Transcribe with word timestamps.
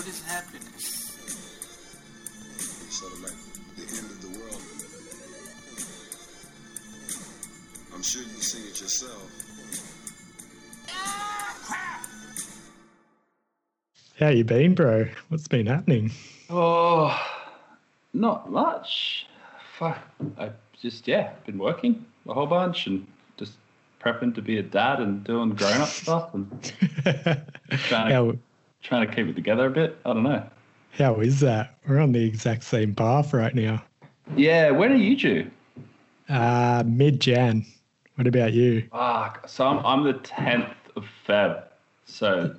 what 0.00 0.08
is 0.08 0.22
happiness? 0.22 1.12
Sort 2.88 3.12
of 3.12 3.20
like 3.20 3.32
the 3.76 3.82
end 3.82 4.10
of 4.10 4.22
the 4.22 4.28
world. 4.28 4.62
I'm 7.94 8.00
sure 8.00 8.22
you've 8.22 8.42
seen 8.42 8.62
it 8.70 8.80
yourself. 8.80 9.30
How 14.18 14.28
you 14.28 14.42
been, 14.42 14.74
bro? 14.74 15.06
What's 15.28 15.48
been 15.48 15.66
happening? 15.66 16.12
Oh, 16.48 17.14
not 18.14 18.50
much. 18.50 19.26
Fuck. 19.76 19.98
I 20.38 20.52
just, 20.80 21.06
yeah, 21.08 21.32
been 21.44 21.58
working 21.58 22.06
a 22.26 22.32
whole 22.32 22.46
bunch 22.46 22.86
and 22.86 23.06
just 23.36 23.52
prepping 24.02 24.34
to 24.36 24.40
be 24.40 24.56
a 24.56 24.62
dad 24.62 25.00
and 25.00 25.22
doing 25.24 25.50
grown 25.50 25.82
up 25.82 25.88
stuff 25.88 26.32
and 26.32 26.48
trying 27.82 28.08
to, 28.08 28.14
how 28.14 28.32
trying 28.82 29.08
to 29.08 29.14
keep 29.14 29.26
it 29.28 29.34
together 29.34 29.66
a 29.66 29.70
bit. 29.70 29.98
I 30.04 30.12
don't 30.12 30.22
know. 30.22 30.42
how 30.92 31.20
is 31.20 31.40
that? 31.40 31.76
We're 31.86 31.98
on 32.00 32.12
the 32.12 32.24
exact 32.24 32.64
same 32.64 32.94
path 32.94 33.32
right 33.34 33.54
now. 33.54 33.82
Yeah, 34.36 34.70
when 34.70 34.92
are 34.92 34.96
you 34.96 35.16
due? 35.16 35.50
Uh 36.28 36.82
mid 36.86 37.20
Jan. 37.20 37.64
What 38.16 38.26
about 38.26 38.52
you? 38.52 38.86
Fuck. 38.92 39.48
So 39.48 39.66
I'm, 39.66 39.84
I'm 39.86 40.04
the 40.04 40.14
10th 40.14 40.74
of 40.94 41.06
Feb. 41.26 41.64
So 42.04 42.54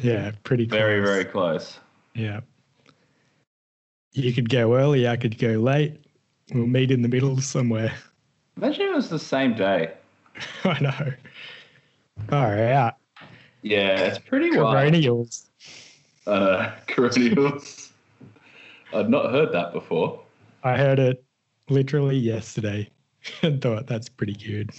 Yeah, 0.00 0.32
pretty 0.42 0.66
close. 0.66 0.78
very, 0.78 1.00
very 1.00 1.24
close. 1.24 1.78
Yeah. 2.14 2.40
You 4.12 4.32
could 4.32 4.48
go 4.48 4.74
early, 4.76 5.06
I 5.08 5.16
could 5.16 5.38
go 5.38 5.50
late. 5.52 6.00
We'll 6.52 6.66
meet 6.66 6.90
in 6.90 7.02
the 7.02 7.08
middle 7.08 7.40
somewhere. 7.40 7.92
Imagine 8.56 8.88
it 8.88 8.94
was 8.94 9.08
the 9.08 9.18
same 9.18 9.54
day. 9.54 9.92
I 10.64 10.80
know. 10.80 11.12
All 12.32 12.50
right. 12.50 12.92
Yeah, 13.62 13.98
it's 14.00 14.18
pretty 14.18 14.56
wild. 14.56 14.92
Coronials. 14.92 15.46
Uh, 16.26 16.70
coronials. 16.86 17.90
I'd 18.92 19.10
not 19.10 19.30
heard 19.30 19.52
that 19.52 19.72
before. 19.72 20.20
I 20.62 20.76
heard 20.76 20.98
it 20.98 21.24
literally 21.68 22.16
yesterday 22.16 22.88
and 23.42 23.60
thought 23.60 23.86
that's 23.86 24.08
pretty 24.08 24.34
good. 24.34 24.70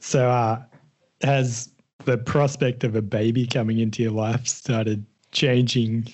So, 0.00 0.28
uh, 0.30 0.62
has 1.22 1.70
the 2.04 2.18
prospect 2.18 2.84
of 2.84 2.94
a 2.94 3.02
baby 3.02 3.46
coming 3.46 3.78
into 3.78 4.02
your 4.02 4.12
life 4.12 4.46
started 4.46 5.04
changing 5.32 6.12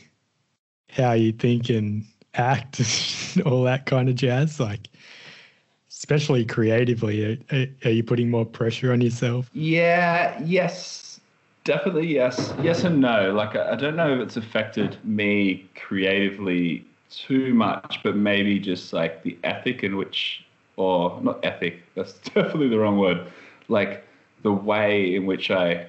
how 0.90 1.12
you 1.12 1.32
think 1.32 1.68
and 1.68 2.04
act, 2.34 2.80
and 3.36 3.42
all 3.46 3.64
that 3.64 3.86
kind 3.86 4.08
of 4.08 4.14
jazz? 4.14 4.60
Like, 4.60 4.88
especially 5.90 6.44
creatively, 6.44 7.38
are, 7.50 7.66
are 7.84 7.90
you 7.90 8.04
putting 8.04 8.30
more 8.30 8.46
pressure 8.46 8.92
on 8.92 9.00
yourself? 9.00 9.50
Yeah, 9.52 10.40
yes, 10.44 11.11
definitely 11.64 12.06
yes. 12.08 12.52
Yes 12.62 12.84
and 12.84 13.00
no. 13.00 13.32
Like, 13.32 13.56
I 13.56 13.72
I 13.72 13.76
don't 13.76 13.96
know 13.96 14.14
if 14.14 14.20
it's 14.20 14.36
affected 14.36 14.96
me 15.04 15.68
creatively 15.74 16.86
too 17.10 17.54
much, 17.54 18.00
but 18.02 18.16
maybe 18.16 18.58
just 18.58 18.92
like 18.92 19.22
the 19.22 19.36
ethic 19.44 19.82
in 19.82 19.96
which, 19.96 20.44
or 20.76 21.20
not 21.22 21.44
ethic, 21.44 21.82
that's 21.94 22.14
definitely 22.14 22.68
the 22.68 22.78
wrong 22.78 22.98
word. 22.98 23.26
Like, 23.68 24.04
the 24.42 24.52
way 24.52 25.14
in 25.14 25.26
which 25.26 25.50
I 25.50 25.88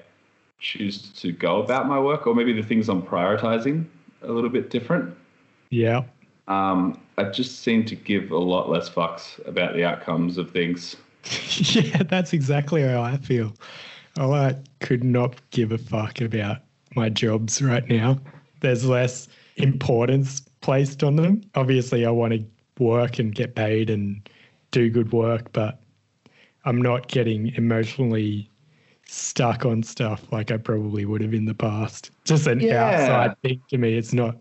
choose 0.60 1.12
to 1.20 1.32
go 1.32 1.62
about 1.62 1.88
my 1.88 1.98
work, 1.98 2.26
or 2.26 2.34
maybe 2.34 2.52
the 2.52 2.62
things 2.62 2.88
I'm 2.88 3.02
prioritizing 3.02 3.84
a 4.22 4.32
little 4.32 4.50
bit 4.50 4.70
different. 4.70 5.14
Yeah. 5.70 6.04
Um, 6.48 7.00
I 7.18 7.24
just 7.24 7.60
seem 7.60 7.84
to 7.86 7.96
give 7.96 8.30
a 8.30 8.38
lot 8.38 8.68
less 8.68 8.88
fucks 8.88 9.44
about 9.46 9.74
the 9.74 9.84
outcomes 9.84 10.38
of 10.38 10.50
things. 10.50 10.96
yeah, 11.74 12.02
that's 12.02 12.32
exactly 12.32 12.82
how 12.82 13.02
I 13.02 13.16
feel. 13.16 13.52
Oh, 14.18 14.32
I 14.32 14.56
could 14.80 15.02
not 15.04 15.34
give 15.50 15.72
a 15.72 15.78
fuck 15.78 16.20
about 16.20 16.58
my 16.94 17.08
jobs 17.08 17.60
right 17.60 17.86
now. 17.88 18.18
There's 18.60 18.84
less 18.84 19.28
importance 19.56 20.40
placed 20.60 21.02
on 21.02 21.16
them. 21.16 21.42
Obviously, 21.54 22.06
I 22.06 22.10
want 22.10 22.32
to 22.32 22.44
work 22.78 23.18
and 23.18 23.34
get 23.34 23.54
paid 23.54 23.90
and 23.90 24.28
do 24.70 24.88
good 24.90 25.12
work, 25.12 25.52
but 25.52 25.80
I'm 26.64 26.80
not 26.80 27.08
getting 27.08 27.54
emotionally 27.56 28.48
stuck 29.06 29.66
on 29.66 29.82
stuff 29.82 30.32
like 30.32 30.50
I 30.50 30.56
probably 30.56 31.04
would 31.04 31.20
have 31.20 31.34
in 31.34 31.44
the 31.44 31.54
past. 31.54 32.10
Just 32.24 32.46
an 32.46 32.60
Yeah. 32.60 32.84
outside 32.84 33.42
thing 33.42 33.60
to 33.68 33.78
me. 33.78 33.96
It's 33.96 34.12
not, 34.12 34.36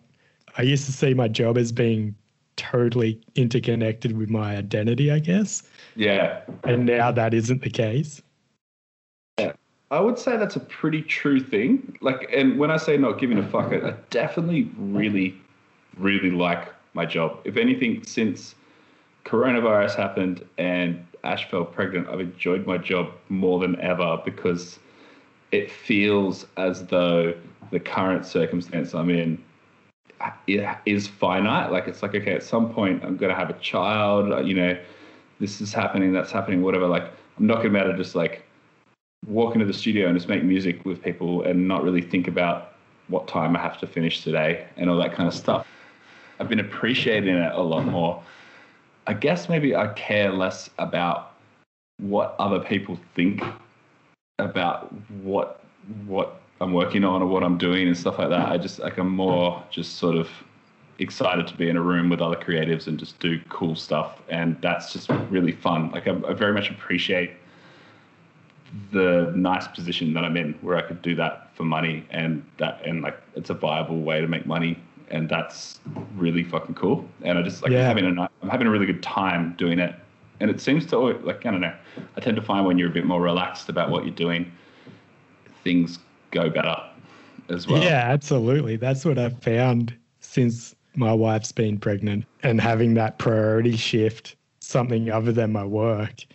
I 0.58 0.62
used 0.62 0.86
to 0.86 0.92
see 0.92 1.14
my 1.14 1.28
job 1.28 1.58
as 1.58 1.72
being 1.72 2.16
totally 2.56 3.20
interconnected 3.36 4.18
with 4.18 4.30
my 4.30 4.56
identity, 4.56 5.12
I 5.12 5.20
guess. 5.20 5.64
Yeah. 5.96 6.42
And 6.64 6.86
now 6.86 7.12
that 7.12 7.34
isn't 7.34 7.62
the 7.62 7.70
case. 7.70 8.22
I 9.94 10.00
would 10.00 10.18
say 10.18 10.38
that's 10.38 10.56
a 10.56 10.60
pretty 10.60 11.04
true 11.04 11.40
thing. 11.40 11.96
Like, 12.02 12.28
and 12.34 12.58
when 12.58 12.72
I 12.72 12.78
say 12.78 12.98
not 12.98 13.20
giving 13.20 13.38
a 13.38 13.48
fuck, 13.48 13.72
I, 13.72 13.90
I 13.90 13.92
definitely 14.10 14.72
really, 14.76 15.40
really 15.98 16.32
like 16.32 16.74
my 16.96 17.06
job. 17.06 17.38
If 17.44 17.58
anything, 17.58 18.04
since 18.04 18.56
coronavirus 19.24 19.94
happened 19.94 20.44
and 20.58 21.06
Ash 21.24 21.48
fell 21.48 21.64
pregnant, 21.64 22.10
I've 22.10 22.22
enjoyed 22.22 22.66
my 22.66 22.80
job 22.80 23.12
more 23.30 23.60
than 23.60 23.80
ever 23.82 24.20
because 24.26 24.80
it 25.52 25.70
feels 25.70 26.48
as 26.58 26.88
though 26.88 27.36
the 27.70 27.80
current 27.80 28.26
circumstance 28.26 28.96
I'm 28.96 29.12
in 29.12 29.44
is 30.48 31.06
finite. 31.08 31.72
Like, 31.72 31.88
it's 31.88 32.02
like, 32.02 32.16
okay, 32.16 32.34
at 32.34 32.42
some 32.42 32.74
point 32.74 33.04
I'm 33.04 33.16
going 33.16 33.30
to 33.30 33.38
have 33.38 33.52
a 33.52 33.60
child, 33.60 34.48
you 34.48 34.56
know, 34.56 34.76
this 35.40 35.62
is 35.62 35.72
happening, 35.72 36.14
that's 36.14 36.32
happening, 36.32 36.64
whatever. 36.64 36.88
Like, 36.88 37.12
I'm 37.38 37.46
not 37.46 37.58
going 37.58 37.74
to 37.74 37.74
be 37.74 37.78
able 37.78 37.92
to 37.92 37.98
just 37.98 38.16
like, 38.16 38.44
walk 39.28 39.56
into 39.56 39.66
the 39.66 39.74
studio 39.74 40.08
and 40.08 40.18
just 40.18 40.28
make 40.28 40.44
music 40.44 40.84
with 40.86 41.02
people 41.02 41.44
and 41.44 41.68
not 41.68 41.84
really 41.84 42.02
think 42.02 42.28
about 42.28 42.74
what 43.08 43.28
time 43.28 43.56
I 43.56 43.62
have 43.62 43.78
to 43.80 43.88
finish 43.88 44.24
today 44.24 44.66
and 44.78 44.90
all 44.90 44.98
that 44.98 45.14
kind 45.14 45.28
of 45.28 45.34
stuff. 45.34 45.68
I've 46.40 46.50
been 46.50 46.60
appreciating 46.60 47.36
it 47.36 47.54
a 47.54 47.62
lot 47.62 47.86
more. 47.86 48.22
I 49.08 49.14
guess 49.14 49.50
maybe 49.50 49.76
I 49.76 49.88
care 49.94 50.32
less 50.32 50.70
about 50.78 51.34
what 52.00 52.36
other 52.40 52.60
people 52.60 52.98
think 53.16 53.44
about 54.40 54.92
what 55.22 55.64
what 56.06 56.42
I'm 56.62 56.74
working 56.74 57.04
on 57.04 57.22
or 57.22 57.28
what 57.28 57.44
I'm 57.44 57.58
doing 57.58 57.88
and 57.88 57.98
stuff 57.98 58.18
like 58.18 58.30
that. 58.30 58.50
I 58.50 58.58
just 58.58 58.80
like 58.80 58.98
I'm 58.98 59.10
more 59.10 59.62
just 59.70 59.98
sort 59.98 60.16
of 60.16 60.30
excited 61.00 61.48
to 61.48 61.56
be 61.56 61.70
in 61.70 61.76
a 61.76 61.82
room 61.82 62.10
with 62.10 62.22
other 62.22 62.36
creatives 62.36 62.88
and 62.88 62.98
just 62.98 63.20
do 63.20 63.40
cool 63.50 63.76
stuff 63.76 64.22
and 64.30 64.60
that's 64.62 64.94
just 64.94 65.10
really 65.30 65.52
fun. 65.52 65.92
Like 65.92 66.08
I, 66.08 66.12
I 66.28 66.34
very 66.34 66.54
much 66.54 66.70
appreciate 66.70 67.32
the 68.92 69.32
nice 69.36 69.68
position 69.68 70.14
that 70.14 70.24
I'm 70.24 70.36
in 70.38 70.54
where 70.62 70.78
I 70.78 70.82
could 70.82 71.02
do 71.02 71.16
that 71.16 71.56
for 71.56 71.64
money 71.64 72.06
and 72.10 72.44
that 72.58 72.86
and 72.86 73.02
like 73.02 73.18
it's 73.36 73.50
a 73.50 73.54
viable 73.54 74.02
way 74.02 74.20
to 74.22 74.28
make 74.28 74.46
money 74.46 74.82
and 75.10 75.30
that's 75.30 75.80
really 76.16 76.44
fucking 76.44 76.76
cool 76.76 77.08
and 77.22 77.38
I 77.38 77.44
just 77.44 77.62
like 77.62 77.72
Yeah. 77.72 77.86
Having 77.86 78.18
a 78.18 78.30
I'm 78.42 78.50
having 78.50 78.68
a 78.68 78.72
really 78.72 78.86
good 78.86 79.04
time 79.04 79.54
doing 79.58 79.80
it 79.80 79.96
and 80.40 80.50
it 80.50 80.60
seems 80.60 80.86
to 80.88 80.98
always, 80.98 81.18
like 81.24 81.46
I 81.46 81.52
don't 81.52 81.62
know 81.62 81.76
I 82.18 82.20
tend 82.20 82.36
to 82.36 82.42
find 82.42 82.66
when 82.66 82.78
you're 82.80 82.90
a 82.90 82.94
bit 82.94 83.06
more 83.06 83.22
relaxed 83.22 83.70
about 83.70 83.92
what 83.92 84.06
you're 84.06 84.16
doing 84.16 84.52
things 85.64 86.00
go 86.32 86.50
better 86.50 86.76
as 87.50 87.68
well 87.68 87.84
Yeah, 87.84 88.06
absolutely. 88.08 88.76
That's 88.78 89.06
what 89.06 89.20
I've 89.20 89.42
found 89.44 89.96
since 90.20 90.76
my 90.96 91.14
wife's 91.14 91.52
been 91.52 91.78
pregnant 91.78 92.26
and 92.42 92.60
having 92.62 92.94
that 92.96 93.18
priority 93.20 93.76
shift, 93.78 94.36
something 94.60 95.10
other 95.10 95.32
than 95.32 95.52
my 95.52 95.66
work. 95.66 96.26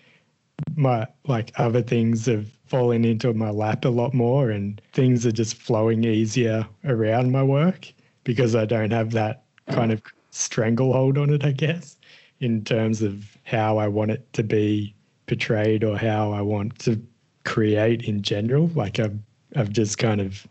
My 0.76 1.06
like 1.26 1.52
other 1.56 1.82
things 1.82 2.26
have 2.26 2.48
fallen 2.66 3.04
into 3.04 3.32
my 3.32 3.50
lap 3.50 3.84
a 3.84 3.88
lot 3.88 4.12
more 4.14 4.50
and 4.50 4.80
things 4.92 5.24
are 5.26 5.32
just 5.32 5.54
flowing 5.54 6.04
easier 6.04 6.66
around 6.84 7.32
my 7.32 7.42
work 7.42 7.92
because 8.24 8.54
I 8.54 8.66
don't 8.66 8.90
have 8.90 9.12
that 9.12 9.44
kind 9.70 9.90
of 9.90 10.02
stranglehold 10.30 11.16
on 11.16 11.30
it, 11.30 11.44
I 11.44 11.52
guess, 11.52 11.96
in 12.40 12.62
terms 12.64 13.02
of 13.02 13.36
how 13.44 13.78
I 13.78 13.88
want 13.88 14.10
it 14.10 14.32
to 14.34 14.42
be 14.42 14.94
portrayed 15.26 15.84
or 15.84 15.96
how 15.96 16.32
I 16.32 16.42
want 16.42 16.78
to 16.80 17.00
create 17.44 18.02
in 18.02 18.22
general. 18.22 18.68
Like 18.74 18.98
I've 18.98 19.18
I've 19.56 19.70
just 19.70 19.98
kind 19.98 20.20
of 20.20 20.46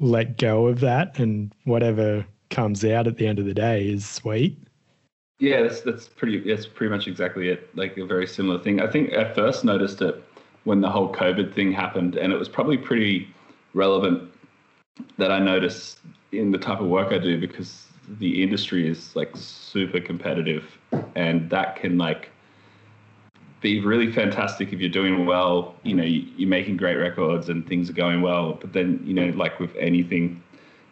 let 0.00 0.38
go 0.38 0.66
of 0.66 0.80
that 0.80 1.18
and 1.18 1.52
whatever 1.64 2.26
comes 2.50 2.84
out 2.84 3.06
at 3.06 3.16
the 3.16 3.26
end 3.26 3.38
of 3.38 3.44
the 3.44 3.54
day 3.54 3.88
is 3.88 4.08
sweet. 4.08 4.58
Yeah, 5.38 5.62
that's 5.62 5.82
that's 5.82 6.08
pretty. 6.08 6.38
That's 6.40 6.66
pretty 6.66 6.90
much 6.92 7.06
exactly 7.06 7.48
it. 7.48 7.70
Like 7.76 7.96
a 7.96 8.04
very 8.04 8.26
similar 8.26 8.58
thing. 8.58 8.80
I 8.80 8.88
think 8.90 9.12
I 9.12 9.32
first 9.34 9.64
noticed 9.64 10.02
it 10.02 10.22
when 10.64 10.80
the 10.80 10.90
whole 10.90 11.12
COVID 11.12 11.54
thing 11.54 11.70
happened, 11.72 12.16
and 12.16 12.32
it 12.32 12.38
was 12.38 12.48
probably 12.48 12.76
pretty 12.76 13.32
relevant 13.74 14.30
that 15.16 15.30
I 15.30 15.38
noticed 15.38 16.00
in 16.32 16.50
the 16.50 16.58
type 16.58 16.80
of 16.80 16.88
work 16.88 17.12
I 17.12 17.18
do 17.18 17.38
because 17.40 17.86
the 18.18 18.42
industry 18.42 18.88
is 18.88 19.14
like 19.14 19.30
super 19.34 20.00
competitive, 20.00 20.64
and 21.14 21.48
that 21.50 21.76
can 21.76 21.98
like 21.98 22.30
be 23.60 23.80
really 23.80 24.10
fantastic 24.12 24.72
if 24.72 24.80
you're 24.80 24.88
doing 24.90 25.24
well. 25.26 25.74
You 25.82 25.94
know, 25.94 26.04
you- 26.04 26.26
you're 26.36 26.48
making 26.48 26.76
great 26.76 26.96
records 26.96 27.48
and 27.48 27.66
things 27.66 27.90
are 27.90 27.92
going 27.94 28.22
well. 28.22 28.58
But 28.60 28.72
then, 28.72 29.00
you 29.04 29.14
know, 29.14 29.30
like 29.36 29.58
with 29.58 29.74
anything 29.76 30.40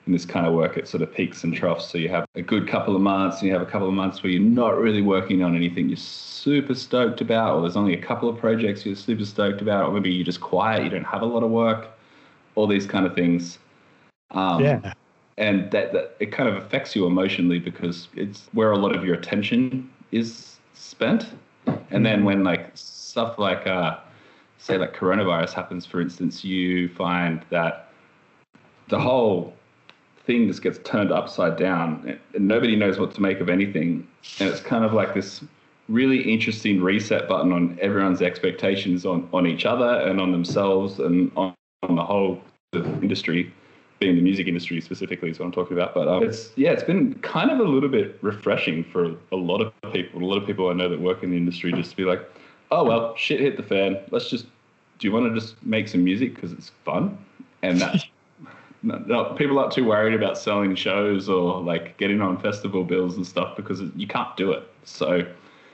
in 0.07 0.13
this 0.13 0.25
kind 0.25 0.47
of 0.47 0.55
work, 0.55 0.77
it 0.77 0.87
sort 0.87 1.03
of 1.03 1.13
peaks 1.13 1.43
and 1.43 1.55
troughs. 1.55 1.87
So 1.91 1.99
you 1.99 2.09
have 2.09 2.27
a 2.37 2.43
good 2.43 2.69
couple 2.69 2.95
of 2.95 3.03
months, 3.03 3.41
and 3.41 3.49
you 3.49 3.53
have 3.53 3.63
a 3.63 3.71
couple 3.71 3.89
of 3.89 3.95
months 3.95 4.23
where 4.23 4.31
you're 4.31 4.41
not 4.41 4.79
really 4.79 5.03
working 5.03 5.43
on 5.43 5.57
anything 5.57 5.89
you're 5.89 5.97
super 5.97 6.75
stoked 6.75 7.21
about, 7.21 7.57
or 7.57 7.63
there's 7.63 7.77
only 7.77 7.95
a 7.95 8.01
couple 8.01 8.29
of 8.29 8.39
projects 8.39 8.87
you're 8.87 8.95
super 8.95 9.25
stoked 9.25 9.61
about, 9.61 9.89
or 9.89 9.93
maybe 9.93 10.13
you're 10.13 10.25
just 10.25 10.41
quiet, 10.41 10.85
you 10.85 10.91
don't 10.91 11.05
have 11.05 11.23
a 11.23 11.27
lot 11.27 11.43
of 11.43 11.51
work, 11.51 11.89
all 12.55 12.67
these 12.69 12.87
kind 12.87 13.05
of 13.05 13.15
things. 13.15 13.59
Um, 14.31 14.63
yeah. 14.63 14.93
and 15.39 15.71
that, 15.71 15.93
that 15.93 16.17
it 16.21 16.33
kind 16.33 16.49
of 16.49 16.57
affects 16.57 16.95
you 16.97 17.07
emotionally 17.07 17.59
because 17.59 18.09
it's 18.15 18.49
where 18.53 18.73
a 18.73 18.79
lot 18.79 18.95
of 18.95 19.05
your 19.05 19.15
attention 19.15 19.91
is 20.13 20.57
spent. 20.75 21.27
And 21.91 22.07
then 22.07 22.25
when 22.25 22.45
like 22.45 22.71
stuff 22.75 23.39
like 23.39 23.67
uh, 23.67 23.99
say 24.59 24.79
like 24.79 24.95
coronavirus 24.95 25.53
happens, 25.53 25.85
for 25.85 26.01
instance, 26.01 26.45
you 26.45 26.89
find 26.91 27.45
that 27.51 27.91
the 28.89 29.01
whole 29.01 29.55
thing 30.27 30.49
just 30.49 30.63
gets 30.63 30.79
turned 30.79 31.13
upside 31.13 31.57
down 31.57 32.19
and 32.35 32.49
nobody 32.49 32.77
knows 32.77 32.99
what 32.99 33.15
to 33.15 33.23
make 33.23 33.41
of 33.41 33.49
anything. 33.49 34.07
And 34.41 34.49
it's 34.49 34.61
kind 34.61 34.85
of 34.85 34.93
like 34.93 35.15
this 35.15 35.43
really 35.89 36.21
interesting 36.21 36.83
reset 36.83 37.29
button 37.29 37.53
on 37.53 37.79
everyone's 37.81 38.21
expectations 38.21 39.07
on, 39.07 39.29
on 39.33 39.47
each 39.47 39.65
other 39.65 40.01
and 40.01 40.21
on 40.21 40.33
themselves 40.33 40.99
and 40.99 41.31
on, 41.37 41.55
on 41.85 41.95
the 41.95 42.05
whole 42.05 42.41
industry 42.75 43.53
being 43.99 44.17
the 44.17 44.23
music 44.23 44.47
industry 44.47 44.81
specifically 44.81 45.31
is 45.31 45.39
what 45.39 45.47
I'm 45.47 45.53
talking 45.53 45.77
about. 45.77 45.95
But 45.95 46.09
um, 46.09 46.23
it's 46.23 46.51
yeah, 46.57 46.73
it's 46.73 46.83
been 46.83 47.15
kind 47.21 47.51
of 47.51 47.61
a 47.61 47.63
little 47.63 47.89
bit 47.89 48.19
refreshing 48.21 48.85
for 48.85 49.15
a 49.33 49.37
lot 49.37 49.61
of 49.61 49.73
people. 49.93 50.23
A 50.23 50.27
lot 50.27 50.37
of 50.37 50.47
people 50.47 50.69
I 50.69 50.75
know 50.75 50.89
that 50.89 51.01
work 51.01 51.23
in 51.23 51.31
the 51.31 51.37
industry 51.37 51.73
just 51.73 51.91
to 51.91 51.97
be 51.97 52.05
like, 52.05 52.21
oh 52.71 52.85
well, 52.85 53.17
shit 53.17 53.41
hit 53.41 53.57
the 53.57 53.63
fan. 53.63 53.99
Let's 54.11 54.29
just. 54.29 54.47
Do 54.99 55.07
you 55.07 55.13
want 55.13 55.33
to 55.33 55.39
just 55.39 55.63
make 55.63 55.89
some 55.89 56.03
music 56.05 56.35
because 56.35 56.53
it's 56.53 56.73
fun? 56.85 57.19
And 57.63 57.81
that 57.81 58.05
people 59.37 59.59
aren't 59.59 59.73
too 59.73 59.85
worried 59.85 60.15
about 60.15 60.39
selling 60.39 60.75
shows 60.75 61.29
or 61.29 61.61
like 61.61 61.97
getting 61.99 62.21
on 62.21 62.39
festival 62.41 62.85
bills 62.85 63.17
and 63.17 63.27
stuff 63.27 63.57
because 63.57 63.81
you 63.97 64.07
can't 64.07 64.37
do 64.37 64.53
it. 64.53 64.63
So 64.85 65.23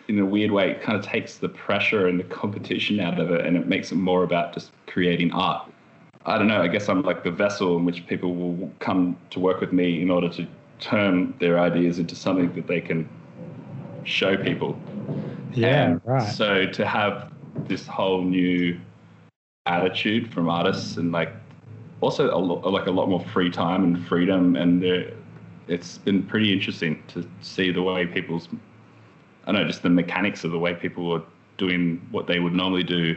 in 0.08 0.18
a 0.18 0.26
weird 0.26 0.50
way, 0.50 0.70
it 0.70 0.82
kind 0.82 0.98
of 0.98 1.04
takes 1.04 1.38
the 1.38 1.48
pressure 1.48 2.08
and 2.08 2.18
the 2.18 2.24
competition 2.24 3.00
out 3.00 3.20
of 3.20 3.30
it, 3.30 3.46
and 3.46 3.56
it 3.56 3.68
makes 3.68 3.92
it 3.92 3.96
more 3.96 4.24
about 4.24 4.52
just 4.52 4.72
creating 4.86 5.32
art 5.32 5.68
I 6.24 6.38
don't 6.38 6.46
know, 6.46 6.62
I 6.62 6.68
guess 6.68 6.88
I'm 6.88 7.02
like 7.02 7.24
the 7.24 7.30
vessel 7.30 7.76
in 7.76 7.84
which 7.84 8.06
people 8.06 8.34
will 8.34 8.70
come 8.78 9.16
to 9.30 9.40
work 9.40 9.60
with 9.60 9.72
me 9.72 10.00
in 10.00 10.10
order 10.10 10.28
to 10.30 10.46
turn 10.78 11.34
their 11.40 11.58
ideas 11.58 11.98
into 11.98 12.14
something 12.14 12.52
that 12.54 12.66
they 12.66 12.80
can 12.80 13.08
show 14.04 14.36
people. 14.36 14.78
Yeah, 15.52 15.84
and 15.84 16.00
right. 16.04 16.22
So 16.22 16.66
to 16.66 16.86
have 16.86 17.32
this 17.66 17.86
whole 17.86 18.22
new 18.22 18.78
attitude 19.66 20.32
from 20.32 20.48
artists 20.48 20.96
and 20.96 21.12
like 21.12 21.32
also 22.02 22.34
a 22.34 22.36
lo- 22.36 22.68
like 22.70 22.86
a 22.86 22.90
lot 22.90 23.08
more 23.08 23.24
free 23.26 23.50
time 23.50 23.84
and 23.84 24.06
freedom 24.06 24.56
and 24.56 24.84
it's 25.68 25.98
been 25.98 26.22
pretty 26.22 26.52
interesting 26.52 27.02
to 27.08 27.26
see 27.40 27.70
the 27.70 27.82
way 27.82 28.06
people's 28.06 28.48
I 29.46 29.52
don't 29.52 29.62
know 29.62 29.66
just 29.66 29.82
the 29.82 29.90
mechanics 29.90 30.44
of 30.44 30.50
the 30.50 30.58
way 30.58 30.74
people 30.74 31.12
are 31.12 31.22
doing 31.56 32.06
what 32.10 32.26
they 32.26 32.40
would 32.40 32.52
normally 32.52 32.82
do 32.82 33.16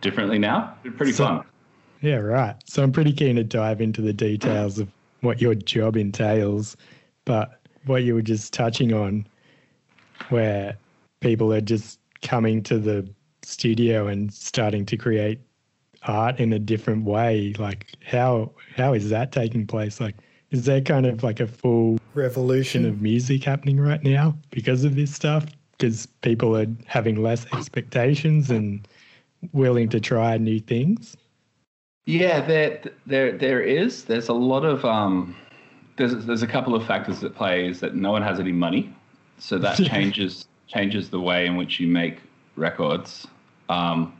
differently 0.00 0.38
now. 0.38 0.76
It's 0.84 0.96
pretty 0.96 1.12
so, 1.12 1.26
fun. 1.26 1.44
Yeah, 2.00 2.16
right. 2.16 2.56
So 2.66 2.82
I'm 2.82 2.92
pretty 2.92 3.12
keen 3.12 3.36
to 3.36 3.44
dive 3.44 3.80
into 3.80 4.00
the 4.00 4.12
details 4.12 4.78
of 4.78 4.88
what 5.20 5.40
your 5.40 5.54
job 5.54 5.96
entails, 5.96 6.76
but 7.24 7.60
what 7.86 8.04
you 8.04 8.14
were 8.14 8.22
just 8.22 8.52
touching 8.52 8.92
on, 8.92 9.26
where 10.28 10.76
people 11.20 11.52
are 11.52 11.60
just 11.60 11.98
coming 12.22 12.62
to 12.64 12.78
the 12.78 13.08
studio 13.42 14.08
and 14.08 14.32
starting 14.32 14.84
to 14.86 14.96
create 14.96 15.40
art 16.04 16.38
in 16.38 16.52
a 16.52 16.58
different 16.58 17.04
way. 17.04 17.54
Like 17.58 17.86
how 18.04 18.52
how 18.76 18.94
is 18.94 19.10
that 19.10 19.32
taking 19.32 19.66
place? 19.66 20.00
Like 20.00 20.16
is 20.50 20.64
there 20.64 20.80
kind 20.80 21.06
of 21.06 21.22
like 21.22 21.40
a 21.40 21.46
full 21.46 21.98
revolution 22.14 22.86
of 22.86 23.02
music 23.02 23.44
happening 23.44 23.78
right 23.78 24.02
now 24.02 24.36
because 24.50 24.84
of 24.84 24.96
this 24.96 25.14
stuff? 25.14 25.46
Because 25.72 26.06
people 26.22 26.56
are 26.56 26.66
having 26.86 27.22
less 27.22 27.46
expectations 27.52 28.50
and 28.50 28.86
willing 29.52 29.88
to 29.90 30.00
try 30.00 30.36
new 30.38 30.58
things? 30.58 31.16
Yeah, 32.06 32.40
there, 32.40 32.82
there, 33.06 33.32
there 33.36 33.60
is. 33.60 34.04
There's 34.04 34.28
a 34.28 34.32
lot 34.32 34.64
of 34.64 34.84
um, 34.84 35.36
there's 35.96 36.24
there's 36.24 36.42
a 36.42 36.46
couple 36.46 36.74
of 36.74 36.86
factors 36.86 37.20
that 37.20 37.34
play. 37.34 37.68
Is 37.68 37.80
that 37.80 37.94
no 37.94 38.10
one 38.12 38.22
has 38.22 38.40
any 38.40 38.52
money, 38.52 38.94
so 39.38 39.58
that 39.58 39.76
changes 39.84 40.46
changes 40.66 41.10
the 41.10 41.20
way 41.20 41.46
in 41.46 41.56
which 41.56 41.78
you 41.78 41.86
make 41.86 42.20
records, 42.56 43.26
um, 43.68 44.17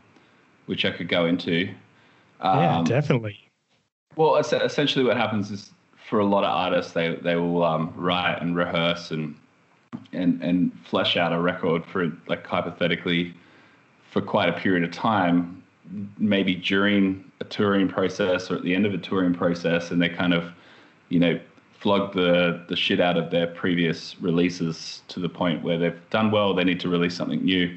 which 0.69 0.85
I 0.85 0.91
could 0.91 1.09
go 1.09 1.27
into. 1.27 1.69
Um, 2.41 2.59
yeah, 2.59 2.83
definitely. 2.85 3.39
Well, 4.17 4.37
essentially, 4.37 5.05
what 5.05 5.17
happens 5.17 5.51
is 5.51 5.71
for 6.09 6.21
a 6.21 6.25
lot 6.25 6.45
of 6.45 6.51
artists, 6.51 6.93
they 6.93 7.17
they 7.17 7.37
will 7.37 7.65
um, 7.65 7.93
write 7.97 8.41
and 8.41 8.57
rehearse 8.57 9.11
and 9.11 9.35
and 10.13 10.43
and 10.43 10.73
flesh 10.85 11.17
out 11.17 11.33
a 11.33 11.41
record 11.41 11.85
for 11.87 12.13
like 12.27 12.47
hypothetically 12.47 13.35
for 14.11 14.23
quite 14.23 14.49
a 14.49 14.53
period 14.53 14.85
of 14.85 14.91
time 14.91 15.59
maybe 16.19 16.55
during 16.55 17.25
a 17.41 17.45
touring 17.45 17.89
process 17.89 18.51
or 18.51 18.57
at 18.57 18.63
the 18.63 18.75
end 18.75 18.87
of 18.87 18.95
a 18.95 18.99
touring 18.99 19.35
process, 19.35 19.91
and 19.91 20.01
they 20.01 20.09
kind 20.09 20.35
of, 20.35 20.53
you 21.09 21.19
know, 21.19 21.39
flog 21.79 22.13
the 22.13 22.65
the 22.69 22.77
shit 22.77 23.01
out 23.01 23.17
of 23.17 23.31
their 23.31 23.47
previous 23.47 24.17
releases 24.21 25.03
to 25.09 25.21
the 25.21 25.29
point 25.29 25.63
where 25.63 25.79
they've 25.79 26.11
done 26.11 26.31
well, 26.31 26.55
they 26.55 26.65
need 26.65 26.81
to 26.81 26.89
release 26.89 27.15
something 27.15 27.45
new, 27.45 27.77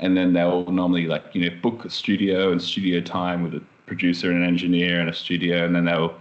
and 0.00 0.16
then 0.16 0.32
they'll 0.32 0.64
normally 0.70 1.06
like 1.06 1.24
you 1.32 1.48
know 1.48 1.56
book 1.62 1.84
a 1.84 1.90
studio 1.90 2.50
and 2.50 2.60
studio 2.60 3.00
time 3.00 3.42
with 3.42 3.54
a 3.54 3.62
producer 3.86 4.30
and 4.30 4.42
an 4.42 4.48
engineer 4.48 5.00
and 5.00 5.08
a 5.08 5.14
studio, 5.14 5.64
and 5.64 5.74
then 5.74 5.84
they'll 5.84 6.14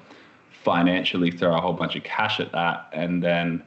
financially 0.51 1.31
throw 1.31 1.55
a 1.55 1.61
whole 1.61 1.73
bunch 1.73 1.95
of 1.95 2.03
cash 2.03 2.39
at 2.39 2.51
that, 2.51 2.89
and 2.93 3.23
then 3.23 3.63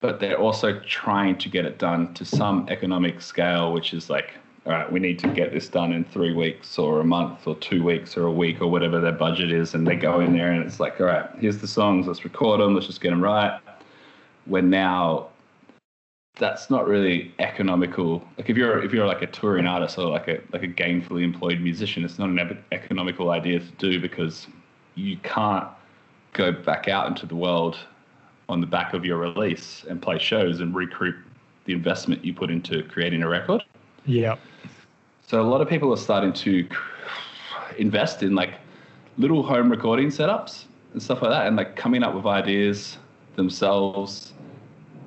but 0.00 0.20
they're 0.20 0.38
also 0.38 0.80
trying 0.80 1.38
to 1.38 1.48
get 1.48 1.64
it 1.64 1.78
done 1.78 2.12
to 2.14 2.24
some 2.24 2.66
economic 2.68 3.20
scale, 3.20 3.72
which 3.72 3.94
is 3.94 4.10
like 4.10 4.34
all 4.66 4.72
right, 4.72 4.90
we 4.90 4.98
need 4.98 5.18
to 5.18 5.28
get 5.28 5.52
this 5.52 5.68
done 5.68 5.92
in 5.92 6.04
three 6.04 6.32
weeks 6.32 6.78
or 6.78 7.00
a 7.00 7.04
month 7.04 7.46
or 7.46 7.54
two 7.56 7.82
weeks 7.82 8.16
or 8.16 8.24
a 8.24 8.32
week 8.32 8.62
or 8.62 8.66
whatever 8.68 8.98
their 8.98 9.12
budget 9.12 9.52
is. 9.52 9.74
And 9.74 9.86
they 9.86 9.94
go 9.94 10.20
in 10.20 10.32
there 10.32 10.52
and 10.52 10.64
it's 10.64 10.80
like, 10.80 10.98
all 11.00 11.06
right, 11.06 11.28
here's 11.38 11.58
the 11.58 11.68
songs, 11.68 12.06
let's 12.06 12.24
record 12.24 12.60
them, 12.60 12.74
let's 12.74 12.86
just 12.86 13.02
get 13.02 13.10
them 13.10 13.22
right. 13.22 13.60
We're 14.46 14.62
now 14.62 15.28
that's 16.36 16.68
not 16.68 16.86
really 16.86 17.32
economical. 17.38 18.24
Like 18.36 18.50
if 18.50 18.56
you're 18.56 18.82
if 18.82 18.92
you're 18.92 19.06
like 19.06 19.22
a 19.22 19.26
touring 19.26 19.66
artist 19.66 19.98
or 19.98 20.08
like 20.08 20.28
a 20.28 20.40
like 20.52 20.62
a 20.62 20.68
gainfully 20.68 21.22
employed 21.22 21.60
musician, 21.60 22.04
it's 22.04 22.18
not 22.18 22.28
an 22.28 22.64
economical 22.72 23.30
idea 23.30 23.60
to 23.60 23.70
do 23.78 24.00
because 24.00 24.48
you 24.96 25.16
can't 25.18 25.66
go 26.32 26.50
back 26.50 26.88
out 26.88 27.06
into 27.06 27.26
the 27.26 27.36
world 27.36 27.78
on 28.48 28.60
the 28.60 28.66
back 28.66 28.94
of 28.94 29.04
your 29.04 29.18
release 29.18 29.84
and 29.88 30.02
play 30.02 30.18
shows 30.18 30.60
and 30.60 30.74
recoup 30.74 31.14
the 31.64 31.72
investment 31.72 32.24
you 32.24 32.34
put 32.34 32.50
into 32.50 32.82
creating 32.84 33.22
a 33.22 33.28
record. 33.28 33.64
Yeah. 34.04 34.36
So 35.26 35.40
a 35.40 35.48
lot 35.48 35.60
of 35.60 35.68
people 35.68 35.92
are 35.92 35.96
starting 35.96 36.32
to 36.32 36.68
invest 37.78 38.22
in 38.22 38.34
like 38.34 38.54
little 39.16 39.42
home 39.42 39.70
recording 39.70 40.08
setups 40.08 40.64
and 40.92 41.02
stuff 41.02 41.22
like 41.22 41.30
that, 41.30 41.46
and 41.46 41.56
like 41.56 41.76
coming 41.76 42.02
up 42.02 42.14
with 42.14 42.26
ideas 42.26 42.98
themselves. 43.36 44.32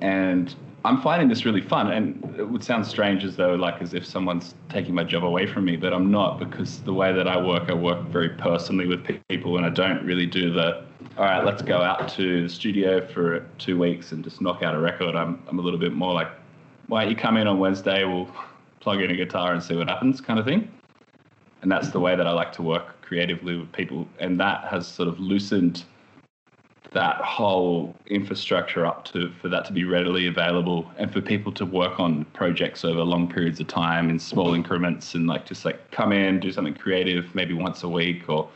And 0.00 0.54
I'm 0.88 1.02
finding 1.02 1.28
this 1.28 1.44
really 1.44 1.60
fun. 1.60 1.92
And 1.92 2.34
it 2.38 2.48
would 2.48 2.64
sound 2.64 2.86
strange 2.86 3.22
as 3.22 3.36
though 3.36 3.54
like 3.56 3.82
as 3.82 3.92
if 3.92 4.06
someone's 4.06 4.54
taking 4.70 4.94
my 4.94 5.04
job 5.04 5.22
away 5.22 5.46
from 5.46 5.66
me, 5.66 5.76
but 5.76 5.92
I'm 5.92 6.10
not 6.10 6.38
because 6.38 6.80
the 6.80 6.94
way 6.94 7.12
that 7.12 7.28
I 7.28 7.38
work, 7.38 7.68
I 7.68 7.74
work 7.74 8.06
very 8.06 8.30
personally 8.30 8.86
with 8.86 9.06
people, 9.28 9.58
and 9.58 9.66
I 9.66 9.68
don't 9.68 10.02
really 10.06 10.24
do 10.24 10.50
the 10.50 10.86
all 11.18 11.24
right, 11.24 11.44
let's 11.44 11.60
go 11.60 11.82
out 11.82 12.08
to 12.10 12.44
the 12.44 12.48
studio 12.48 13.06
for 13.06 13.40
two 13.58 13.78
weeks 13.78 14.12
and 14.12 14.24
just 14.24 14.40
knock 14.40 14.62
out 14.62 14.74
a 14.74 14.78
record. 14.78 15.14
I'm 15.14 15.42
I'm 15.46 15.58
a 15.58 15.62
little 15.62 15.78
bit 15.78 15.92
more 15.92 16.14
like, 16.14 16.30
why 16.86 17.02
don't 17.02 17.10
you 17.10 17.16
come 17.16 17.36
in 17.36 17.46
on 17.46 17.58
Wednesday? 17.58 18.04
We'll 18.04 18.30
plug 18.80 19.02
in 19.02 19.10
a 19.10 19.16
guitar 19.16 19.52
and 19.52 19.62
see 19.62 19.76
what 19.76 19.88
happens 19.88 20.22
kind 20.22 20.38
of 20.38 20.46
thing. 20.46 20.70
And 21.60 21.70
that's 21.70 21.90
the 21.90 22.00
way 22.00 22.16
that 22.16 22.26
I 22.26 22.30
like 22.30 22.52
to 22.52 22.62
work 22.62 23.02
creatively 23.02 23.58
with 23.58 23.70
people. 23.72 24.08
And 24.20 24.40
that 24.40 24.64
has 24.64 24.86
sort 24.86 25.08
of 25.08 25.20
loosened 25.20 25.84
that 26.92 27.16
whole 27.16 27.94
infrastructure 28.06 28.86
up 28.86 29.04
to 29.04 29.30
for 29.42 29.48
that 29.48 29.64
to 29.66 29.72
be 29.72 29.84
readily 29.84 30.26
available 30.26 30.90
and 30.96 31.12
for 31.12 31.20
people 31.20 31.52
to 31.52 31.66
work 31.66 32.00
on 32.00 32.24
projects 32.26 32.84
over 32.84 33.02
long 33.02 33.30
periods 33.30 33.60
of 33.60 33.66
time 33.66 34.08
in 34.08 34.18
small 34.18 34.54
increments 34.54 35.14
and 35.14 35.26
like 35.26 35.44
just 35.44 35.64
like 35.64 35.90
come 35.90 36.12
in, 36.12 36.40
do 36.40 36.50
something 36.50 36.74
creative 36.74 37.34
maybe 37.34 37.52
once 37.52 37.82
a 37.82 37.88
week 37.88 38.28
or 38.28 38.48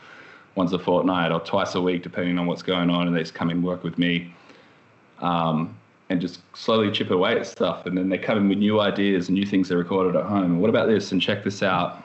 once 0.55 0.71
a 0.71 0.79
fortnight 0.79 1.31
or 1.31 1.39
twice 1.39 1.75
a 1.75 1.81
week, 1.81 2.03
depending 2.03 2.37
on 2.37 2.45
what's 2.45 2.61
going 2.61 2.89
on, 2.89 3.07
and 3.07 3.15
they 3.15 3.21
just 3.21 3.33
come 3.33 3.49
and 3.49 3.63
work 3.63 3.83
with 3.83 3.97
me. 3.97 4.33
Um, 5.19 5.77
and 6.09 6.19
just 6.21 6.41
slowly 6.55 6.91
chip 6.91 7.09
away 7.09 7.39
at 7.39 7.47
stuff. 7.47 7.85
And 7.85 7.97
then 7.97 8.09
they 8.09 8.17
come 8.17 8.37
in 8.37 8.49
with 8.49 8.57
new 8.57 8.79
ideas 8.79 9.29
and 9.29 9.35
new 9.35 9.45
things 9.45 9.69
they 9.69 9.75
recorded 9.75 10.15
at 10.15 10.25
home. 10.25 10.59
What 10.59 10.69
about 10.69 10.87
this? 10.87 11.11
And 11.11 11.19
check 11.21 11.43
this 11.43 11.63
out. 11.63 12.03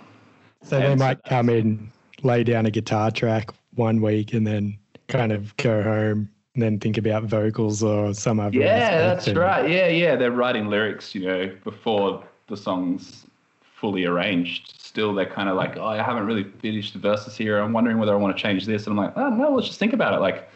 So 0.63 0.79
and 0.79 0.99
they 0.99 1.05
might 1.05 1.23
come 1.25 1.51
in, 1.51 1.91
lay 2.23 2.45
down 2.45 2.65
a 2.65 2.71
guitar 2.71 3.11
track 3.11 3.51
one 3.75 4.01
week, 4.01 4.33
and 4.33 4.47
then 4.47 4.79
kind 5.09 5.33
of 5.33 5.57
go 5.57 5.83
home 5.83 6.31
and 6.55 6.62
then 6.62 6.79
think 6.79 6.99
about 6.99 7.25
vocals 7.25 7.83
or 7.83 8.15
some 8.15 8.41
other. 8.41 8.57
Yeah, 8.57 9.15
that's 9.15 9.29
right. 9.29 9.69
Yeah, 9.71 9.88
yeah. 9.88 10.17
They're 10.17 10.33
writing 10.33 10.69
lyrics, 10.69 11.15
you 11.15 11.27
know, 11.27 11.55
before 11.65 12.25
the 12.49 12.57
song's 12.57 13.27
fully 13.61 14.05
arranged. 14.05 14.81
Still, 14.81 15.15
they're 15.15 15.27
kind 15.27 15.49
of 15.49 15.57
like, 15.57 15.77
oh, 15.77 15.87
I 15.87 16.03
haven't 16.03 16.27
really 16.27 16.45
finished 16.45 16.95
the 16.95 16.99
verses 16.99 17.37
here. 17.37 17.59
I'm 17.59 17.73
wondering 17.73 17.99
whether 17.99 18.12
I 18.12 18.17
want 18.17 18.37
to 18.37 18.43
change 18.43 18.67
this. 18.67 18.87
And 18.87 18.99
I'm 18.99 19.05
like, 19.05 19.17
oh, 19.17 19.31
no, 19.31 19.55
let's 19.55 19.69
just 19.69 19.79
think 19.79 19.93
about 19.93 20.15
it. 20.15 20.21
Like, 20.21 20.49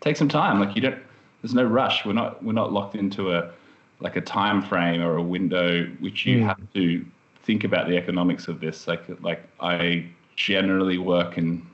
take 0.00 0.16
some 0.16 0.28
time. 0.28 0.60
Like, 0.60 0.74
you 0.76 0.82
don't 0.82 0.98
there's 1.46 1.54
no 1.54 1.64
rush. 1.64 2.04
We're 2.04 2.12
not 2.12 2.42
we're 2.42 2.52
not 2.52 2.72
locked 2.72 2.96
into 2.96 3.32
a 3.32 3.52
like 4.00 4.16
a 4.16 4.20
time 4.20 4.62
frame 4.62 5.00
or 5.00 5.16
a 5.16 5.22
window 5.22 5.84
which 6.00 6.26
you 6.26 6.38
mm. 6.38 6.46
have 6.46 6.60
to 6.74 7.04
think 7.44 7.64
about 7.64 7.88
the 7.88 7.96
economics 7.96 8.48
of 8.48 8.60
this. 8.60 8.88
Like 8.88 9.04
like 9.22 9.42
I 9.60 10.06
generally 10.34 10.98
work 10.98 11.38
in 11.38 11.64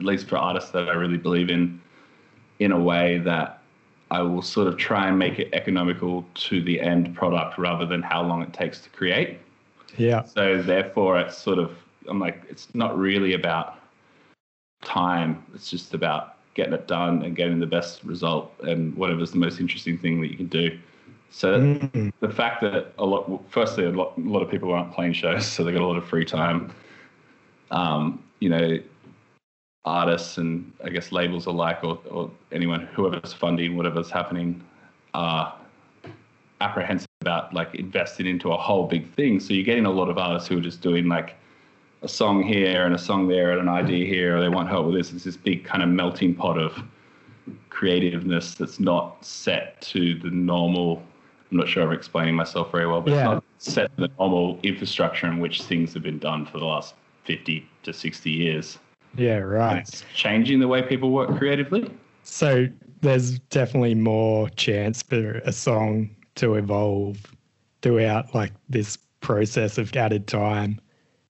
at 0.00 0.06
least 0.06 0.26
for 0.26 0.36
artists 0.36 0.70
that 0.70 0.88
I 0.88 0.92
really 0.92 1.16
believe 1.18 1.50
in, 1.50 1.80
in 2.58 2.72
a 2.72 2.78
way 2.78 3.18
that 3.18 3.62
I 4.10 4.22
will 4.22 4.42
sort 4.42 4.66
of 4.66 4.76
try 4.76 5.08
and 5.08 5.18
make 5.18 5.38
it 5.38 5.50
economical 5.52 6.24
to 6.34 6.62
the 6.62 6.80
end 6.80 7.14
product 7.14 7.58
rather 7.58 7.86
than 7.86 8.02
how 8.02 8.22
long 8.22 8.42
it 8.42 8.52
takes 8.52 8.80
to 8.80 8.90
create. 8.90 9.38
Yeah. 9.96 10.24
So 10.24 10.62
therefore, 10.62 11.20
it's 11.20 11.38
sort 11.38 11.58
of 11.58 11.76
I'm 12.08 12.18
like 12.18 12.42
it's 12.48 12.74
not 12.74 12.98
really 12.98 13.34
about 13.34 13.78
time. 14.82 15.44
It's 15.54 15.70
just 15.70 15.94
about 15.94 16.36
getting 16.54 16.72
it 16.72 16.88
done 16.88 17.22
and 17.22 17.36
getting 17.36 17.60
the 17.60 17.66
best 17.66 18.02
result 18.02 18.52
and 18.62 18.96
whatever's 18.96 19.30
the 19.30 19.38
most 19.38 19.60
interesting 19.60 19.96
thing 19.98 20.20
that 20.20 20.30
you 20.30 20.36
can 20.36 20.46
do. 20.46 20.78
So 21.30 21.60
Mm. 21.60 22.12
the 22.18 22.28
fact 22.28 22.60
that 22.62 22.92
a 22.98 23.06
lot, 23.06 23.30
firstly, 23.48 23.84
a 23.84 23.90
lot, 23.90 24.16
a 24.18 24.20
lot 24.20 24.42
of 24.42 24.50
people 24.50 24.72
aren't 24.72 24.92
playing 24.92 25.12
shows, 25.12 25.46
so 25.52 25.62
they 25.62 25.72
got 25.72 25.82
a 25.82 25.86
lot 25.86 25.96
of 25.96 26.04
free 26.04 26.24
time. 26.24 26.72
Um, 27.70 28.22
you 28.40 28.48
know, 28.48 28.78
artists 29.84 30.38
and 30.38 30.72
I 30.84 30.90
guess 30.90 31.12
labels 31.12 31.46
alike, 31.46 31.82
or, 31.82 31.98
or 32.10 32.30
anyone, 32.52 32.86
whoever's 32.94 33.32
funding 33.32 33.76
whatever's 33.76 34.10
happening, 34.10 34.62
are 35.14 35.54
apprehensive 36.60 37.08
about 37.22 37.52
like 37.54 37.74
investing 37.74 38.26
into 38.26 38.52
a 38.52 38.56
whole 38.56 38.86
big 38.86 39.10
thing. 39.14 39.40
So 39.40 39.54
you're 39.54 39.64
getting 39.64 39.86
a 39.86 39.90
lot 39.90 40.08
of 40.08 40.18
artists 40.18 40.48
who 40.48 40.58
are 40.58 40.62
just 40.62 40.80
doing 40.80 41.08
like 41.08 41.36
a 42.02 42.08
song 42.08 42.42
here 42.42 42.84
and 42.84 42.94
a 42.94 42.98
song 42.98 43.28
there 43.28 43.52
and 43.52 43.60
an 43.60 43.68
idea 43.68 44.06
here, 44.06 44.36
or 44.36 44.40
they 44.40 44.48
want 44.48 44.68
help 44.68 44.86
with 44.86 44.94
this. 44.94 45.12
It's 45.12 45.24
this 45.24 45.36
big 45.36 45.64
kind 45.64 45.82
of 45.82 45.88
melting 45.88 46.34
pot 46.34 46.58
of 46.58 46.82
creativeness 47.68 48.54
that's 48.54 48.80
not 48.80 49.24
set 49.24 49.80
to 49.82 50.14
the 50.18 50.30
normal. 50.30 51.02
I'm 51.50 51.56
not 51.56 51.68
sure 51.68 51.82
I'm 51.82 51.92
explaining 51.92 52.34
myself 52.34 52.70
very 52.70 52.86
well, 52.86 53.00
but 53.00 53.12
Yeah. 53.12 53.16
it's 53.16 53.24
not 53.24 53.44
set 53.58 53.96
to 53.96 54.02
the 54.02 54.10
normal 54.18 54.58
infrastructure 54.62 55.26
in 55.26 55.40
which 55.40 55.62
things 55.62 55.94
have 55.94 56.02
been 56.02 56.18
done 56.18 56.46
for 56.46 56.58
the 56.58 56.64
last 56.64 56.94
50 57.24 57.66
to 57.82 57.92
60 57.92 58.30
years. 58.30 58.78
Yeah, 59.16 59.38
right. 59.38 59.78
it's 59.78 60.04
changing 60.14 60.60
the 60.60 60.68
way 60.68 60.82
people 60.82 61.10
work 61.10 61.36
creatively. 61.36 61.90
So 62.22 62.66
there's 63.00 63.38
definitely 63.38 63.94
more 63.94 64.48
chance 64.50 65.02
for 65.02 65.38
a 65.44 65.52
song 65.52 66.14
to 66.36 66.54
evolve 66.54 67.18
throughout 67.82 68.34
like 68.34 68.52
this 68.68 68.96
process 69.20 69.78
of 69.78 69.94
added 69.96 70.26
time 70.26 70.80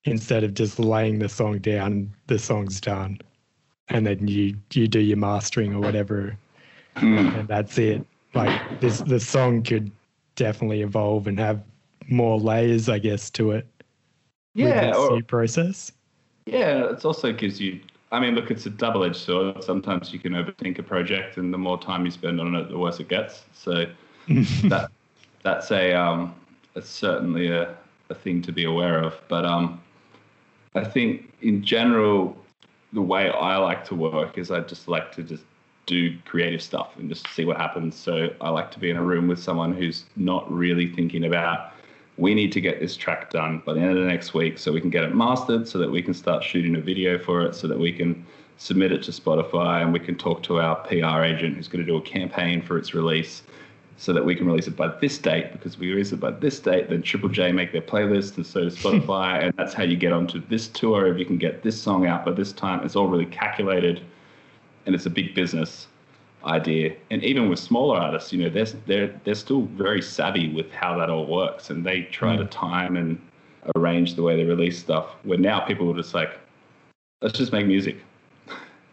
instead 0.04 0.44
of 0.44 0.54
just 0.54 0.78
laying 0.78 1.18
the 1.18 1.28
song 1.28 1.58
down, 1.58 2.12
the 2.26 2.38
song's 2.38 2.80
done. 2.80 3.18
And 3.88 4.06
then 4.06 4.28
you 4.28 4.56
you 4.72 4.87
do 4.87 5.00
your 5.00 5.16
mastering 5.16 5.75
or 5.75 5.80
whatever 5.80 6.37
hmm. 6.96 7.18
and 7.18 7.49
that's 7.49 7.78
it. 7.78 8.04
Like 8.34 8.80
this 8.80 9.00
the 9.00 9.20
song 9.20 9.62
could 9.62 9.90
definitely 10.37 10.82
evolve 10.82 11.26
and 11.26 11.38
have 11.38 11.62
more 12.08 12.38
layers, 12.38 12.88
I 12.88 12.99
guess, 12.99 13.30
to 13.30 13.52
it. 13.52 13.66
Yeah, 14.54 14.94
or, 14.94 15.22
process. 15.22 15.92
Yeah, 16.50 16.90
it 16.90 17.04
also 17.04 17.33
gives 17.33 17.61
you. 17.61 17.80
I 18.11 18.19
mean, 18.19 18.35
look, 18.35 18.50
it's 18.50 18.66
a 18.66 18.71
double-edged 18.71 19.14
sword. 19.14 19.62
Sometimes 19.62 20.12
you 20.12 20.19
can 20.19 20.33
overthink 20.33 20.80
a 20.80 20.83
project, 20.83 21.37
and 21.37 21.54
the 21.54 21.59
more 21.59 21.78
time 21.80 22.04
you 22.04 22.11
spend 22.11 22.40
on 22.40 22.57
it, 22.57 22.69
the 22.69 22.76
worse 22.76 22.99
it 22.99 23.09
gets. 23.09 23.45
So 23.52 23.87
that 24.28 24.90
that's 25.45 25.71
a 25.71 25.95
um, 25.95 26.35
certainly 26.83 27.49
a, 27.49 27.76
a 28.09 28.14
thing 28.14 28.42
to 28.42 28.52
be 28.52 28.64
aware 28.64 29.00
of. 29.00 29.14
But 29.28 29.45
um, 29.45 29.80
I 30.75 30.83
think 30.83 31.33
in 31.40 31.62
general, 31.62 32.37
the 32.92 33.02
way 33.02 33.30
I 33.30 33.57
like 33.57 33.85
to 33.85 33.95
work 33.95 34.37
is 34.37 34.50
I 34.50 34.59
just 34.61 34.88
like 34.88 35.12
to 35.12 35.23
just 35.23 35.45
do 35.87 36.19
creative 36.25 36.62
stuff 36.62 36.97
and 36.99 37.09
just 37.09 37.28
see 37.28 37.45
what 37.45 37.59
happens. 37.59 37.95
So 37.95 38.30
I 38.40 38.50
like 38.50 38.73
to 38.73 38.80
be 38.80 38.90
in 38.90 38.97
a 38.97 39.02
room 39.02 39.28
with 39.28 39.38
someone 39.38 39.73
who's 39.73 40.04
not 40.16 40.50
really 40.52 40.92
thinking 40.92 41.25
about 41.26 41.69
we 42.20 42.34
need 42.34 42.52
to 42.52 42.60
get 42.60 42.78
this 42.78 42.96
track 42.96 43.30
done 43.30 43.62
by 43.64 43.72
the 43.72 43.80
end 43.80 43.90
of 43.90 43.96
the 43.96 44.04
next 44.04 44.34
week 44.34 44.58
so 44.58 44.70
we 44.70 44.80
can 44.80 44.90
get 44.90 45.02
it 45.02 45.14
mastered 45.14 45.66
so 45.66 45.78
that 45.78 45.90
we 45.90 46.02
can 46.02 46.12
start 46.12 46.44
shooting 46.44 46.76
a 46.76 46.80
video 46.80 47.18
for 47.18 47.42
it 47.42 47.54
so 47.54 47.66
that 47.66 47.78
we 47.78 47.90
can 47.90 48.24
submit 48.58 48.92
it 48.92 49.02
to 49.02 49.10
Spotify 49.10 49.82
and 49.82 49.90
we 49.90 49.98
can 49.98 50.16
talk 50.16 50.42
to 50.42 50.60
our 50.60 50.76
PR 50.86 51.22
agent 51.24 51.56
who's 51.56 51.66
going 51.66 51.84
to 51.84 51.90
do 51.90 51.96
a 51.96 52.02
campaign 52.02 52.60
for 52.60 52.76
its 52.76 52.92
release 52.92 53.42
so 53.96 54.12
that 54.12 54.24
we 54.24 54.34
can 54.34 54.46
release 54.46 54.66
it 54.66 54.76
by 54.76 54.88
this 55.00 55.16
date 55.16 55.50
because 55.52 55.78
we 55.78 55.90
release 55.90 56.12
it 56.12 56.20
by 56.20 56.30
this 56.30 56.60
date 56.60 56.90
then 56.90 57.00
Triple 57.00 57.30
J 57.30 57.52
make 57.52 57.72
their 57.72 57.80
playlist 57.80 58.36
and 58.36 58.46
so 58.46 58.64
does 58.64 58.76
Spotify 58.82 59.44
and 59.44 59.54
that's 59.56 59.72
how 59.72 59.82
you 59.82 59.96
get 59.96 60.12
onto 60.12 60.46
this 60.48 60.68
tour 60.68 61.10
if 61.10 61.18
you 61.18 61.24
can 61.24 61.38
get 61.38 61.62
this 61.62 61.80
song 61.80 62.06
out 62.06 62.26
by 62.26 62.32
this 62.32 62.52
time. 62.52 62.84
It's 62.84 62.96
all 62.96 63.08
really 63.08 63.26
calculated 63.26 64.02
and 64.84 64.94
it's 64.94 65.06
a 65.06 65.10
big 65.10 65.34
business 65.34 65.86
idea. 66.44 66.94
And 67.11 67.23
even 67.23 67.49
with 67.49 67.59
smaller 67.59 67.99
artists, 67.99 68.32
you 68.32 68.42
know, 68.42 68.50
they're 68.50 68.66
they're 68.87 69.20
they're 69.25 69.35
still 69.35 69.62
very 69.62 70.02
savvy 70.02 70.52
with 70.52 70.70
how 70.73 70.97
that 70.99 71.11
all 71.11 71.26
works, 71.26 71.70
and 71.70 71.85
they 71.85 72.02
try 72.02 72.37
to 72.37 72.44
mm. 72.44 72.50
time 72.50 72.97
and 72.97 73.20
arrange 73.76 74.14
the 74.14 74.23
way 74.23 74.37
they 74.37 74.44
release 74.44 74.78
stuff. 74.78 75.14
Where 75.23 75.38
now 75.38 75.61
people 75.61 75.90
are 75.90 75.97
just 75.97 76.14
like, 76.14 76.38
let's 77.23 77.37
just 77.37 77.52
make 77.52 77.66
music, 77.66 77.97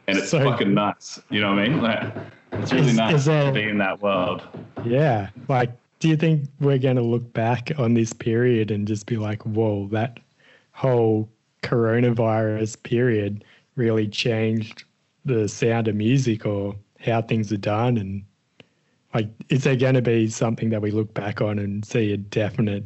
and 0.08 0.18
it's 0.18 0.30
So- 0.30 0.44
fucking 0.44 0.74
nuts. 0.74 1.22
You 1.30 1.42
know 1.42 1.50
what 1.50 1.60
I 1.60 1.68
mean? 1.68 1.82
Like, 1.82 2.14
it's 2.54 2.74
really 2.74 2.90
Is- 2.90 2.98
nice 2.98 3.16
is 3.16 3.26
there- 3.26 3.46
to 3.46 3.52
be 3.52 3.64
in 3.64 3.78
that 3.80 4.02
world. 4.02 4.44
Yeah. 4.86 5.30
Like, 5.48 5.72
do 6.00 6.08
you 6.08 6.16
think 6.16 6.48
we're 6.60 6.78
going 6.78 6.96
to 6.96 7.02
look 7.02 7.34
back 7.34 7.72
on 7.78 7.94
this 7.94 8.14
period 8.14 8.70
and 8.72 8.88
just 8.88 9.08
be 9.08 9.18
like, 9.18 9.44
whoa, 9.44 9.88
that 9.92 10.20
whole 10.72 11.28
coronavirus 11.64 12.82
period 12.84 13.44
really 13.76 14.08
changed 14.08 14.84
the 15.26 15.48
sound 15.48 15.88
of 15.88 15.96
music 15.96 16.46
or 16.46 16.76
how 17.08 17.22
things 17.22 17.52
are 17.52 17.58
done? 17.58 17.98
And 17.98 18.24
like, 19.14 19.30
is 19.50 19.64
there 19.64 19.76
going 19.76 19.96
to 19.96 20.02
be 20.02 20.30
something 20.30 20.70
that 20.70 20.82
we 20.82 20.92
look 20.92 21.14
back 21.14 21.42
on 21.42 21.58
and 21.58 21.84
see 21.84 22.12
a 22.14 22.18
definite? 22.18 22.86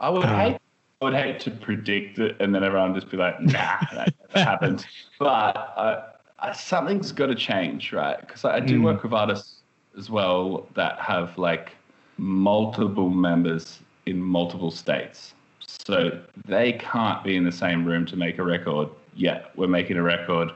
I 0.00 0.08
would 0.10 0.24
Uh, 0.24 0.34
hate. 0.34 0.58
I 1.00 1.04
would 1.04 1.14
hate 1.14 1.38
to 1.40 1.52
predict 1.52 2.18
it, 2.18 2.36
and 2.40 2.52
then 2.52 2.64
everyone 2.64 2.92
just 2.92 3.08
be 3.08 3.16
like, 3.16 3.40
"Nah, 3.40 3.76
that 3.92 4.12
never 4.32 4.44
happened." 4.44 4.84
But 5.20 5.56
uh, 5.76 6.02
I, 6.40 6.52
something's 6.52 7.12
got 7.12 7.26
to 7.26 7.36
change, 7.36 7.92
right? 7.92 8.20
Because 8.20 8.44
I, 8.44 8.56
I 8.56 8.60
do 8.60 8.80
Mm. 8.80 8.84
work 8.84 9.04
with 9.04 9.12
artists 9.12 9.62
as 9.96 10.10
well 10.10 10.66
that 10.74 10.98
have 10.98 11.38
like 11.38 11.72
multiple 12.16 13.10
members 13.10 13.78
in 14.06 14.20
multiple 14.20 14.72
states, 14.72 15.34
so 15.60 16.20
they 16.46 16.72
can't 16.72 17.22
be 17.22 17.36
in 17.36 17.44
the 17.44 17.52
same 17.52 17.84
room 17.84 18.04
to 18.06 18.16
make 18.16 18.38
a 18.38 18.42
record. 18.42 18.88
Yet 19.14 19.50
we're 19.56 19.68
making 19.68 19.98
a 19.98 20.02
record, 20.02 20.50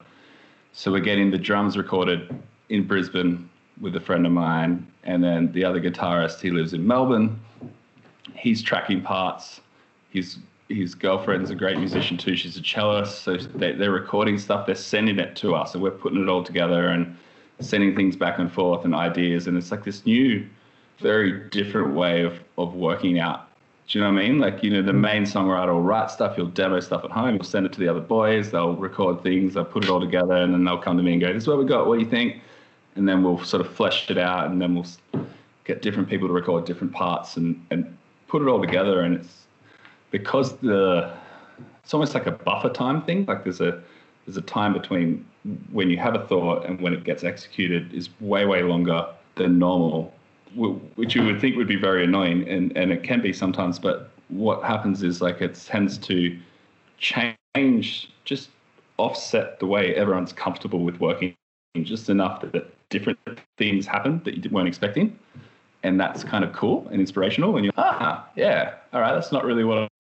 so 0.73 0.90
we're 0.90 1.00
getting 1.00 1.31
the 1.31 1.38
drums 1.38 1.76
recorded 1.76 2.37
in 2.72 2.86
Brisbane 2.86 3.48
with 3.80 3.96
a 3.96 4.00
friend 4.00 4.26
of 4.26 4.32
mine, 4.32 4.86
and 5.04 5.22
then 5.22 5.52
the 5.52 5.64
other 5.64 5.80
guitarist 5.80 6.40
he 6.40 6.50
lives 6.50 6.72
in 6.72 6.86
Melbourne 6.86 7.38
he's 8.42 8.62
tracking 8.62 9.00
parts. 9.00 9.60
His 10.10 10.38
his 10.68 10.94
girlfriend's 10.94 11.50
a 11.50 11.54
great 11.54 11.78
musician 11.78 12.16
too. 12.16 12.34
She's 12.34 12.56
a 12.56 12.62
cellist, 12.62 13.22
so 13.22 13.36
they, 13.36 13.72
they're 13.72 13.90
recording 13.90 14.38
stuff. 14.38 14.66
They're 14.66 14.74
sending 14.74 15.18
it 15.18 15.36
to 15.36 15.54
us, 15.54 15.74
and 15.74 15.82
we're 15.82 15.90
putting 15.90 16.22
it 16.22 16.28
all 16.28 16.42
together 16.42 16.88
and 16.88 17.16
sending 17.60 17.94
things 17.94 18.16
back 18.16 18.38
and 18.38 18.50
forth 18.50 18.84
and 18.84 18.94
ideas. 18.94 19.46
And 19.46 19.56
it's 19.56 19.70
like 19.70 19.84
this 19.84 20.04
new, 20.06 20.46
very 20.98 21.48
different 21.50 21.94
way 21.94 22.22
of 22.22 22.40
of 22.58 22.74
working 22.74 23.18
out. 23.20 23.48
Do 23.88 23.98
you 23.98 24.04
know 24.04 24.12
what 24.12 24.22
I 24.22 24.28
mean? 24.28 24.38
Like 24.38 24.62
you 24.62 24.70
know, 24.70 24.82
the 24.82 24.92
main 24.92 25.24
songwriter 25.24 25.72
will 25.72 25.82
write 25.82 26.10
stuff, 26.10 26.36
he'll 26.36 26.46
demo 26.46 26.80
stuff 26.80 27.04
at 27.04 27.10
home, 27.10 27.34
he'll 27.34 27.44
send 27.44 27.66
it 27.66 27.72
to 27.74 27.80
the 27.80 27.88
other 27.88 28.00
boys. 28.00 28.50
They'll 28.50 28.74
record 28.76 29.22
things, 29.22 29.54
they'll 29.54 29.64
put 29.64 29.84
it 29.84 29.90
all 29.90 30.00
together, 30.00 30.36
and 30.36 30.52
then 30.52 30.64
they'll 30.64 30.78
come 30.78 30.96
to 30.96 31.02
me 31.02 31.12
and 31.12 31.20
go, 31.20 31.32
"This 31.32 31.44
is 31.44 31.48
what 31.48 31.58
we 31.58 31.64
got. 31.64 31.86
What 31.86 31.98
do 31.98 32.04
you 32.04 32.10
think?" 32.10 32.40
And 32.94 33.08
then 33.08 33.22
we'll 33.22 33.42
sort 33.44 33.64
of 33.64 33.72
flesh 33.75 34.11
it 34.11 34.18
out, 34.18 34.50
and 34.50 34.61
then 34.61 34.75
we'll 34.75 35.25
get 35.64 35.80
different 35.80 36.08
people 36.08 36.28
to 36.28 36.34
record 36.34 36.64
different 36.64 36.92
parts 36.92 37.37
and 37.37 37.64
and 37.70 37.96
put 38.28 38.42
it 38.42 38.49
all 38.49 38.61
together. 38.61 39.00
And 39.02 39.14
it's 39.16 39.46
because 40.11 40.56
the 40.58 41.12
it's 41.82 41.94
almost 41.94 42.14
like 42.14 42.26
a 42.26 42.32
buffer 42.32 42.68
time 42.68 43.02
thing. 43.02 43.25
Like 43.26 43.44
there's 43.44 43.61
a 43.61 43.82
there's 44.26 44.37
a 44.37 44.42
time 44.42 44.72
between 44.72 45.25
when 45.72 45.90
you 45.90 45.96
have 45.99 46.14
a 46.14 46.26
thought 46.26 46.64
and 46.66 46.80
when 46.80 46.92
it 46.92 47.04
gets 47.04 47.25
executed 47.25 47.92
is 47.92 48.08
way 48.20 48.46
way 48.46 48.62
longer 48.62 49.06
than 49.34 49.58
normal 49.58 50.14
which 50.54 51.14
you 51.14 51.25
would 51.25 51.40
think 51.40 51.56
would 51.56 51.66
be 51.66 51.76
very 51.76 52.04
annoying 52.04 52.46
and 52.49 52.76
and 52.76 52.92
it 52.92 53.02
can 53.02 53.20
be 53.20 53.32
sometimes 53.32 53.78
but 53.78 54.11
what 54.28 54.62
happens 54.62 55.02
is 55.02 55.20
like 55.20 55.40
it 55.40 55.54
tends 55.54 55.99
to 55.99 56.38
change 56.99 58.11
just 58.25 58.50
offset 58.99 59.58
the 59.58 59.66
way 59.66 59.94
everyone's 59.94 60.32
comfortable 60.32 60.80
with 60.80 61.00
working 61.00 61.34
just 61.82 62.08
enough 62.11 62.40
that 62.42 62.72
different 62.92 63.18
things 63.56 63.87
happen 63.87 64.20
that 64.25 64.44
you 64.44 64.50
weren't 64.50 64.68
expecting 64.68 65.18
and 65.82 65.99
that's 65.99 66.22
kind 66.25 66.44
of 66.44 66.52
cool 66.52 66.87
and 66.90 67.00
inspirational. 67.00 67.56
And 67.56 67.64
you're, 67.64 67.75
ah, 67.76 68.28
yeah, 68.37 68.75
all 68.92 69.00
right, 69.00 69.12
that's 69.12 69.32
not 69.32 69.44
really 69.44 69.64
what 69.64 69.90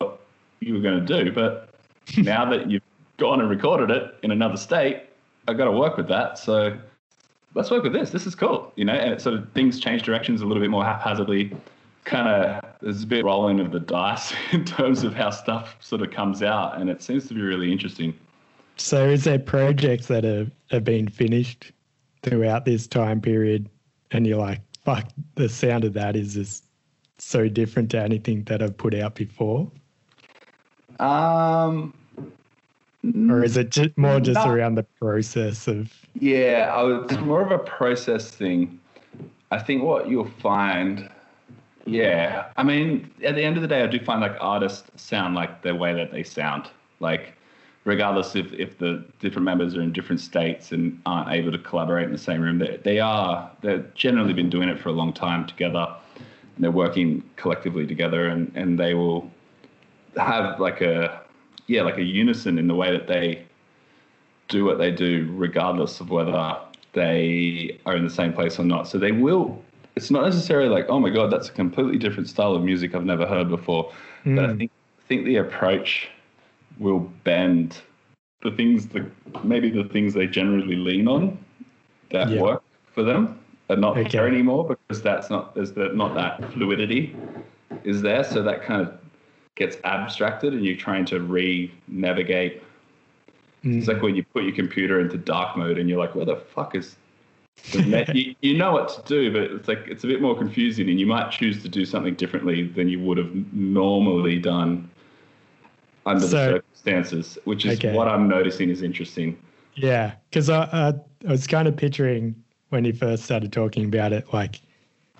you 0.60 0.74
were 0.74 0.80
going 0.80 1.04
to 1.04 1.24
do, 1.24 1.32
but 1.32 1.70
now 2.18 2.48
that 2.50 2.70
you've 2.70 2.82
gone 3.16 3.40
and 3.40 3.50
recorded 3.50 3.90
it 3.90 4.14
in 4.22 4.30
another 4.30 4.56
state, 4.56 5.04
I've 5.48 5.58
got 5.58 5.64
to 5.64 5.72
work 5.72 5.96
with 5.96 6.08
that. 6.08 6.38
So 6.38 6.76
let's 7.54 7.70
work 7.70 7.82
with 7.82 7.92
this. 7.92 8.10
This 8.10 8.26
is 8.26 8.34
cool, 8.34 8.72
you 8.76 8.84
know. 8.84 8.94
And 8.94 9.12
it 9.12 9.20
sort 9.20 9.36
of 9.36 9.50
things 9.52 9.80
change 9.80 10.02
directions 10.02 10.40
a 10.40 10.46
little 10.46 10.62
bit 10.62 10.70
more 10.70 10.84
haphazardly. 10.84 11.54
Kind 12.04 12.28
of 12.28 12.64
there's 12.80 13.04
a 13.04 13.06
bit 13.06 13.24
rolling 13.24 13.60
of 13.60 13.70
the 13.72 13.80
dice 13.80 14.32
in 14.52 14.64
terms 14.64 15.04
of 15.04 15.14
how 15.14 15.30
stuff 15.30 15.76
sort 15.80 16.02
of 16.02 16.10
comes 16.10 16.42
out, 16.42 16.80
and 16.80 16.88
it 16.88 17.02
seems 17.02 17.26
to 17.28 17.34
be 17.34 17.40
really 17.40 17.72
interesting. 17.72 18.14
So, 18.76 19.08
is 19.08 19.24
there 19.24 19.38
projects 19.38 20.06
that 20.06 20.24
have, 20.24 20.50
have 20.70 20.82
been 20.82 21.06
finished 21.06 21.72
throughout 22.22 22.64
this 22.64 22.86
time 22.86 23.20
period, 23.20 23.68
and 24.10 24.26
you're 24.26 24.38
like, 24.38 24.60
fuck, 24.84 25.08
the 25.34 25.48
sound 25.48 25.84
of 25.84 25.92
that 25.94 26.16
is 26.16 26.34
just 26.34 26.64
so 27.18 27.48
different 27.48 27.90
to 27.90 28.00
anything 28.00 28.44
that 28.44 28.62
I've 28.62 28.76
put 28.76 28.94
out 28.94 29.14
before? 29.14 29.70
Um, 30.98 31.94
Or 33.28 33.42
is 33.42 33.56
it 33.56 33.70
just 33.70 33.96
more 33.96 34.20
just 34.20 34.46
around 34.46 34.76
the 34.76 34.84
process 35.00 35.66
of 35.66 35.92
Yeah, 36.20 36.70
I 36.72 36.82
would, 36.82 37.10
it's 37.10 37.20
more 37.20 37.42
of 37.42 37.50
a 37.50 37.58
process 37.58 38.30
thing. 38.30 38.78
I 39.50 39.58
think 39.58 39.82
what 39.82 40.08
you'll 40.08 40.30
find, 40.40 41.10
yeah, 41.84 42.50
I 42.56 42.62
mean, 42.62 43.10
at 43.24 43.34
the 43.34 43.42
end 43.42 43.56
of 43.56 43.62
the 43.62 43.68
day, 43.68 43.82
I 43.82 43.86
do 43.86 43.98
find 43.98 44.20
like 44.20 44.36
artists 44.40 44.90
sound 45.02 45.34
like 45.34 45.62
the 45.62 45.74
way 45.74 45.92
that 45.94 46.12
they 46.12 46.22
sound. 46.22 46.68
Like, 47.00 47.34
regardless 47.84 48.36
if, 48.36 48.52
if 48.52 48.78
the 48.78 49.04
different 49.20 49.44
members 49.44 49.76
are 49.76 49.82
in 49.82 49.92
different 49.92 50.20
states 50.20 50.72
and 50.72 51.00
aren't 51.04 51.30
able 51.30 51.50
to 51.50 51.58
collaborate 51.58 52.06
in 52.06 52.12
the 52.12 52.18
same 52.18 52.40
room, 52.40 52.58
they, 52.58 52.78
they 52.84 53.00
are, 53.00 53.50
they've 53.60 53.92
generally 53.94 54.32
been 54.32 54.50
doing 54.50 54.68
it 54.68 54.78
for 54.78 54.88
a 54.88 54.92
long 54.92 55.12
time 55.12 55.46
together. 55.46 55.86
And 56.16 56.64
they're 56.64 56.70
working 56.70 57.28
collectively 57.36 57.86
together 57.86 58.28
and, 58.28 58.52
and 58.54 58.78
they 58.78 58.94
will 58.94 59.30
have 60.16 60.60
like 60.60 60.80
a, 60.80 61.22
yeah, 61.66 61.82
like 61.82 61.98
a 61.98 62.02
unison 62.02 62.58
in 62.58 62.68
the 62.68 62.74
way 62.74 62.92
that 62.92 63.08
they 63.08 63.46
do 64.48 64.64
what 64.64 64.78
they 64.78 64.90
do, 64.90 65.32
regardless 65.34 66.00
of 66.00 66.10
whether 66.10 66.58
they 66.92 67.80
are 67.86 67.96
in 67.96 68.04
the 68.04 68.10
same 68.10 68.32
place 68.32 68.58
or 68.58 68.64
not. 68.64 68.86
So 68.86 68.98
they 68.98 69.12
will. 69.12 69.62
It's 69.96 70.10
not 70.10 70.24
necessarily 70.24 70.68
like, 70.68 70.86
oh 70.88 71.00
my 71.00 71.10
god, 71.10 71.32
that's 71.32 71.48
a 71.48 71.52
completely 71.52 71.98
different 71.98 72.28
style 72.28 72.54
of 72.54 72.62
music 72.62 72.94
I've 72.94 73.04
never 73.04 73.26
heard 73.26 73.48
before. 73.48 73.90
Mm. 74.24 74.36
But 74.36 74.44
I 74.50 74.56
think 74.56 74.70
I 74.98 75.08
think 75.08 75.24
the 75.24 75.36
approach 75.36 76.08
will 76.82 77.00
bend 77.24 77.80
the 78.42 78.50
things 78.50 78.88
that 78.88 79.04
maybe 79.44 79.70
the 79.70 79.84
things 79.84 80.14
they 80.14 80.26
generally 80.26 80.76
lean 80.76 81.08
on 81.08 81.38
that 82.10 82.28
yeah. 82.28 82.40
work 82.40 82.62
for 82.92 83.02
them 83.02 83.38
are 83.70 83.76
not 83.76 83.96
okay. 83.96 84.08
there 84.10 84.26
anymore 84.26 84.66
because 84.66 85.02
that's 85.02 85.30
not 85.30 85.54
there's 85.54 85.72
the, 85.72 85.88
not 85.94 86.14
that 86.14 86.52
fluidity 86.52 87.16
is 87.84 88.02
there. 88.02 88.24
So 88.24 88.42
that 88.42 88.62
kind 88.62 88.82
of 88.82 88.98
gets 89.54 89.76
abstracted 89.84 90.52
and 90.52 90.64
you're 90.64 90.76
trying 90.76 91.04
to 91.06 91.20
re-navigate 91.20 92.62
Mm. 93.64 93.78
It's 93.78 93.88
like 93.88 94.02
when 94.02 94.14
you 94.14 94.24
put 94.24 94.44
your 94.44 94.54
computer 94.54 95.00
into 95.00 95.16
dark 95.16 95.56
mode 95.56 95.78
and 95.78 95.88
you're 95.88 95.98
like, 95.98 96.14
where 96.14 96.24
the 96.24 96.36
fuck 96.36 96.74
is 96.74 96.96
you, 98.14 98.34
you 98.40 98.56
know 98.56 98.72
what 98.72 98.88
to 98.88 99.02
do, 99.06 99.30
but 99.30 99.42
it's 99.42 99.68
like 99.68 99.86
it's 99.86 100.04
a 100.04 100.06
bit 100.06 100.22
more 100.22 100.36
confusing, 100.36 100.88
and 100.88 100.98
you 100.98 101.06
might 101.06 101.30
choose 101.30 101.62
to 101.62 101.68
do 101.68 101.84
something 101.84 102.14
differently 102.14 102.66
than 102.66 102.88
you 102.88 102.98
would 102.98 103.18
have 103.18 103.30
normally 103.52 104.38
done 104.38 104.90
under 106.06 106.26
so, 106.26 106.28
the 106.28 106.52
circumstances, 106.54 107.38
which 107.44 107.64
is 107.64 107.78
okay. 107.78 107.94
what 107.94 108.08
I'm 108.08 108.28
noticing 108.28 108.70
is 108.70 108.82
interesting. 108.82 109.38
Yeah, 109.74 110.12
because 110.28 110.50
I, 110.50 110.64
I, 110.64 110.88
I 111.26 111.30
was 111.30 111.46
kind 111.46 111.68
of 111.68 111.76
picturing 111.76 112.34
when 112.70 112.84
you 112.84 112.92
first 112.92 113.24
started 113.24 113.52
talking 113.52 113.84
about 113.84 114.12
it, 114.12 114.32
like 114.32 114.60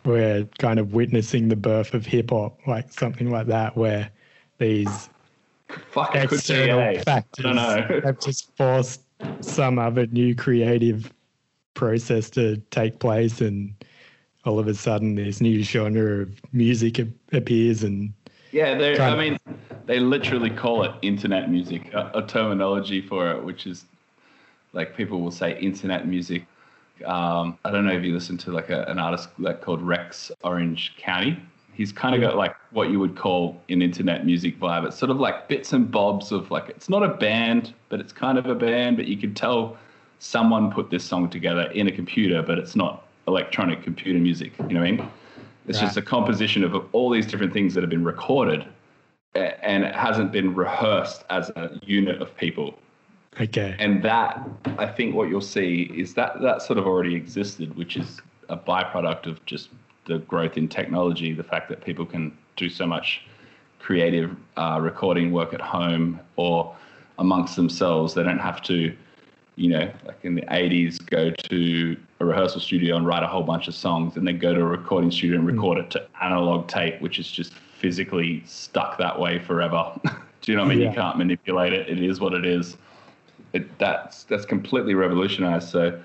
we're 0.04 0.44
kind 0.58 0.78
of 0.78 0.94
witnessing 0.94 1.48
the 1.48 1.56
birth 1.56 1.94
of 1.94 2.06
hip 2.06 2.30
hop, 2.30 2.58
like 2.66 2.92
something 2.92 3.30
like 3.30 3.46
that, 3.46 3.76
where 3.76 4.10
these 4.58 5.08
Fuck, 5.90 6.14
external 6.14 6.98
factors 7.00 7.44
have 8.04 8.20
just 8.20 8.54
forced 8.56 9.02
some 9.40 9.78
other 9.78 10.06
new 10.08 10.34
creative 10.34 11.12
process 11.74 12.30
to 12.30 12.56
take 12.70 12.98
place, 12.98 13.40
and 13.40 13.74
all 14.44 14.58
of 14.58 14.66
a 14.66 14.74
sudden, 14.74 15.14
this 15.14 15.40
new 15.40 15.62
genre 15.62 16.22
of 16.22 16.40
music 16.52 16.98
appears 17.32 17.82
and. 17.82 18.12
Yeah, 18.52 18.76
they 18.76 18.98
I 18.98 19.16
mean, 19.16 19.38
they 19.86 19.98
literally 19.98 20.50
call 20.50 20.84
it 20.84 20.92
internet 21.02 21.50
music, 21.50 21.92
a, 21.94 22.10
a, 22.14 22.22
terminology 22.22 23.00
for 23.00 23.30
it, 23.30 23.42
which 23.42 23.66
is 23.66 23.86
like 24.72 24.96
people 24.96 25.20
will 25.20 25.30
say 25.30 25.58
internet 25.58 26.06
music. 26.06 26.44
Um, 27.04 27.58
I 27.64 27.70
don't 27.70 27.84
know 27.86 27.92
if 27.92 28.04
you 28.04 28.12
listen 28.12 28.36
to 28.38 28.52
like 28.52 28.70
a, 28.70 28.84
an 28.84 28.98
artist 28.98 29.30
like 29.38 29.62
called 29.62 29.82
Rex 29.82 30.30
Orange 30.44 30.94
County 30.98 31.42
he's 31.72 31.92
kind 31.92 32.14
of 32.14 32.20
got 32.20 32.36
like 32.36 32.54
what 32.70 32.90
you 32.90 33.00
would 33.00 33.16
call 33.16 33.60
an 33.68 33.82
internet 33.82 34.24
music 34.26 34.58
vibe. 34.60 34.86
It's 34.86 34.98
sort 34.98 35.10
of 35.10 35.18
like 35.18 35.48
bits 35.48 35.72
and 35.72 35.90
bobs 35.90 36.32
of 36.32 36.50
like 36.50 36.68
it's 36.68 36.88
not 36.88 37.02
a 37.02 37.08
band, 37.08 37.74
but 37.88 38.00
it's 38.00 38.12
kind 38.12 38.38
of 38.38 38.46
a 38.46 38.54
band, 38.54 38.96
but 38.96 39.06
you 39.06 39.16
can 39.16 39.34
tell 39.34 39.76
someone 40.18 40.70
put 40.70 40.90
this 40.90 41.04
song 41.04 41.28
together 41.28 41.62
in 41.72 41.88
a 41.88 41.92
computer, 41.92 42.42
but 42.42 42.58
it's 42.58 42.76
not 42.76 43.06
electronic 43.26 43.82
computer 43.82 44.18
music. 44.18 44.52
You 44.58 44.74
know 44.74 44.80
what 44.80 44.88
I 44.88 44.92
mean? 44.92 45.08
It's 45.66 45.78
right. 45.78 45.86
just 45.86 45.96
a 45.96 46.02
composition 46.02 46.64
of 46.64 46.74
all 46.92 47.10
these 47.10 47.26
different 47.26 47.52
things 47.52 47.74
that 47.74 47.82
have 47.82 47.90
been 47.90 48.04
recorded 48.04 48.66
and 49.34 49.84
it 49.84 49.94
hasn't 49.94 50.32
been 50.32 50.54
rehearsed 50.54 51.24
as 51.30 51.50
a 51.50 51.78
unit 51.84 52.20
of 52.20 52.36
people. 52.36 52.78
Okay. 53.40 53.74
And 53.78 54.02
that 54.02 54.46
I 54.78 54.86
think 54.86 55.14
what 55.14 55.28
you'll 55.28 55.40
see 55.40 55.90
is 55.94 56.14
that 56.14 56.40
that 56.42 56.60
sort 56.62 56.78
of 56.78 56.86
already 56.86 57.14
existed, 57.14 57.74
which 57.76 57.96
is 57.96 58.20
a 58.50 58.56
byproduct 58.56 59.26
of 59.26 59.44
just 59.46 59.70
the 60.04 60.18
growth 60.18 60.58
in 60.58 60.68
technology, 60.68 61.32
the 61.32 61.44
fact 61.44 61.68
that 61.70 61.82
people 61.82 62.04
can 62.04 62.36
do 62.56 62.68
so 62.68 62.86
much 62.86 63.22
creative 63.78 64.36
uh, 64.56 64.78
recording 64.80 65.32
work 65.32 65.54
at 65.54 65.60
home 65.60 66.20
or 66.36 66.76
amongst 67.18 67.56
themselves. 67.56 68.12
They 68.12 68.22
don't 68.22 68.38
have 68.38 68.60
to, 68.62 68.94
you 69.56 69.70
know, 69.70 69.90
like 70.04 70.18
in 70.24 70.34
the 70.34 70.42
80s, 70.42 71.04
go 71.06 71.30
to 71.30 71.96
a 72.22 72.24
rehearsal 72.24 72.60
studio 72.60 72.96
and 72.96 73.06
write 73.06 73.22
a 73.22 73.26
whole 73.26 73.42
bunch 73.42 73.68
of 73.68 73.74
songs 73.74 74.16
and 74.16 74.26
then 74.26 74.38
go 74.38 74.54
to 74.54 74.60
a 74.60 74.64
recording 74.64 75.10
studio 75.10 75.38
and 75.38 75.46
record 75.46 75.78
mm. 75.78 75.82
it 75.82 75.90
to 75.90 76.06
analog 76.22 76.68
tape, 76.68 77.00
which 77.00 77.18
is 77.18 77.30
just 77.30 77.52
physically 77.52 78.42
stuck 78.46 78.96
that 78.98 79.18
way 79.18 79.38
forever. 79.40 79.92
do 80.40 80.52
you 80.52 80.56
know 80.56 80.62
what 80.62 80.70
I 80.70 80.74
mean? 80.74 80.82
Yeah. 80.82 80.90
You 80.90 80.94
can't 80.94 81.18
manipulate 81.18 81.72
it. 81.72 81.88
It 81.88 82.02
is 82.02 82.20
what 82.20 82.32
it 82.32 82.46
is. 82.46 82.76
It, 83.52 83.78
that's 83.78 84.24
that's 84.24 84.46
completely 84.46 84.94
revolutionized. 84.94 85.68
So 85.68 86.00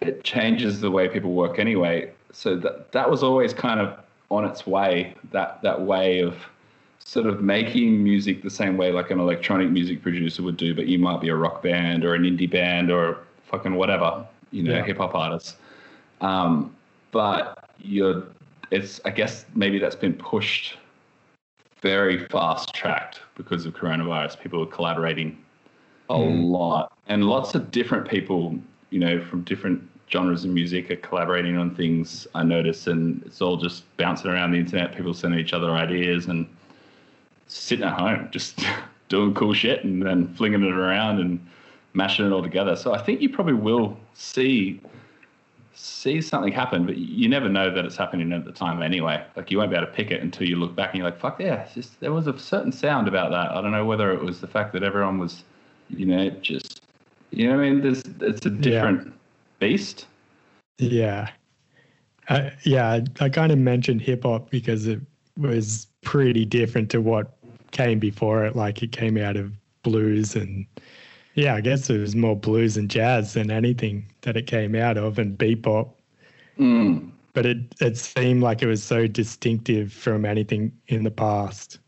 it 0.00 0.22
changes 0.22 0.80
the 0.80 0.90
way 0.90 1.08
people 1.08 1.32
work 1.32 1.58
anyway 1.58 2.12
so 2.32 2.56
that 2.56 2.92
that 2.92 3.10
was 3.10 3.22
always 3.22 3.52
kind 3.52 3.80
of 3.80 3.98
on 4.30 4.44
its 4.44 4.66
way. 4.66 5.14
That 5.32 5.60
that 5.62 5.80
way 5.80 6.20
of 6.20 6.36
sort 6.98 7.26
of 7.26 7.40
making 7.40 8.04
music 8.04 8.42
the 8.42 8.50
same 8.50 8.76
way 8.76 8.92
like 8.92 9.10
an 9.10 9.18
electronic 9.18 9.70
music 9.70 10.02
producer 10.02 10.42
would 10.42 10.58
do, 10.58 10.74
but 10.74 10.86
you 10.86 10.98
might 10.98 11.20
be 11.22 11.30
a 11.30 11.34
rock 11.34 11.62
band 11.62 12.04
or 12.04 12.14
an 12.14 12.22
indie 12.22 12.50
band 12.50 12.92
or 12.92 13.18
fucking 13.50 13.74
whatever, 13.74 14.26
you 14.50 14.62
know, 14.62 14.74
yeah. 14.74 14.84
hip 14.84 14.98
hop 14.98 15.14
artists. 15.14 15.56
Um, 16.20 16.74
but 17.10 17.70
you're, 17.78 18.24
it's 18.70 19.00
I 19.04 19.10
guess 19.10 19.46
maybe 19.54 19.78
that's 19.78 19.96
been 19.96 20.14
pushed 20.14 20.76
very 21.80 22.26
fast 22.26 22.74
tracked 22.74 23.20
because 23.36 23.64
of 23.66 23.74
coronavirus. 23.74 24.40
People 24.40 24.62
are 24.62 24.66
collaborating 24.66 25.38
a 26.10 26.14
mm. 26.14 26.50
lot, 26.50 26.92
and 27.06 27.24
lots 27.24 27.54
of 27.54 27.70
different 27.70 28.08
people, 28.08 28.58
you 28.90 28.98
know, 28.98 29.22
from 29.24 29.42
different 29.42 29.82
genres 30.10 30.44
of 30.44 30.50
music 30.50 30.90
are 30.90 30.96
collaborating 30.96 31.56
on 31.56 31.74
things 31.74 32.26
I 32.34 32.42
notice, 32.42 32.86
and 32.86 33.22
it's 33.24 33.40
all 33.40 33.56
just 33.56 33.84
bouncing 33.96 34.30
around 34.30 34.52
the 34.52 34.58
internet. 34.58 34.96
People 34.96 35.14
sending 35.14 35.38
each 35.38 35.52
other 35.52 35.70
ideas 35.70 36.26
and 36.26 36.48
sitting 37.46 37.84
at 37.84 37.98
home, 37.98 38.28
just 38.30 38.60
doing 39.08 39.34
cool 39.34 39.54
shit 39.54 39.84
and 39.84 40.02
then 40.02 40.32
flinging 40.34 40.62
it 40.62 40.72
around 40.72 41.18
and 41.18 41.46
mashing 41.98 42.26
it 42.26 42.32
all 42.32 42.42
together. 42.42 42.76
So 42.76 42.94
I 42.94 43.02
think 43.02 43.20
you 43.20 43.28
probably 43.28 43.54
will 43.54 43.98
see 44.14 44.80
see 45.74 46.20
something 46.20 46.52
happen, 46.52 46.84
but 46.86 46.96
you 46.96 47.28
never 47.28 47.48
know 47.48 47.72
that 47.72 47.84
it's 47.84 47.96
happening 47.96 48.32
at 48.32 48.44
the 48.44 48.50
time 48.50 48.82
anyway. 48.82 49.24
Like 49.36 49.50
you 49.50 49.58
won't 49.58 49.70
be 49.70 49.76
able 49.76 49.86
to 49.86 49.92
pick 49.92 50.10
it 50.10 50.20
until 50.22 50.48
you 50.48 50.56
look 50.56 50.74
back 50.74 50.90
and 50.90 50.98
you're 50.98 51.08
like, 51.08 51.20
fuck 51.20 51.38
yeah, 51.38 51.68
just 51.72 52.00
there 52.00 52.12
was 52.12 52.26
a 52.26 52.36
certain 52.38 52.72
sound 52.72 53.06
about 53.06 53.30
that. 53.30 53.52
I 53.52 53.60
don't 53.60 53.70
know 53.70 53.84
whether 53.84 54.10
it 54.12 54.20
was 54.20 54.40
the 54.40 54.48
fact 54.48 54.72
that 54.72 54.82
everyone 54.82 55.18
was, 55.18 55.44
you 55.90 56.06
know, 56.06 56.30
just 56.30 56.82
you 57.30 57.46
know, 57.46 57.60
I 57.60 57.68
mean, 57.68 57.82
there's 57.82 58.02
it's 58.20 58.46
a 58.46 58.50
different. 58.50 59.06
Yeah 59.06 59.12
beast. 59.58 60.06
Yeah. 60.78 61.30
Uh, 62.28 62.50
yeah, 62.64 63.00
I, 63.20 63.24
I 63.24 63.28
kind 63.28 63.52
of 63.52 63.58
mentioned 63.58 64.02
hip 64.02 64.24
hop 64.24 64.50
because 64.50 64.86
it 64.86 65.00
was 65.36 65.86
pretty 66.02 66.44
different 66.44 66.90
to 66.90 67.00
what 67.00 67.36
came 67.70 67.98
before 67.98 68.44
it. 68.44 68.54
Like 68.54 68.82
it 68.82 68.92
came 68.92 69.16
out 69.16 69.36
of 69.36 69.52
blues 69.82 70.36
and 70.36 70.66
yeah, 71.38 71.54
I 71.54 71.60
guess 71.60 71.88
it 71.88 72.00
was 72.00 72.16
more 72.16 72.34
blues 72.34 72.76
and 72.76 72.90
jazz 72.90 73.34
than 73.34 73.52
anything 73.52 74.04
that 74.22 74.36
it 74.36 74.48
came 74.48 74.74
out 74.74 74.98
of 74.98 75.20
and 75.20 75.38
bebop. 75.38 75.88
Mm. 76.58 77.12
But 77.32 77.46
it, 77.46 77.58
it 77.80 77.96
seemed 77.96 78.42
like 78.42 78.60
it 78.60 78.66
was 78.66 78.82
so 78.82 79.06
distinctive 79.06 79.92
from 79.92 80.24
anything 80.24 80.72
in 80.88 81.04
the 81.04 81.12
past. 81.12 81.78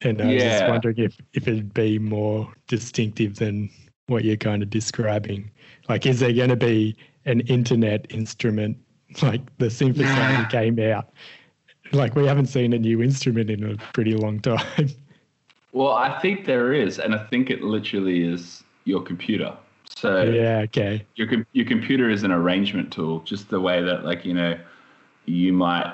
And 0.00 0.22
I 0.22 0.24
was 0.24 0.42
yeah. 0.42 0.58
just 0.60 0.70
wondering 0.70 0.96
if, 0.96 1.18
if 1.34 1.46
it'd 1.46 1.74
be 1.74 1.98
more 1.98 2.50
distinctive 2.68 3.36
than 3.36 3.68
what 4.06 4.24
you're 4.24 4.38
kind 4.38 4.62
of 4.62 4.70
describing. 4.70 5.50
Like, 5.90 6.06
is 6.06 6.20
there 6.20 6.32
going 6.32 6.48
to 6.48 6.56
be 6.56 6.96
an 7.26 7.40
internet 7.40 8.06
instrument 8.08 8.78
like 9.20 9.42
the 9.58 9.66
synthesizer 9.66 10.50
came 10.50 10.78
out? 10.78 11.12
Like, 11.92 12.14
we 12.14 12.26
haven't 12.26 12.46
seen 12.46 12.72
a 12.72 12.78
new 12.78 13.02
instrument 13.02 13.50
in 13.50 13.72
a 13.72 13.76
pretty 13.92 14.14
long 14.14 14.40
time. 14.40 14.88
Well, 15.72 15.92
I 15.92 16.18
think 16.18 16.46
there 16.46 16.72
is, 16.72 16.98
and 16.98 17.14
I 17.14 17.24
think 17.26 17.48
it 17.48 17.62
literally 17.62 18.24
is 18.24 18.64
your 18.84 19.02
computer. 19.02 19.56
So 19.96 20.22
yeah, 20.22 20.58
okay. 20.64 21.04
Your 21.16 21.46
your 21.52 21.66
computer 21.66 22.08
is 22.08 22.22
an 22.22 22.32
arrangement 22.32 22.92
tool, 22.92 23.20
just 23.20 23.48
the 23.48 23.60
way 23.60 23.82
that 23.82 24.04
like 24.04 24.24
you 24.24 24.34
know, 24.34 24.58
you 25.26 25.52
might 25.52 25.92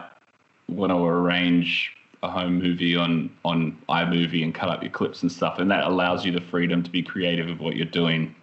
want 0.69 0.91
to 0.91 0.99
arrange 0.99 1.97
a 2.23 2.31
home 2.31 2.59
movie 2.59 2.97
on 2.97 3.31
on 3.45 3.77
iMovie 3.89 4.43
and 4.43 4.55
cut 4.55 4.69
up 4.69 4.83
your 4.83 4.93
clips 4.93 5.23
and 5.23 5.31
stuff, 5.31 5.59
and 5.59 5.71
that 5.71 5.85
allows 5.85 6.25
you 6.25 6.33
the 6.33 6.41
freedom 6.41 6.83
to 6.83 6.91
be 6.91 7.03
creative 7.03 7.49
of 7.49 7.61
what 7.61 7.77
you're 7.77 7.87
doing 7.87 8.35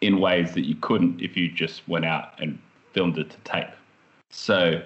in 0.00 0.20
ways 0.20 0.54
that 0.54 0.66
you 0.66 0.74
couldn't 0.76 1.20
if 1.20 1.36
you 1.36 1.50
just 1.50 1.86
went 1.88 2.04
out 2.04 2.40
and 2.40 2.58
filmed 2.92 3.18
it 3.18 3.30
to 3.30 3.36
tape. 3.38 3.68
So 4.30 4.82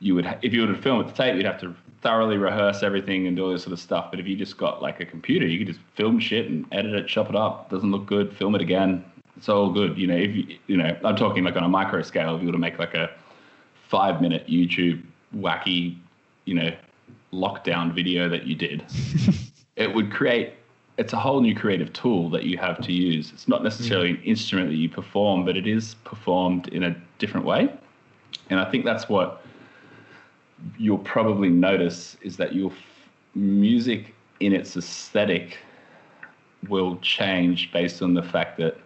you 0.00 0.14
would, 0.14 0.38
if 0.42 0.52
you 0.52 0.62
were 0.62 0.74
to 0.74 0.80
film 0.80 1.00
it 1.00 1.08
to 1.08 1.14
tape, 1.14 1.36
you'd 1.36 1.46
have 1.46 1.60
to 1.60 1.74
thoroughly 2.06 2.36
rehearse 2.36 2.84
everything 2.84 3.26
and 3.26 3.36
do 3.36 3.44
all 3.44 3.50
this 3.50 3.64
sort 3.64 3.72
of 3.72 3.80
stuff. 3.80 4.12
But 4.12 4.20
if 4.20 4.28
you 4.28 4.36
just 4.36 4.56
got 4.56 4.80
like 4.80 5.00
a 5.00 5.04
computer, 5.04 5.44
you 5.44 5.58
could 5.58 5.66
just 5.66 5.80
film 5.96 6.20
shit 6.20 6.48
and 6.48 6.64
edit 6.70 6.94
it, 6.94 7.08
chop 7.08 7.28
it 7.28 7.34
up. 7.34 7.68
Doesn't 7.68 7.90
look 7.90 8.06
good, 8.06 8.32
film 8.32 8.54
it 8.54 8.60
again, 8.60 9.04
It's 9.36 9.48
all 9.48 9.72
good. 9.72 9.98
You 9.98 10.06
know, 10.06 10.16
if 10.16 10.32
you, 10.32 10.56
you 10.68 10.76
know, 10.76 10.96
I'm 11.04 11.16
talking 11.16 11.42
like 11.42 11.56
on 11.56 11.64
a 11.64 11.68
micro 11.68 12.02
scale. 12.02 12.36
If 12.36 12.42
you 12.42 12.46
were 12.46 12.52
to 12.52 12.58
make 12.58 12.78
like 12.78 12.94
a 12.94 13.10
five 13.88 14.22
minute 14.22 14.46
YouTube 14.46 15.02
wacky, 15.36 15.98
you 16.44 16.54
know, 16.54 16.70
lockdown 17.32 17.92
video 17.92 18.28
that 18.28 18.46
you 18.46 18.54
did, 18.54 18.84
it 19.76 19.92
would 19.92 20.12
create. 20.12 20.52
It's 20.98 21.12
a 21.12 21.18
whole 21.18 21.40
new 21.40 21.56
creative 21.56 21.92
tool 21.92 22.30
that 22.30 22.44
you 22.44 22.56
have 22.58 22.80
to 22.82 22.92
use. 22.92 23.32
It's 23.32 23.48
not 23.48 23.64
necessarily 23.64 24.10
mm. 24.10 24.18
an 24.18 24.22
instrument 24.22 24.68
that 24.70 24.76
you 24.76 24.88
perform, 24.88 25.44
but 25.44 25.56
it 25.56 25.66
is 25.66 25.96
performed 26.04 26.68
in 26.68 26.84
a 26.84 26.96
different 27.18 27.44
way. 27.44 27.68
And 28.48 28.60
I 28.60 28.70
think 28.70 28.84
that's 28.84 29.08
what 29.08 29.42
you'll 30.78 30.98
probably 30.98 31.48
notice 31.48 32.16
is 32.22 32.36
that 32.36 32.54
your 32.54 32.70
f- 32.70 32.78
music 33.34 34.14
in 34.40 34.52
its 34.52 34.76
aesthetic 34.76 35.58
will 36.68 36.96
change 36.98 37.70
based 37.72 38.02
on 38.02 38.14
the 38.14 38.22
fact 38.22 38.58
that 38.58 38.76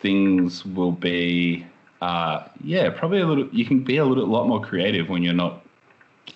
things 0.00 0.64
will 0.64 0.92
be 0.92 1.66
uh, 2.00 2.46
yeah 2.62 2.88
probably 2.90 3.20
a 3.20 3.26
little 3.26 3.48
you 3.48 3.64
can 3.64 3.82
be 3.82 3.96
a 3.96 4.04
little 4.04 4.26
lot 4.26 4.46
more 4.46 4.60
creative 4.60 5.08
when 5.08 5.22
you're 5.22 5.34
not 5.34 5.64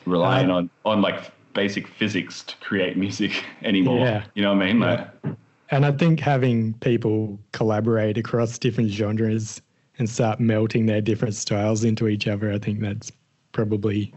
relying 0.06 0.50
Um, 0.50 0.56
on 0.56 0.70
on 0.84 1.02
like 1.02 1.30
basic 1.54 1.86
physics 1.86 2.42
to 2.44 2.56
create 2.56 2.96
music 2.96 3.44
anymore 3.62 3.98
Yeah. 4.00 4.24
you 4.34 4.42
know 4.42 4.54
what 4.54 4.62
i 4.62 4.72
mean 4.72 4.80
Yeah. 4.80 5.08
like 5.24 5.36
And 5.70 5.86
I 5.86 5.92
think 5.92 6.20
having 6.20 6.74
people 6.80 7.38
collaborate 7.52 8.18
across 8.18 8.58
different 8.58 8.90
genres 8.90 9.62
and 9.98 10.08
start 10.08 10.38
melting 10.40 10.84
their 10.86 11.00
different 11.00 11.34
styles 11.34 11.82
into 11.84 12.08
each 12.08 12.26
other, 12.28 12.52
I 12.52 12.58
think 12.58 12.80
that's 12.80 13.10
probably 13.52 14.12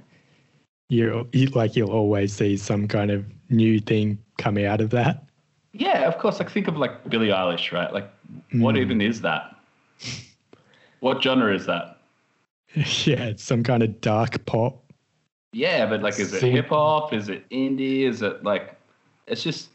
you 0.89 1.27
like 1.53 1.75
you'll 1.75 1.91
always 1.91 2.33
see 2.33 2.57
some 2.57 2.87
kind 2.87 3.11
of 3.11 3.25
new 3.49 3.79
thing 3.79 4.17
come 4.37 4.57
out 4.57 4.81
of 4.81 4.89
that. 4.91 5.23
yeah 5.73 6.07
of 6.07 6.17
course 6.17 6.39
like 6.39 6.49
think 6.49 6.67
of 6.67 6.77
like 6.77 7.07
billie 7.09 7.29
eilish 7.29 7.71
right 7.71 7.91
like 7.93 8.09
what 8.53 8.75
Mm. 8.75 8.79
even 8.79 9.01
is 9.01 9.21
that 9.21 9.55
what 10.99 11.21
genre 11.23 11.53
is 11.53 11.65
that 11.65 11.97
yeah, 12.75 13.25
it's 13.31 13.43
some 13.43 13.63
kind 13.63 13.81
of 13.83 14.01
dark 14.01 14.43
pop. 14.45 14.83
Yeah, 15.53 15.85
but 15.85 16.01
like, 16.01 16.19
is 16.19 16.33
it 16.33 16.43
hip 16.43 16.67
hop? 16.67 17.13
Is 17.13 17.29
it 17.29 17.47
indie? 17.49 18.01
Is 18.01 18.21
it 18.21 18.43
like, 18.43 18.75
it's 19.27 19.41
just 19.43 19.69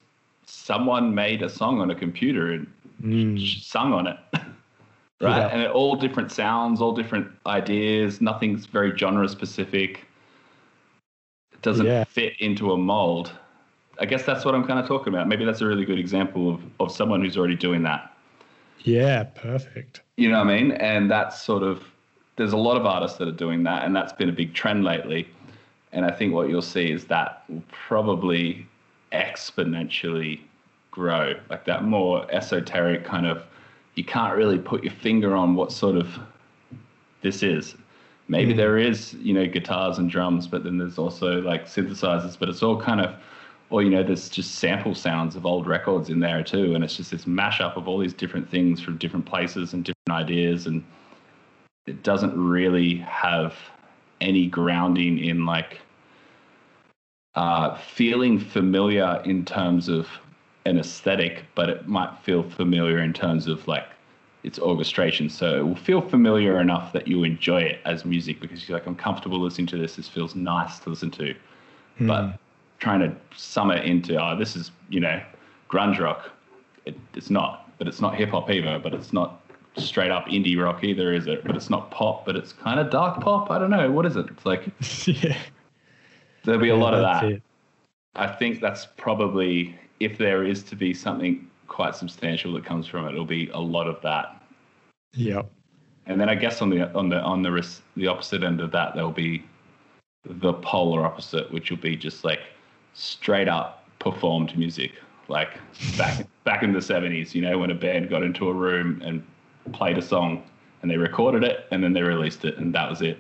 someone 0.45 1.15
made 1.15 1.41
a 1.41 1.49
song 1.49 1.81
on 1.81 1.91
a 1.91 1.95
computer 1.95 2.53
and 2.53 2.67
Mm. 3.03 3.63
sung 3.63 3.95
on 3.95 4.07
it, 4.07 4.19
right? 4.35 4.45
Yeah. 5.39 5.47
And 5.49 5.63
it, 5.63 5.71
all 5.71 5.97
different 5.97 6.31
sounds, 6.31 6.83
all 6.83 6.93
different 6.93 7.29
ideas. 7.47 8.21
Nothing's 8.21 8.67
very 8.67 8.95
genre 8.99 9.27
specific. 9.27 10.05
Doesn't 11.63 11.87
Yeah. 11.87 12.05
fit 12.05 12.35
into 12.41 12.73
a 12.73 12.77
mold. 12.77 13.33
I 13.99 14.07
guess 14.07 14.25
that's 14.25 14.45
what 14.45 14.55
I'm 14.55 14.67
kind 14.67 14.79
of 14.79 14.87
talking 14.87 15.13
about. 15.13 15.29
Maybe 15.29 15.45
that's 15.45 15.61
a 15.61 15.67
really 15.67 15.85
good 15.85 15.99
example 15.99 16.55
of, 16.55 16.63
of 16.81 16.91
someone 16.91 17.21
who's 17.23 17.37
already 17.37 17.57
doing 17.57 17.83
that. 17.83 18.17
Yeah, 18.83 19.25
perfect. 19.25 20.01
You 20.17 20.31
know 20.31 20.39
what 20.39 20.49
I 20.49 20.59
mean? 20.61 20.73
And 20.73 21.11
that's 21.11 21.43
sort 21.43 21.63
of 21.63 21.85
there's 22.37 22.53
a 22.55 22.57
lot 22.57 22.79
of 22.79 22.87
artists 22.87 23.19
that 23.19 23.29
are 23.29 23.33
doing 23.33 23.63
that, 23.65 23.85
and 23.85 23.95
that's 23.95 24.15
been 24.15 24.31
a 24.31 24.33
big 24.33 24.55
trend 24.55 24.85
lately. 24.85 25.29
And 25.93 26.07
I 26.07 26.11
think 26.11 26.33
what 26.33 26.49
you'll 26.49 26.63
see 26.63 26.91
is 26.91 27.05
that 27.07 27.43
will 27.49 27.63
probably 27.71 28.67
exponentially 29.13 30.41
grow, 30.91 31.35
like 31.51 31.65
that 31.67 31.85
more 31.85 32.27
esoteric 32.31 33.05
kind 33.05 33.27
of. 33.27 33.45
You 33.97 34.05
can't 34.05 34.35
really 34.37 34.59
put 34.59 34.83
your 34.85 34.93
finger 34.95 35.37
on 35.37 35.55
what 35.55 35.73
sort 35.73 35.97
of 35.97 36.19
this 37.21 37.43
is. 37.43 37.75
Maybe 38.31 38.53
Mm. 38.55 38.59
there 38.59 38.79
is, 38.79 39.15
you 39.15 39.35
know, 39.35 39.45
guitars 39.45 39.99
and 39.99 40.09
drums, 40.09 40.47
but 40.47 40.63
then 40.63 40.79
there's 40.79 40.99
also 40.99 41.43
like 41.43 41.67
synthesizers, 41.67 42.39
but 42.39 42.49
it's 42.49 42.63
all 42.63 42.81
kind 42.81 43.01
of, 43.01 43.17
or 43.71 43.83
you 43.83 43.91
know, 43.91 44.05
there's 44.05 44.29
just 44.29 44.55
sample 44.55 44.95
sounds 44.95 45.35
of 45.35 45.45
old 45.45 45.67
records 45.67 46.11
in 46.11 46.21
there 46.21 46.45
too, 46.45 46.77
and 46.77 46.85
it's 46.85 46.97
just 46.97 47.11
this 47.11 47.25
mashup 47.25 47.77
of 47.77 47.89
all 47.89 47.99
these 47.99 48.15
different 48.15 48.49
things 48.49 48.81
from 48.81 48.99
different 48.99 49.27
places 49.27 49.75
and 49.75 49.85
different 49.85 50.23
ideas, 50.23 50.69
and 50.69 50.85
it 51.87 52.05
doesn't 52.05 52.39
really 52.39 52.99
have 52.99 53.57
any 54.21 54.47
grounding 54.47 55.19
in 55.19 55.45
like 55.45 55.81
uh, 57.35 57.77
feeling 57.79 58.39
familiar 58.39 59.21
in 59.25 59.45
terms 59.45 59.89
of 59.89 60.07
an 60.67 60.79
aesthetic, 60.79 61.47
but 61.57 61.69
it 61.69 61.89
might 61.89 62.17
feel 62.23 62.49
familiar 62.49 63.01
in 63.01 63.13
terms 63.13 63.49
of 63.49 63.67
like 63.67 63.89
its 64.43 64.59
orchestration. 64.59 65.29
So 65.29 65.59
it 65.59 65.67
will 65.67 65.77
feel 65.77 66.01
familiar 66.01 66.61
enough 66.61 66.93
that 66.93 67.07
you 67.07 67.25
enjoy 67.25 67.61
it 67.63 67.81
as 67.85 68.05
music 68.05 68.41
because 68.41 68.69
you're 68.69 68.79
like, 68.79 68.87
I'm 68.87 68.97
comfortable 68.97 69.41
listening 69.41 69.67
to 69.69 69.79
this. 69.79 69.97
This 69.97 70.09
feels 70.09 70.35
nice 70.35 70.79
to 70.81 70.91
listen 70.91 71.11
to. 71.13 71.35
Mm. 71.99 72.07
But 72.07 72.39
trying 72.79 73.01
to 73.01 73.15
sum 73.37 73.71
it 73.71 73.85
into, 73.85 74.23
oh, 74.23 74.37
this 74.37 74.57
is, 74.57 74.71
you 74.89 75.01
know, 75.01 75.21
grunge 75.69 76.01
rock. 76.01 76.31
It, 76.87 76.97
it's 77.15 77.31
not, 77.31 77.71
but 77.79 77.87
it's 77.87 78.01
not 78.01 78.15
hip 78.15 78.31
hop 78.31 78.51
either, 78.51 78.79
but 78.79 78.95
it's 78.95 79.13
not 79.13 79.43
straight 79.77 80.11
up 80.11 80.27
indie 80.27 80.61
rock 80.61 80.83
either, 80.83 81.13
is 81.13 81.27
it? 81.27 81.45
But 81.45 81.57
it's 81.57 81.71
not 81.71 81.91
pop, 81.91 82.25
but 82.25 82.37
it's 82.37 82.53
kind 82.53 82.81
of 82.81 82.91
dark 82.91 83.21
pop. 83.21 83.51
I 83.51 83.59
don't 83.59 83.71
know. 83.71 83.91
What 83.91 84.07
is 84.07 84.17
it? 84.17 84.27
It's 84.31 84.47
like, 84.47 84.67
yeah, 85.23 85.39
there'll 86.45 86.61
be 86.61 86.71
a 86.71 86.75
yeah, 86.75 86.83
lot 86.83 86.95
of 86.95 87.03
that. 87.03 87.25
it. 87.25 87.43
I 88.17 88.27
think 88.27 88.61
that's 88.61 88.87
probably 88.97 89.79
if 90.01 90.19
there 90.19 90.45
is 90.45 90.63
to 90.65 90.77
be 90.77 90.95
something 90.95 91.50
quite 91.81 91.97
substantial 91.97 92.53
that 92.53 92.63
comes 92.63 92.87
from 92.87 93.07
it, 93.07 93.13
it'll 93.13 93.25
be 93.25 93.49
a 93.55 93.59
lot 93.59 93.87
of 93.87 94.03
that. 94.03 94.43
Yep. 95.15 95.51
And 96.05 96.21
then 96.21 96.29
I 96.29 96.35
guess 96.35 96.61
on 96.61 96.69
the 96.69 96.93
on 96.93 97.09
the 97.09 97.19
on 97.23 97.43
the 97.43 97.51
res- 97.51 97.81
the 97.97 98.07
opposite 98.07 98.43
end 98.43 98.61
of 98.61 98.71
that, 98.73 98.95
there'll 98.95 99.11
be 99.11 99.43
the 100.27 100.53
polar 100.53 101.07
opposite, 101.07 101.51
which 101.51 101.71
will 101.71 101.79
be 101.79 101.97
just 101.97 102.23
like 102.23 102.41
straight 102.93 103.49
up 103.49 103.89
performed 103.99 104.59
music, 104.59 104.93
like 105.29 105.59
back 105.97 106.27
back 106.45 106.63
in 106.63 106.75
the 106.75 106.83
seventies. 106.83 107.35
You 107.35 107.41
know, 107.41 107.57
when 107.57 107.71
a 107.71 107.75
band 107.75 108.11
got 108.11 108.23
into 108.23 108.51
a 108.51 108.53
room 108.53 109.01
and 109.03 109.25
played 109.73 109.97
a 109.97 110.03
song, 110.03 110.43
and 110.83 110.91
they 110.91 110.99
recorded 110.99 111.45
it, 111.45 111.65
and 111.71 111.83
then 111.83 111.95
they 111.95 112.03
released 112.03 112.45
it, 112.45 112.59
and 112.59 112.75
that 112.75 112.91
was 112.91 113.01
it. 113.01 113.19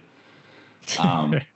Um, 0.99 1.40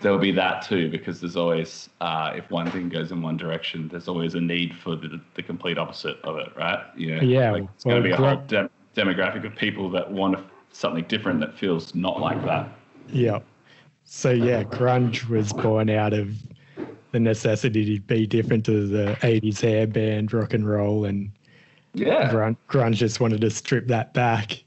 there'll 0.00 0.18
be 0.18 0.32
that 0.32 0.62
too 0.62 0.90
because 0.90 1.20
there's 1.20 1.36
always 1.36 1.88
uh, 2.00 2.32
if 2.34 2.50
one 2.50 2.70
thing 2.70 2.88
goes 2.88 3.12
in 3.12 3.22
one 3.22 3.36
direction 3.36 3.88
there's 3.88 4.08
always 4.08 4.34
a 4.34 4.40
need 4.40 4.74
for 4.76 4.96
the, 4.96 5.20
the 5.34 5.42
complete 5.42 5.78
opposite 5.78 6.18
of 6.22 6.36
it 6.36 6.52
right? 6.56 6.84
You 6.96 7.16
know 7.16 7.22
Yeah, 7.22 7.52
like 7.52 7.64
it's 7.74 7.84
going 7.84 8.02
to 8.02 8.02
be 8.02 8.12
a 8.12 8.16
whole 8.16 8.36
dem- 8.46 8.70
demographic 8.94 9.44
of 9.46 9.54
people 9.56 9.90
that 9.90 10.10
want 10.10 10.38
something 10.72 11.04
different 11.04 11.40
that 11.40 11.56
feels 11.56 11.94
not 11.94 12.20
like 12.20 12.42
that. 12.44 12.68
Yeah. 13.08 13.40
So 14.04 14.30
yeah, 14.30 14.62
grunge 14.62 15.28
was 15.28 15.52
born 15.52 15.90
out 15.90 16.12
of 16.12 16.36
the 17.12 17.20
necessity 17.20 17.96
to 17.96 18.00
be 18.02 18.26
different 18.26 18.64
to 18.66 18.86
the 18.86 19.16
80s 19.20 19.60
hair 19.60 19.86
band 19.86 20.32
rock 20.32 20.54
and 20.54 20.68
roll 20.68 21.06
and 21.06 21.30
yeah. 21.94 22.30
grunge, 22.30 22.56
grunge 22.68 22.94
just 22.94 23.20
wanted 23.20 23.40
to 23.40 23.50
strip 23.50 23.86
that 23.88 24.12
back 24.12 24.62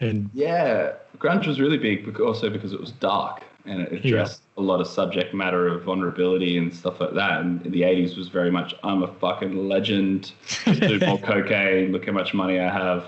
and 0.00 0.30
yeah. 0.32 0.92
Grunge 1.18 1.46
was 1.46 1.60
really 1.60 1.78
big 1.78 2.20
also 2.20 2.50
because 2.50 2.72
it 2.72 2.80
was 2.80 2.92
dark 2.92 3.42
and 3.64 3.80
it 3.80 3.92
addressed 3.92 4.42
a 4.56 4.62
lot 4.62 4.80
of 4.80 4.86
subject 4.86 5.34
matter 5.34 5.66
of 5.66 5.82
vulnerability 5.82 6.58
and 6.58 6.74
stuff 6.74 7.00
like 7.00 7.14
that. 7.14 7.40
And 7.40 7.64
in 7.66 7.72
the 7.72 7.82
80s 7.82 8.16
was 8.16 8.28
very 8.28 8.50
much 8.50 8.74
i'm 8.84 9.02
a 9.02 9.08
fucking 9.14 9.68
legend. 9.68 10.32
Do 10.64 11.00
more 11.00 11.18
cocaine 11.22 11.92
look 11.92 12.06
how 12.06 12.12
much 12.12 12.34
money 12.34 12.58
i 12.60 12.70
have. 12.72 13.06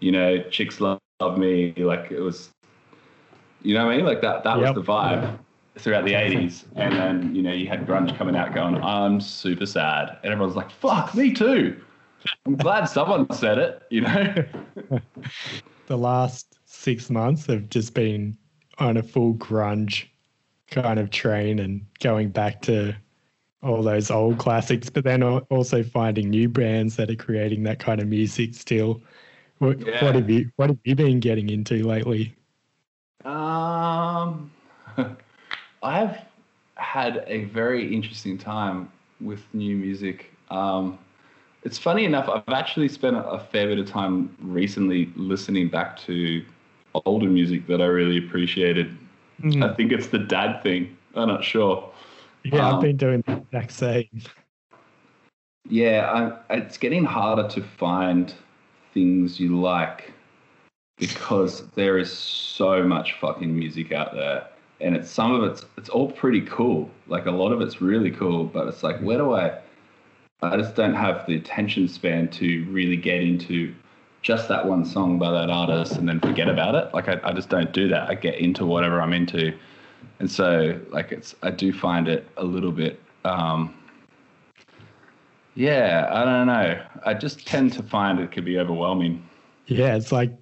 You 0.00 0.12
know 0.12 0.42
chicks 0.50 0.80
love, 0.80 0.98
love 1.20 1.38
me. 1.38 1.72
Like 1.76 2.10
it 2.10 2.20
was 2.20 2.50
you 3.62 3.74
know 3.74 3.86
what 3.86 3.92
i 3.94 3.96
mean? 3.96 4.04
Like 4.06 4.20
that 4.22 4.44
that 4.44 4.58
Yep. 4.58 4.76
was 4.76 4.84
the 4.86 4.92
vibe 4.92 5.38
throughout 5.78 6.04
the 6.04 6.12
80s 6.12 6.64
and 6.76 6.92
then 6.94 7.34
you 7.34 7.42
know 7.42 7.52
you 7.52 7.66
had 7.68 7.84
grunge 7.84 8.16
coming 8.16 8.36
out 8.36 8.54
going 8.54 8.76
i'm 8.82 9.20
super 9.20 9.66
sad. 9.66 10.18
And 10.22 10.32
everyone's 10.32 10.56
like 10.56 10.70
fuck 10.70 11.14
me 11.14 11.32
too. 11.32 11.80
I'm 12.46 12.56
glad 12.56 12.84
someone 12.86 13.30
said 13.32 13.58
it 13.58 13.82
you 13.90 14.00
know? 14.02 14.34
The 15.86 15.98
last 15.98 16.58
six 16.64 17.10
months 17.10 17.44
have 17.46 17.68
just 17.68 17.92
been 17.92 18.38
on 18.78 18.96
a 18.96 19.02
full 19.02 19.34
grunge 19.34 20.06
kind 20.70 20.98
of 20.98 21.10
train 21.10 21.58
and 21.60 21.86
going 22.00 22.30
back 22.30 22.62
to 22.62 22.94
all 23.62 23.82
those 23.82 24.10
old 24.10 24.38
classics, 24.38 24.90
but 24.90 25.04
then 25.04 25.22
also 25.22 25.82
finding 25.82 26.30
new 26.30 26.48
bands 26.48 26.96
that 26.96 27.10
are 27.10 27.16
creating 27.16 27.62
that 27.64 27.78
kind 27.78 28.00
of 28.00 28.08
music 28.08 28.54
still. 28.54 29.02
What, 29.58 29.78
Yeah. 29.80 30.04
what 30.04 30.14
have 30.16 30.28
you 30.30 30.50
What 30.56 30.70
have 30.70 30.78
you 30.84 30.94
been 30.94 31.20
getting 31.20 31.48
into 31.50 31.82
lately? 31.86 32.34
Um, 33.24 34.50
I've 35.82 36.18
had 36.76 37.24
a 37.26 37.44
very 37.44 37.94
interesting 37.94 38.36
time 38.36 38.90
with 39.20 39.42
new 39.54 39.76
music. 39.76 40.32
Um, 40.50 40.98
it's 41.62 41.78
funny 41.78 42.04
enough, 42.04 42.28
I've 42.28 42.52
actually 42.52 42.88
spent 42.88 43.16
a 43.16 43.38
fair 43.38 43.68
bit 43.68 43.78
of 43.78 43.88
time 43.88 44.36
recently 44.40 45.10
listening 45.16 45.68
back 45.68 45.98
to 46.00 46.44
older 47.06 47.26
music 47.28 47.66
that 47.68 47.80
I 47.80 47.86
really 47.86 48.18
appreciated. 48.18 48.96
I 49.42 49.74
think 49.74 49.92
it's 49.92 50.08
the 50.08 50.18
dad 50.18 50.62
thing. 50.62 50.96
I'm 51.14 51.28
not 51.28 51.44
sure. 51.44 51.90
Yeah, 52.44 52.68
um, 52.68 52.76
I've 52.76 52.80
been 52.80 52.96
doing 52.96 53.22
the 53.26 53.38
exact 53.38 53.72
same. 53.72 54.08
Yeah, 55.68 56.38
I, 56.50 56.56
it's 56.56 56.76
getting 56.76 57.04
harder 57.04 57.48
to 57.48 57.62
find 57.62 58.34
things 58.92 59.40
you 59.40 59.60
like 59.60 60.12
because 60.98 61.66
there 61.70 61.98
is 61.98 62.12
so 62.12 62.82
much 62.84 63.14
fucking 63.14 63.54
music 63.54 63.92
out 63.92 64.14
there, 64.14 64.46
and 64.80 64.94
it's 64.94 65.10
some 65.10 65.32
of 65.32 65.42
it's 65.44 65.64
it's 65.76 65.88
all 65.88 66.10
pretty 66.10 66.42
cool. 66.42 66.90
Like 67.06 67.26
a 67.26 67.30
lot 67.30 67.52
of 67.52 67.60
it's 67.60 67.80
really 67.80 68.10
cool, 68.10 68.44
but 68.44 68.68
it's 68.68 68.82
like 68.82 68.98
where 69.00 69.18
do 69.18 69.32
I? 69.32 69.58
I 70.42 70.56
just 70.58 70.74
don't 70.74 70.94
have 70.94 71.26
the 71.26 71.36
attention 71.36 71.88
span 71.88 72.28
to 72.32 72.64
really 72.70 72.96
get 72.96 73.22
into 73.22 73.74
just 74.24 74.48
that 74.48 74.66
one 74.66 74.86
song 74.86 75.18
by 75.18 75.30
that 75.30 75.50
artist 75.50 75.92
and 75.96 76.08
then 76.08 76.18
forget 76.18 76.48
about 76.48 76.74
it. 76.74 76.92
Like 76.94 77.08
I, 77.08 77.20
I 77.22 77.32
just 77.34 77.50
don't 77.50 77.72
do 77.72 77.88
that. 77.88 78.08
I 78.08 78.14
get 78.14 78.36
into 78.36 78.64
whatever 78.64 79.00
I'm 79.00 79.12
into, 79.12 79.56
and 80.18 80.28
so 80.28 80.80
like 80.88 81.12
it's 81.12 81.36
I 81.42 81.50
do 81.50 81.72
find 81.72 82.08
it 82.08 82.26
a 82.38 82.42
little 82.42 82.72
bit. 82.72 83.00
Um, 83.26 83.74
yeah, 85.54 86.08
I 86.10 86.24
don't 86.24 86.46
know. 86.46 86.82
I 87.04 87.14
just 87.14 87.46
tend 87.46 87.74
to 87.74 87.82
find 87.82 88.18
it 88.18 88.32
could 88.32 88.46
be 88.46 88.58
overwhelming. 88.58 89.28
Yeah, 89.66 89.94
it's 89.94 90.10
like 90.10 90.32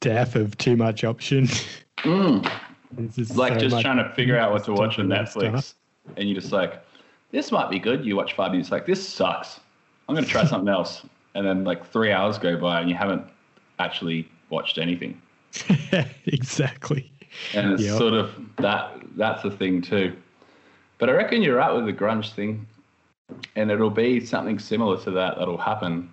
death 0.00 0.36
of 0.36 0.56
too 0.58 0.76
much 0.76 1.02
option. 1.02 1.48
Mm. 2.00 2.46
Just 3.14 3.36
Like 3.36 3.54
so 3.54 3.58
just 3.58 3.80
trying 3.80 3.96
to 3.96 4.12
figure 4.14 4.38
out 4.38 4.52
what 4.52 4.64
to 4.64 4.72
watch 4.74 4.98
on 4.98 5.08
Netflix, 5.08 5.62
stuff. 5.62 5.74
and 6.18 6.28
you're 6.28 6.38
just 6.38 6.52
like, 6.52 6.84
this 7.32 7.50
might 7.50 7.70
be 7.70 7.78
good. 7.78 8.04
You 8.04 8.16
watch 8.16 8.34
five 8.34 8.52
minutes, 8.52 8.70
like 8.70 8.84
this 8.84 9.08
sucks. 9.08 9.60
I'm 10.06 10.14
gonna 10.14 10.26
try 10.26 10.44
something 10.46 10.68
else, 10.68 11.06
and 11.36 11.46
then 11.46 11.62
like 11.64 11.86
three 11.92 12.10
hours 12.10 12.38
go 12.38 12.56
by 12.56 12.80
and 12.80 12.88
you 12.90 12.96
haven't 12.96 13.22
actually 13.78 14.28
watched 14.50 14.78
anything. 14.78 15.20
exactly. 16.26 17.10
and 17.54 17.72
it's 17.72 17.82
Yep. 17.82 17.98
sort 17.98 18.14
of 18.14 18.30
that 18.56 18.92
that's 19.16 19.44
a 19.44 19.50
thing 19.50 19.80
too 19.82 20.14
but 20.98 21.08
i 21.10 21.12
reckon 21.12 21.42
you're 21.42 21.56
right 21.56 21.72
with 21.72 21.84
the 21.86 21.92
grunge 21.92 22.32
thing 22.32 22.66
and 23.56 23.70
it'll 23.70 23.90
be 23.90 24.20
something 24.24 24.58
similar 24.58 24.98
to 25.02 25.10
that 25.10 25.36
that'll 25.38 25.56
happen 25.58 26.10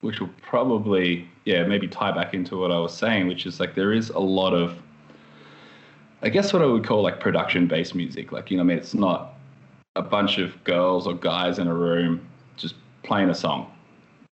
which 0.00 0.20
will 0.20 0.30
probably 0.42 1.28
yeah 1.44 1.64
maybe 1.64 1.86
tie 1.88 2.10
back 2.12 2.34
into 2.34 2.56
what 2.58 2.70
i 2.72 2.78
was 2.78 2.92
saying 2.96 3.26
which 3.28 3.46
is 3.46 3.58
like 3.60 3.74
there 3.74 3.92
is 3.92 4.10
a 4.10 4.18
lot 4.18 4.52
of 4.52 4.80
i 6.22 6.28
guess 6.28 6.52
what 6.52 6.62
i 6.62 6.66
would 6.66 6.84
call 6.84 7.02
like 7.02 7.20
production 7.20 7.66
based 7.68 7.94
music 7.94 8.32
like 8.32 8.50
you 8.50 8.56
know 8.56 8.62
i 8.62 8.66
mean 8.66 8.78
it's 8.78 8.94
not 8.94 9.34
a 9.96 10.02
bunch 10.02 10.38
of 10.38 10.62
girls 10.64 11.06
or 11.06 11.14
guys 11.14 11.58
in 11.58 11.66
a 11.68 11.74
room 11.74 12.20
just 12.56 12.74
playing 13.04 13.28
a 13.30 13.34
song 13.34 13.70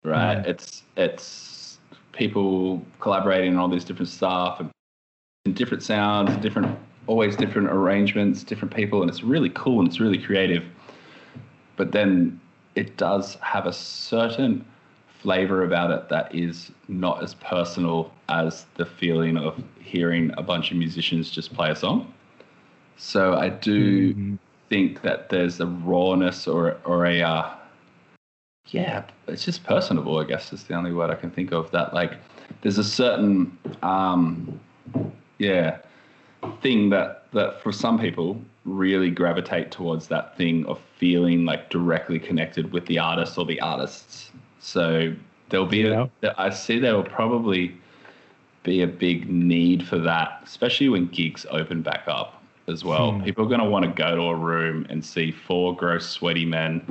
right 0.03 0.45
it's 0.45 0.83
it's 0.97 1.79
people 2.11 2.85
collaborating 2.99 3.53
on 3.53 3.59
all 3.59 3.67
this 3.67 3.83
different 3.83 4.09
stuff 4.09 4.59
and 4.59 5.55
different 5.55 5.83
sounds, 5.83 6.35
different 6.37 6.77
always 7.07 7.35
different 7.35 7.67
arrangements, 7.69 8.43
different 8.43 8.73
people, 8.73 9.01
and 9.01 9.09
it's 9.09 9.23
really 9.23 9.49
cool 9.49 9.79
and 9.79 9.87
it's 9.89 9.99
really 9.99 10.17
creative. 10.17 10.63
But 11.75 11.91
then 11.91 12.39
it 12.75 12.97
does 12.97 13.35
have 13.35 13.65
a 13.65 13.73
certain 13.73 14.65
flavor 15.07 15.63
about 15.63 15.91
it 15.91 16.09
that 16.09 16.33
is 16.33 16.71
not 16.87 17.23
as 17.23 17.33
personal 17.35 18.11
as 18.29 18.65
the 18.75 18.85
feeling 18.85 19.37
of 19.37 19.61
hearing 19.79 20.33
a 20.37 20.43
bunch 20.43 20.71
of 20.71 20.77
musicians 20.77 21.29
just 21.29 21.53
play 21.53 21.71
a 21.71 21.75
song. 21.75 22.13
So 22.97 23.33
I 23.35 23.49
do 23.49 24.13
Mhm. 24.13 24.39
think 24.69 25.01
that 25.01 25.29
there's 25.29 25.59
a 25.59 25.65
rawness 25.67 26.47
or 26.47 26.77
or 26.85 27.05
a 27.05 27.21
uh, 27.21 27.55
yeah, 28.67 29.03
it's 29.27 29.45
just 29.45 29.63
personable. 29.63 30.17
I 30.19 30.23
guess 30.25 30.53
is 30.53 30.63
the 30.63 30.73
only 30.73 30.93
word 30.93 31.09
I 31.09 31.15
can 31.15 31.29
think 31.29 31.51
of. 31.51 31.69
That 31.71 31.93
like 31.93 32.13
there's 32.61 32.77
a 32.77 32.83
certain 32.83 33.57
um, 33.81 34.59
yeah 35.37 35.79
thing 36.61 36.89
that 36.89 37.25
that 37.33 37.61
for 37.61 37.71
some 37.71 37.99
people 37.99 38.39
really 38.65 39.09
gravitate 39.09 39.71
towards 39.71 40.07
that 40.07 40.37
thing 40.37 40.65
of 40.67 40.79
feeling 40.97 41.45
like 41.45 41.69
directly 41.69 42.19
connected 42.19 42.71
with 42.71 42.85
the 42.85 42.97
artist 42.97 43.37
or 43.37 43.45
the 43.45 43.59
artists. 43.59 44.31
So 44.59 45.13
there'll 45.49 45.65
be 45.65 45.81
Yeah. 45.81 46.07
a, 46.21 46.41
I 46.41 46.49
see 46.49 46.79
there 46.79 46.95
will 46.95 47.03
probably 47.03 47.75
be 48.63 48.81
a 48.81 48.87
big 48.87 49.29
need 49.29 49.85
for 49.85 49.97
that, 49.99 50.41
especially 50.45 50.87
when 50.87 51.07
gigs 51.07 51.45
open 51.51 51.81
back 51.81 52.03
up 52.07 52.41
as 52.69 52.85
well. 52.85 53.11
Hmm. 53.11 53.23
People 53.25 53.43
are 53.45 53.49
going 53.49 53.59
to 53.59 53.69
want 53.69 53.83
to 53.83 53.91
go 53.91 54.15
to 54.15 54.21
a 54.21 54.35
room 54.35 54.85
and 54.89 55.03
see 55.03 55.31
four 55.31 55.75
gross 55.75 56.07
sweaty 56.07 56.45
men 56.45 56.81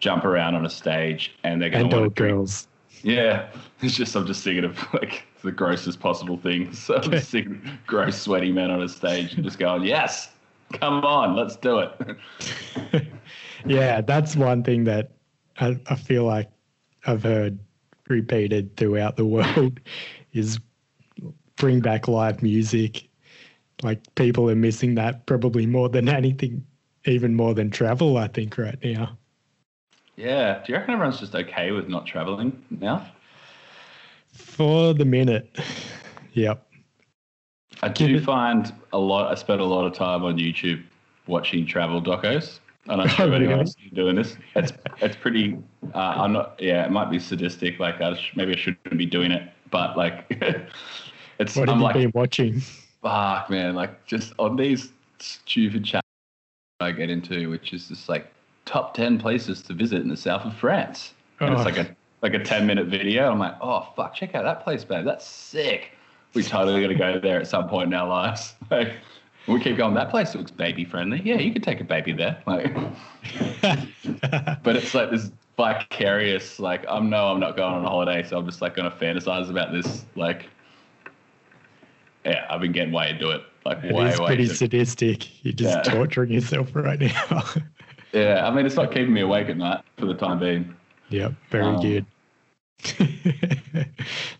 jump 0.00 0.24
around 0.24 0.54
on 0.54 0.66
a 0.66 0.70
stage, 0.70 1.36
and 1.44 1.60
they're 1.62 1.70
going 1.70 1.82
And 1.82 1.90
to 1.90 1.96
want 1.96 2.04
to 2.06 2.10
drink 2.14 2.36
girls. 2.36 2.68
yeah, 3.02 3.50
it's 3.80 3.94
just 3.96 4.14
I'm 4.16 4.26
just 4.26 4.44
thinking 4.44 4.64
of 4.64 4.78
like 4.94 5.24
the 5.42 5.52
grossest 5.52 6.00
possible 6.00 6.36
thing. 6.36 6.72
So 6.74 6.96
I'm 6.96 7.10
just 7.10 7.30
thinking 7.30 7.62
gross 7.86 8.20
sweaty 8.20 8.52
men 8.52 8.70
on 8.70 8.82
a 8.82 8.88
stage 8.88 9.34
and 9.34 9.44
just 9.44 9.58
going, 9.58 9.84
yes, 9.84 10.30
come 10.72 11.04
on, 11.04 11.36
let's 11.36 11.56
do 11.56 11.78
it. 11.80 13.06
yeah, 13.66 14.00
that's 14.00 14.36
one 14.36 14.62
thing 14.62 14.84
that 14.84 15.12
I, 15.58 15.78
I 15.88 15.94
feel 15.96 16.24
like 16.24 16.50
I've 17.06 17.22
heard 17.22 17.58
repeated 18.08 18.76
throughout 18.76 19.16
the 19.16 19.24
world 19.26 19.80
is 20.32 20.58
bring 21.56 21.80
back 21.80 22.08
live 22.08 22.42
music. 22.42 23.08
Like 23.82 24.14
people 24.14 24.50
are 24.50 24.56
missing 24.56 24.94
that 24.96 25.26
probably 25.26 25.66
more 25.66 25.88
than 25.88 26.08
anything, 26.08 26.66
even 27.06 27.34
more 27.34 27.54
than 27.54 27.70
travel, 27.70 28.18
I 28.18 28.28
think, 28.28 28.58
right 28.58 28.78
now. 28.84 29.16
Yeah, 30.20 30.62
do 30.64 30.72
you 30.72 30.78
reckon 30.78 30.92
everyone's 30.94 31.18
just 31.18 31.34
okay 31.34 31.70
with 31.70 31.88
not 31.88 32.04
traveling 32.06 32.62
now? 32.70 33.06
For 34.34 34.92
the 34.92 35.04
minute. 35.06 35.58
Yep. 36.34 36.66
I 37.82 37.88
do 37.88 38.16
it- 38.16 38.24
find 38.24 38.72
a 38.92 38.98
lot. 38.98 39.32
I 39.32 39.34
spend 39.34 39.60
a 39.60 39.64
lot 39.64 39.86
of 39.86 39.94
time 39.94 40.22
on 40.24 40.36
YouTube 40.36 40.82
watching 41.26 41.64
travel 41.64 42.02
docos. 42.02 42.58
I'm 42.88 42.98
not 42.98 43.10
sure 43.10 43.26
if 43.28 43.32
anyone 43.32 43.48
really? 43.50 43.60
else 43.60 43.74
is 43.84 43.92
doing 43.92 44.16
this. 44.16 44.36
It's 44.54 44.72
it's 45.00 45.16
pretty. 45.16 45.56
Uh, 45.94 45.98
I'm 45.98 46.32
not. 46.32 46.56
Yeah, 46.60 46.84
it 46.84 46.90
might 46.90 47.10
be 47.10 47.18
sadistic. 47.18 47.78
Like 47.78 48.00
I 48.00 48.14
sh- 48.14 48.32
maybe 48.36 48.52
I 48.52 48.56
shouldn't 48.56 48.98
be 48.98 49.06
doing 49.06 49.30
it, 49.30 49.50
but 49.70 49.96
like 49.96 50.26
it's. 51.38 51.56
What 51.56 51.68
have 51.68 51.76
I'm 51.76 51.78
you 51.78 51.84
like 51.84 51.94
been 51.94 52.12
watching? 52.14 52.60
fuck 53.02 53.48
man 53.48 53.74
like 53.74 54.04
just 54.04 54.34
on 54.38 54.56
these 54.56 54.92
stupid 55.20 55.82
channels 55.82 56.04
i 56.80 56.92
get 56.92 57.08
into 57.08 57.48
which 57.48 57.72
is 57.72 57.88
just 57.88 58.10
like 58.10 58.30
top 58.70 58.94
10 58.94 59.18
places 59.18 59.62
to 59.62 59.72
visit 59.74 60.00
in 60.00 60.08
the 60.08 60.16
south 60.16 60.44
of 60.44 60.54
france 60.54 61.14
and 61.40 61.52
it's 61.52 61.62
Oh. 61.62 61.64
like 61.64 61.76
a 61.76 61.96
like 62.22 62.34
a 62.34 62.38
10 62.44 62.66
minute 62.68 62.86
video 62.86 63.30
i'm 63.32 63.38
like 63.40 63.54
oh 63.60 63.88
fuck 63.96 64.14
check 64.14 64.34
out 64.36 64.44
that 64.44 64.62
place 64.62 64.84
babe 64.84 65.04
that's 65.04 65.26
sick 65.26 65.90
we 66.34 66.42
totally 66.44 66.80
gotta 66.80 66.94
go 66.94 67.18
there 67.18 67.40
at 67.40 67.48
some 67.48 67.68
point 67.68 67.88
in 67.88 67.94
our 67.94 68.06
lives 68.06 68.54
like 68.70 68.92
we 69.48 69.58
keep 69.58 69.76
going 69.76 69.92
that 69.94 70.08
place 70.10 70.34
looks 70.36 70.52
baby 70.52 70.84
friendly 70.84 71.20
yeah 71.24 71.34
you 71.34 71.52
could 71.52 71.64
take 71.64 71.80
a 71.80 71.84
baby 71.84 72.12
there 72.12 72.40
like 72.46 72.72
but 74.62 74.76
it's 74.76 74.94
like 74.94 75.10
this 75.10 75.32
vicarious 75.56 76.60
like 76.60 76.84
i'm 76.88 77.10
no 77.10 77.26
i'm 77.26 77.40
not 77.40 77.56
going 77.56 77.74
on 77.74 77.84
a 77.84 77.88
holiday 77.88 78.22
so 78.22 78.38
i'm 78.38 78.46
just 78.46 78.62
like 78.62 78.76
gonna 78.76 78.90
fantasize 78.90 79.50
about 79.50 79.72
this 79.72 80.04
like 80.14 80.48
yeah 82.24 82.46
i've 82.48 82.60
been 82.60 82.70
getting 82.72 82.92
way 82.92 83.10
into 83.10 83.30
it 83.30 83.42
like 83.66 83.82
It 83.84 83.92
way 83.92 84.08
is 84.10 84.18
way 84.20 84.26
pretty 84.26 84.42
into- 84.44 84.54
sadistic. 84.54 85.44
You're 85.44 85.52
just 85.52 85.84
Yeah. 85.86 85.92
torturing 85.92 86.30
yourself 86.30 86.74
right 86.74 86.98
now. 86.98 87.44
yeah 88.12 88.46
i 88.46 88.50
mean 88.50 88.66
it's 88.66 88.76
not 88.76 88.90
keeping 88.92 89.12
me 89.12 89.20
awake 89.20 89.48
at 89.48 89.56
night 89.56 89.82
for 89.96 90.06
the 90.06 90.14
time 90.14 90.38
being 90.38 90.74
Yep, 91.10 91.32
very 91.50 91.64
Um, 91.64 91.80
good. 91.80 92.06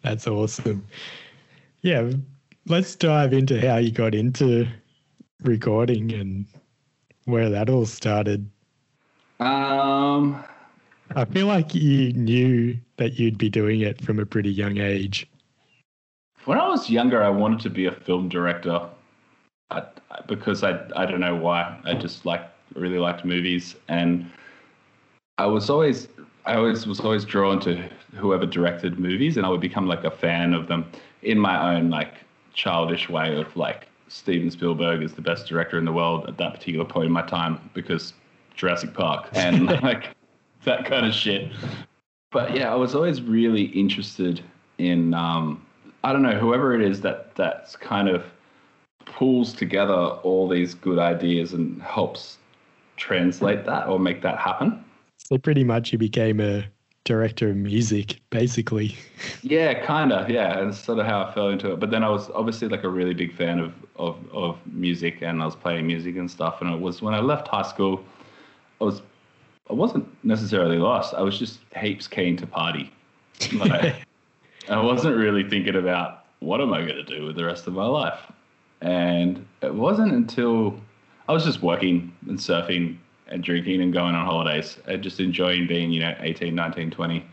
That's 0.03 0.29
awesome. 0.29 0.87
Yeah, 1.83 2.11
let's 2.69 2.95
dive 2.95 3.33
into 3.33 3.61
how 3.61 3.79
you 3.79 3.91
got 3.91 4.15
into 4.15 4.69
recording 5.43 6.13
and 6.13 6.47
where 7.25 7.51
that 7.51 7.69
all 7.71 7.87
started. 7.87 8.49
um 9.41 10.45
I 11.17 11.25
feel 11.25 11.49
like 11.49 11.75
you 11.75 12.13
knew 12.13 12.77
that 12.99 13.19
you'd 13.19 13.37
be 13.37 13.51
doing 13.51 13.81
it 13.81 14.01
from 14.01 14.21
a 14.21 14.27
pretty 14.27 14.51
young 14.53 14.79
age. 14.79 15.27
when 16.45 16.57
i 16.59 16.69
was 16.69 16.89
younger 16.89 17.21
i 17.21 17.29
wanted 17.29 17.59
to 17.61 17.71
be 17.71 17.87
a 17.87 17.93
film 17.93 18.29
director 18.29 18.81
I, 19.73 19.83
I- 20.11 20.21
because 20.29 20.63
i 20.63 20.81
i 20.95 21.05
don't 21.05 21.21
know 21.21 21.35
why 21.35 21.81
i 21.85 21.95
just 21.95 22.25
like 22.25 22.43
really 22.75 22.99
liked 22.99 23.25
movies 23.25 23.77
and 23.89 24.31
i 25.39 25.47
was 25.47 25.71
always 25.71 26.09
i 26.47 26.55
always 26.55 26.87
was 26.87 27.01
always 27.01 27.25
drawn 27.25 27.61
to 27.61 27.77
whoever 28.15 28.47
directed 28.47 28.99
movies 28.99 29.37
and 29.37 29.47
i 29.47 29.49
would 29.49 29.61
become 29.61 29.87
like 29.87 30.05
a 30.05 30.11
fan 30.11 30.55
of 30.55 30.67
them 30.69 30.85
in 31.23 31.39
my 31.39 31.75
own 31.75 31.91
like 31.91 32.15
childish 32.53 33.09
way 33.09 33.37
of 33.37 33.55
like 33.57 33.89
steven 34.09 34.51
spielberg 34.51 35.03
is 35.03 35.15
the 35.15 35.23
best 35.23 35.47
director 35.47 35.79
in 35.79 35.85
the 35.85 35.93
world 35.93 36.29
at 36.29 36.37
that 36.37 36.53
particular 36.53 36.85
point 36.85 37.07
in 37.07 37.13
my 37.13 37.23
time 37.23 37.59
because 37.75 38.13
jurassic 38.55 38.93
park 38.95 39.29
and 39.35 39.67
like 39.83 40.15
that 40.65 40.85
kind 40.85 41.07
of 41.07 41.15
shit. 41.15 41.51
But 42.33 42.55
yeah 42.57 42.73
i 42.73 42.75
was 42.75 42.95
always 42.95 43.23
really 43.23 43.65
interested 43.65 44.43
in 44.79 45.15
um 45.15 45.65
i 46.05 46.13
don't 46.13 46.23
know 46.23 46.39
whoever 46.39 46.75
it 46.75 46.83
is 46.83 47.01
that 47.03 47.35
that's 47.35 47.77
kind 47.77 48.09
of 48.09 48.25
pulls 49.07 49.53
together 49.53 49.93
all 49.93 50.49
these 50.49 50.75
good 50.75 50.99
ideas 50.99 51.53
and 51.53 51.83
helps 51.83 52.39
translate 53.01 53.65
that 53.65 53.89
or 53.89 53.99
make 53.99 54.23
that 54.23 54.39
happen 54.39 54.85
So 55.17 55.39
pretty 55.39 55.65
much 55.65 55.93
you 55.93 55.99
became 55.99 56.41
a 56.41 56.65
director 57.05 57.51
of 57.51 57.57
music, 57.57 58.21
basically. 58.31 58.97
Yeah, 59.43 59.85
kind 59.85 60.13
of. 60.13 60.31
Yeah, 60.31 60.59
and 60.59 60.75
sort 60.75 60.99
of 60.99 61.07
how 61.07 61.25
I 61.25 61.33
fell 61.33 61.49
into 61.49 61.73
it. 61.73 61.81
But 61.81 61.91
then 61.91 62.05
I 62.05 62.09
was 62.11 62.31
obviously 62.31 62.69
like 62.69 62.85
a 62.85 62.89
really 62.89 63.15
big 63.15 63.35
fan 63.35 63.59
of, 63.59 63.73
of 63.97 64.17
of 64.33 64.59
music, 64.67 65.19
and 65.23 65.43
I 65.43 65.47
was 65.47 65.57
playing 65.57 65.87
music 65.87 66.17
and 66.17 66.31
stuff. 66.31 66.61
And 66.61 66.71
it 66.71 66.81
was 66.81 67.03
when 67.03 67.15
I 67.15 67.21
left 67.21 67.49
high 67.49 67.63
school, 67.63 68.05
I 68.81 68.85
was 68.85 69.03
I 69.69 69.73
wasn't 69.73 70.07
necessarily 70.25 70.79
lost. 70.79 71.15
I 71.15 71.23
was 71.23 71.39
just 71.39 71.61
heaps 71.77 72.07
keen 72.07 72.37
to 72.39 72.47
party. 72.47 72.93
Like, 73.55 73.95
I 74.69 74.81
wasn't 74.81 75.17
really 75.17 75.49
thinking 75.49 75.77
about 75.77 76.25
what 76.41 76.61
am 76.61 76.73
I 76.73 76.83
going 76.83 77.05
to 77.05 77.05
do 77.05 77.25
with 77.27 77.37
the 77.37 77.45
rest 77.45 77.67
of 77.67 77.73
my 77.73 77.87
life. 77.87 78.21
And 78.81 79.47
it 79.63 79.75
wasn't 79.75 80.13
until 80.13 80.81
I 81.31 81.33
was 81.33 81.45
just 81.45 81.63
working 81.63 82.13
and 82.27 82.37
surfing 82.37 82.97
and 83.29 83.45
drinking 83.45 83.81
and 83.81 83.93
going 83.93 84.17
on 84.17 84.27
holidays 84.27 84.79
and 84.89 85.01
just 85.01 85.21
enjoying 85.21 85.69
being, 85.69 85.93
you 85.93 86.01
know, 86.01 86.13
18, 86.19 86.53
19, 86.53 86.91
20 86.91 87.25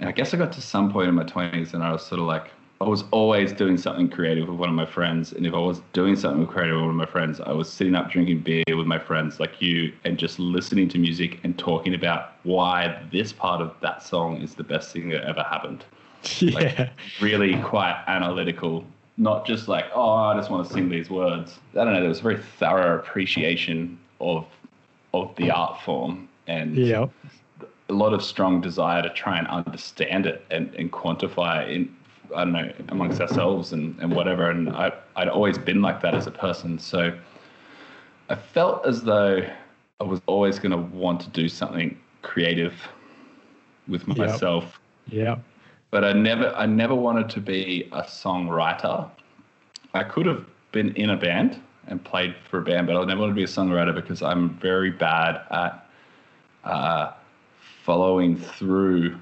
and 0.00 0.08
I 0.08 0.12
guess 0.12 0.34
I 0.34 0.36
got 0.36 0.52
to 0.52 0.60
some 0.60 0.92
point 0.92 1.08
in 1.08 1.14
my 1.14 1.22
20s 1.22 1.72
and 1.72 1.84
I 1.84 1.92
was 1.92 2.04
sort 2.04 2.20
of 2.20 2.26
like, 2.26 2.50
I 2.80 2.84
was 2.84 3.04
always 3.12 3.52
doing 3.52 3.78
something 3.78 4.08
creative 4.08 4.48
with 4.48 4.58
one 4.58 4.68
of 4.68 4.74
my 4.74 4.84
friends. 4.84 5.32
And 5.32 5.46
if 5.46 5.54
I 5.54 5.58
was 5.58 5.80
doing 5.92 6.16
something 6.16 6.48
creative 6.48 6.74
with 6.74 6.82
one 6.82 6.90
of 6.90 6.96
my 6.96 7.06
friends, 7.06 7.40
I 7.40 7.52
was 7.52 7.72
sitting 7.72 7.94
up 7.94 8.10
drinking 8.10 8.40
beer 8.40 8.64
with 8.70 8.88
my 8.88 8.98
friends 8.98 9.38
like 9.38 9.62
you 9.62 9.92
and 10.04 10.18
just 10.18 10.40
listening 10.40 10.88
to 10.88 10.98
music 10.98 11.38
and 11.44 11.56
talking 11.56 11.94
about 11.94 12.32
why 12.42 13.02
this 13.12 13.32
part 13.32 13.62
of 13.62 13.72
that 13.82 14.02
song 14.02 14.42
is 14.42 14.56
the 14.56 14.64
best 14.64 14.92
thing 14.92 15.10
that 15.10 15.22
ever 15.24 15.42
happened. 15.42 15.84
Yeah. 16.40 16.50
Like, 16.54 16.90
really 17.20 17.62
quite 17.62 18.02
analytical, 18.08 18.84
not 19.16 19.46
just 19.46 19.68
like, 19.68 19.86
oh, 19.94 20.10
I 20.10 20.36
just 20.36 20.50
want 20.50 20.66
to 20.66 20.72
sing 20.72 20.88
these 20.88 21.08
words. 21.08 21.58
I 21.72 21.84
don't 21.84 21.94
know. 21.94 22.00
There 22.00 22.08
was 22.08 22.20
a 22.20 22.22
very 22.22 22.38
thorough 22.58 22.98
appreciation 22.98 23.98
of 24.20 24.46
of 25.14 25.34
the 25.36 25.50
art 25.50 25.80
form 25.82 26.28
and 26.46 26.76
yeah. 26.76 27.06
a 27.88 27.92
lot 27.92 28.12
of 28.12 28.22
strong 28.22 28.60
desire 28.60 29.02
to 29.02 29.10
try 29.10 29.38
and 29.38 29.46
understand 29.48 30.26
it 30.26 30.44
and, 30.50 30.74
and 30.74 30.92
quantify 30.92 31.68
in 31.70 31.94
I 32.34 32.44
don't 32.44 32.52
know 32.52 32.72
amongst 32.88 33.20
ourselves 33.20 33.72
and, 33.72 33.98
and 34.00 34.14
whatever 34.14 34.50
and 34.50 34.68
I 34.70 34.92
I'd 35.14 35.28
always 35.28 35.58
been 35.58 35.80
like 35.80 36.02
that 36.02 36.14
as 36.14 36.26
a 36.26 36.30
person 36.30 36.78
so 36.78 37.16
I 38.28 38.34
felt 38.34 38.84
as 38.84 39.02
though 39.02 39.48
I 40.00 40.04
was 40.04 40.20
always 40.26 40.58
going 40.58 40.72
to 40.72 40.96
want 40.96 41.20
to 41.22 41.30
do 41.30 41.48
something 41.48 41.98
creative 42.22 42.74
with 43.88 44.06
myself 44.06 44.80
Yeah. 45.08 45.36
But 45.90 46.04
I 46.04 46.12
never 46.12 46.54
I 46.56 46.66
never 46.66 46.94
wanted 46.94 47.28
to 47.30 47.40
be 47.40 47.88
a 47.92 48.02
songwriter 48.02 49.08
I 49.94 50.04
could 50.04 50.26
have 50.26 50.44
been 50.72 50.94
in 50.96 51.10
a 51.10 51.16
band 51.16 51.60
and 51.86 52.02
played 52.04 52.34
for 52.50 52.58
a 52.58 52.62
band 52.62 52.86
but 52.86 52.96
I 52.96 53.04
never 53.04 53.20
wanted 53.20 53.32
to 53.32 53.36
be 53.36 53.44
a 53.44 53.46
songwriter 53.46 53.94
because 53.94 54.22
I'm 54.22 54.50
very 54.58 54.90
bad 54.90 55.42
at 55.50 55.86
uh, 56.64 57.12
following 57.84 58.36
through 58.36 59.16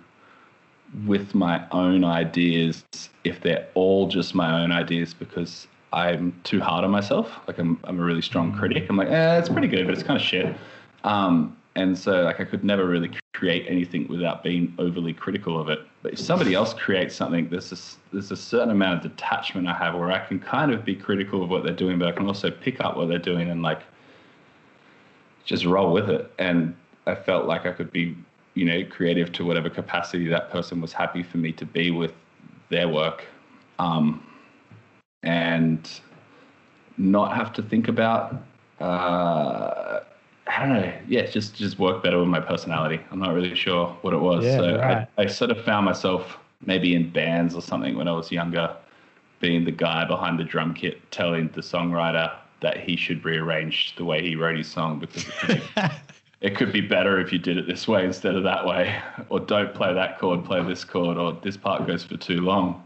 with 1.06 1.34
my 1.34 1.66
own 1.70 2.04
ideas 2.04 2.84
if 3.24 3.40
they're 3.40 3.68
all 3.74 4.08
just 4.08 4.34
my 4.34 4.62
own 4.62 4.72
ideas 4.72 5.12
because 5.12 5.66
I'm 5.92 6.38
too 6.44 6.60
hard 6.60 6.84
on 6.84 6.90
myself. 6.90 7.30
Like 7.46 7.58
I'm, 7.58 7.78
I'm 7.84 8.00
a 8.00 8.02
really 8.02 8.22
strong 8.22 8.52
critic. 8.52 8.86
I'm 8.88 8.96
like, 8.96 9.08
eh, 9.08 9.38
it's 9.38 9.48
pretty 9.48 9.68
good, 9.68 9.86
but 9.86 9.94
it's 9.94 10.02
kind 10.02 10.18
of 10.18 10.26
shit. 10.26 10.56
Um, 11.04 11.56
and 11.76 11.98
so 11.98 12.22
like 12.22 12.40
I 12.40 12.44
could 12.44 12.64
never 12.64 12.86
really 12.86 13.10
create 13.32 13.66
anything 13.68 14.08
without 14.08 14.42
being 14.42 14.74
overly 14.78 15.12
critical 15.12 15.60
of 15.60 15.68
it. 15.68 15.80
But 16.04 16.12
if 16.12 16.18
somebody 16.18 16.52
else 16.52 16.74
creates 16.74 17.16
something, 17.16 17.48
there's 17.48 17.72
a, 17.72 18.12
there's 18.12 18.30
a 18.30 18.36
certain 18.36 18.68
amount 18.70 19.02
of 19.02 19.10
detachment 19.10 19.66
I 19.66 19.72
have 19.72 19.94
where 19.94 20.12
I 20.12 20.18
can 20.18 20.38
kind 20.38 20.70
of 20.70 20.84
be 20.84 20.94
critical 20.94 21.42
of 21.42 21.48
what 21.48 21.64
they're 21.64 21.72
doing, 21.72 21.98
but 21.98 22.08
I 22.08 22.12
can 22.12 22.26
also 22.26 22.50
pick 22.50 22.78
up 22.78 22.98
what 22.98 23.08
they're 23.08 23.18
doing 23.18 23.48
and 23.48 23.62
like 23.62 23.80
just 25.46 25.64
roll 25.64 25.94
with 25.94 26.10
it. 26.10 26.30
And 26.38 26.76
I 27.06 27.14
felt 27.14 27.46
like 27.46 27.64
I 27.64 27.72
could 27.72 27.90
be, 27.90 28.14
you 28.52 28.66
know, 28.66 28.84
creative 28.84 29.32
to 29.32 29.46
whatever 29.46 29.70
capacity 29.70 30.28
that 30.28 30.50
person 30.50 30.82
was 30.82 30.92
happy 30.92 31.22
for 31.22 31.38
me 31.38 31.52
to 31.52 31.64
be 31.64 31.90
with 31.90 32.12
their 32.68 32.86
work. 32.86 33.24
Um, 33.78 34.26
and 35.22 35.88
not 36.98 37.34
have 37.34 37.50
to 37.54 37.62
think 37.62 37.88
about, 37.88 38.44
uh, 38.78 40.00
I 40.46 40.60
don't 40.60 40.74
know, 40.74 40.92
yeah, 41.08 41.26
just 41.26 41.54
just 41.54 41.78
work 41.78 42.02
better 42.02 42.18
with 42.18 42.28
my 42.28 42.40
personality. 42.40 43.00
I'm 43.10 43.18
not 43.18 43.34
really 43.34 43.54
sure 43.54 43.96
what 44.02 44.12
it 44.12 44.18
was. 44.18 44.44
Yeah, 44.44 44.56
so 44.56 44.78
right. 44.78 45.08
I, 45.16 45.22
I 45.22 45.26
sort 45.26 45.50
of 45.50 45.64
found 45.64 45.86
myself 45.86 46.38
maybe 46.66 46.94
in 46.94 47.10
bands 47.10 47.54
or 47.54 47.62
something 47.62 47.96
when 47.96 48.08
I 48.08 48.12
was 48.12 48.30
younger, 48.30 48.74
being 49.40 49.64
the 49.64 49.70
guy 49.70 50.04
behind 50.04 50.38
the 50.38 50.44
drum 50.44 50.74
kit 50.74 51.00
telling 51.10 51.48
the 51.48 51.60
songwriter 51.60 52.32
that 52.60 52.78
he 52.78 52.96
should 52.96 53.24
rearrange 53.24 53.94
the 53.96 54.04
way 54.04 54.22
he 54.22 54.36
wrote 54.36 54.56
his 54.56 54.70
song 54.70 54.98
because 54.98 55.26
it 55.28 55.34
could 55.34 55.48
be, 55.48 55.82
it 56.40 56.56
could 56.56 56.72
be 56.72 56.80
better 56.80 57.20
if 57.20 57.32
you 57.32 57.38
did 57.38 57.58
it 57.58 57.66
this 57.66 57.88
way 57.88 58.04
instead 58.04 58.34
of 58.34 58.42
that 58.44 58.66
way, 58.66 59.00
or 59.28 59.40
don't 59.40 59.74
play 59.74 59.92
that 59.92 60.18
chord, 60.18 60.44
play 60.44 60.62
this 60.62 60.84
chord, 60.84 61.16
or 61.16 61.32
this 61.42 61.56
part 61.56 61.86
goes 61.86 62.04
for 62.04 62.16
too 62.16 62.40
long. 62.40 62.82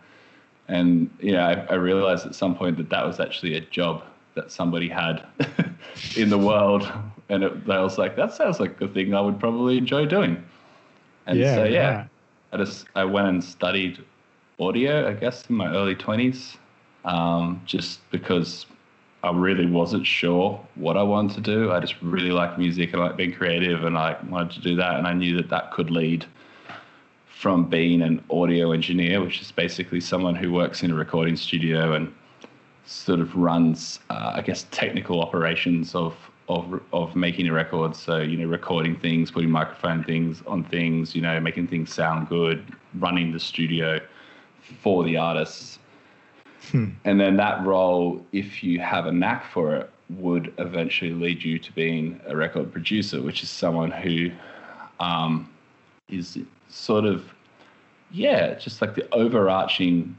And 0.68 1.10
yeah, 1.20 1.46
I, 1.46 1.72
I 1.72 1.74
realized 1.74 2.26
at 2.26 2.34
some 2.34 2.54
point 2.54 2.76
that 2.76 2.90
that 2.90 3.06
was 3.06 3.20
actually 3.20 3.54
a 3.56 3.60
job 3.60 4.02
that 4.38 4.52
somebody 4.52 4.88
had 4.88 5.26
in 6.16 6.30
the 6.30 6.38
world, 6.38 6.90
and 7.28 7.42
it, 7.42 7.52
I 7.68 7.82
was 7.82 7.98
like, 7.98 8.14
that 8.16 8.32
sounds 8.32 8.60
like 8.60 8.80
a 8.80 8.86
thing 8.88 9.14
I 9.14 9.20
would 9.20 9.40
probably 9.40 9.76
enjoy 9.76 10.06
doing. 10.06 10.42
And 11.26 11.38
Yeah, 11.38 11.54
so 11.56 11.64
yeah, 11.64 11.96
right. 11.96 12.08
I 12.52 12.56
just 12.56 12.86
I 12.94 13.04
went 13.04 13.28
and 13.28 13.42
studied 13.42 13.98
audio, 14.60 15.08
I 15.08 15.14
guess, 15.14 15.44
in 15.50 15.56
my 15.56 15.74
early 15.74 15.96
twenties, 15.96 16.56
um, 17.04 17.60
just 17.66 18.08
because 18.10 18.66
I 19.24 19.32
really 19.32 19.66
wasn't 19.66 20.06
sure 20.06 20.64
what 20.76 20.96
I 20.96 21.02
wanted 21.02 21.44
to 21.44 21.56
do. 21.56 21.72
I 21.72 21.80
just 21.80 21.96
really 22.00 22.30
like 22.30 22.58
music 22.58 22.92
and 22.92 23.02
like 23.02 23.16
being 23.16 23.32
creative, 23.32 23.84
and 23.84 23.98
I 23.98 24.16
wanted 24.30 24.52
to 24.52 24.60
do 24.60 24.76
that, 24.76 24.94
and 24.98 25.06
I 25.06 25.14
knew 25.14 25.36
that 25.36 25.50
that 25.50 25.72
could 25.72 25.90
lead 25.90 26.24
from 27.26 27.68
being 27.68 28.02
an 28.02 28.24
audio 28.30 28.70
engineer, 28.72 29.20
which 29.20 29.40
is 29.40 29.50
basically 29.52 30.00
someone 30.00 30.36
who 30.36 30.52
works 30.52 30.82
in 30.82 30.90
a 30.90 30.94
recording 30.94 31.36
studio 31.36 31.94
and 31.94 32.12
sort 32.88 33.20
of 33.20 33.36
runs, 33.36 34.00
uh, 34.08 34.32
I 34.36 34.40
guess, 34.42 34.66
technical 34.70 35.20
operations 35.20 35.94
of 35.94 36.16
of 36.48 36.80
of 36.92 37.14
making 37.14 37.46
a 37.48 37.52
record. 37.52 37.94
So 37.94 38.18
you 38.18 38.36
know, 38.38 38.46
recording 38.46 38.96
things, 38.96 39.30
putting 39.30 39.50
microphone 39.50 40.02
things 40.02 40.42
on 40.46 40.64
things, 40.64 41.14
you 41.14 41.20
know, 41.20 41.38
making 41.40 41.68
things 41.68 41.92
sound 41.92 42.28
good, 42.28 42.64
running 42.94 43.32
the 43.32 43.40
studio 43.40 44.00
for 44.82 45.04
the 45.04 45.16
artists. 45.16 45.78
And 46.72 47.20
then 47.20 47.36
that 47.36 47.64
role, 47.64 48.24
if 48.32 48.62
you 48.62 48.80
have 48.80 49.06
a 49.06 49.12
knack 49.12 49.50
for 49.52 49.76
it, 49.76 49.90
would 50.10 50.52
eventually 50.58 51.12
lead 51.12 51.42
you 51.42 51.58
to 51.58 51.72
being 51.72 52.20
a 52.26 52.36
record 52.36 52.72
producer, 52.72 53.22
which 53.22 53.42
is 53.42 53.48
someone 53.48 53.90
who 53.90 54.30
um, 55.00 55.48
is 56.08 56.38
sort 56.68 57.04
of, 57.04 57.24
yeah, 58.10 58.54
just 58.54 58.82
like 58.82 58.94
the 58.94 59.08
overarching 59.14 60.16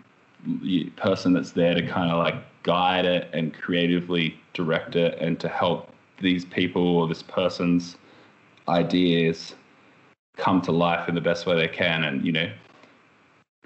person 0.96 1.34
that's 1.34 1.52
there 1.52 1.74
to 1.74 1.86
kind 1.86 2.10
of 2.10 2.18
like 2.18 2.36
guide 2.64 3.06
it 3.06 3.30
and 3.34 3.54
creatively 3.54 4.40
direct 4.54 4.96
it 4.96 5.18
and 5.20 5.40
to 5.40 5.48
help 5.48 5.94
these 6.20 6.46
people 6.46 6.98
or 6.98 7.08
this 7.08 7.24
person's 7.24 7.98
ideas 8.68 9.56
come 10.38 10.62
to 10.62 10.72
life 10.72 11.08
in 11.10 11.16
the 11.16 11.22
best 11.22 11.46
way 11.46 11.56
they 11.56 11.68
can 11.68 12.04
and, 12.04 12.26
you 12.26 12.32
know, 12.32 12.52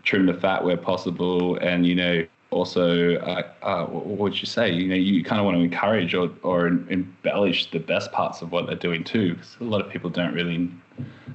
trim 0.03 0.25
the 0.25 0.33
fat 0.33 0.63
where 0.63 0.77
possible 0.77 1.57
and, 1.57 1.85
you 1.85 1.95
know, 1.95 2.25
also, 2.51 3.15
uh, 3.15 3.51
uh, 3.63 3.85
what 3.87 4.17
would 4.19 4.39
you 4.39 4.45
say? 4.45 4.71
You 4.71 4.87
know, 4.87 4.95
you 4.95 5.23
kind 5.23 5.39
of 5.39 5.45
want 5.45 5.57
to 5.57 5.63
encourage 5.63 6.13
or, 6.13 6.29
or 6.43 6.67
embellish 6.67 7.71
the 7.71 7.79
best 7.79 8.11
parts 8.11 8.41
of 8.41 8.51
what 8.51 8.67
they're 8.67 8.75
doing 8.75 9.03
too 9.03 9.33
because 9.33 9.57
a 9.59 9.63
lot 9.63 9.81
of 9.81 9.89
people 9.91 10.09
don't 10.09 10.33
really 10.33 10.69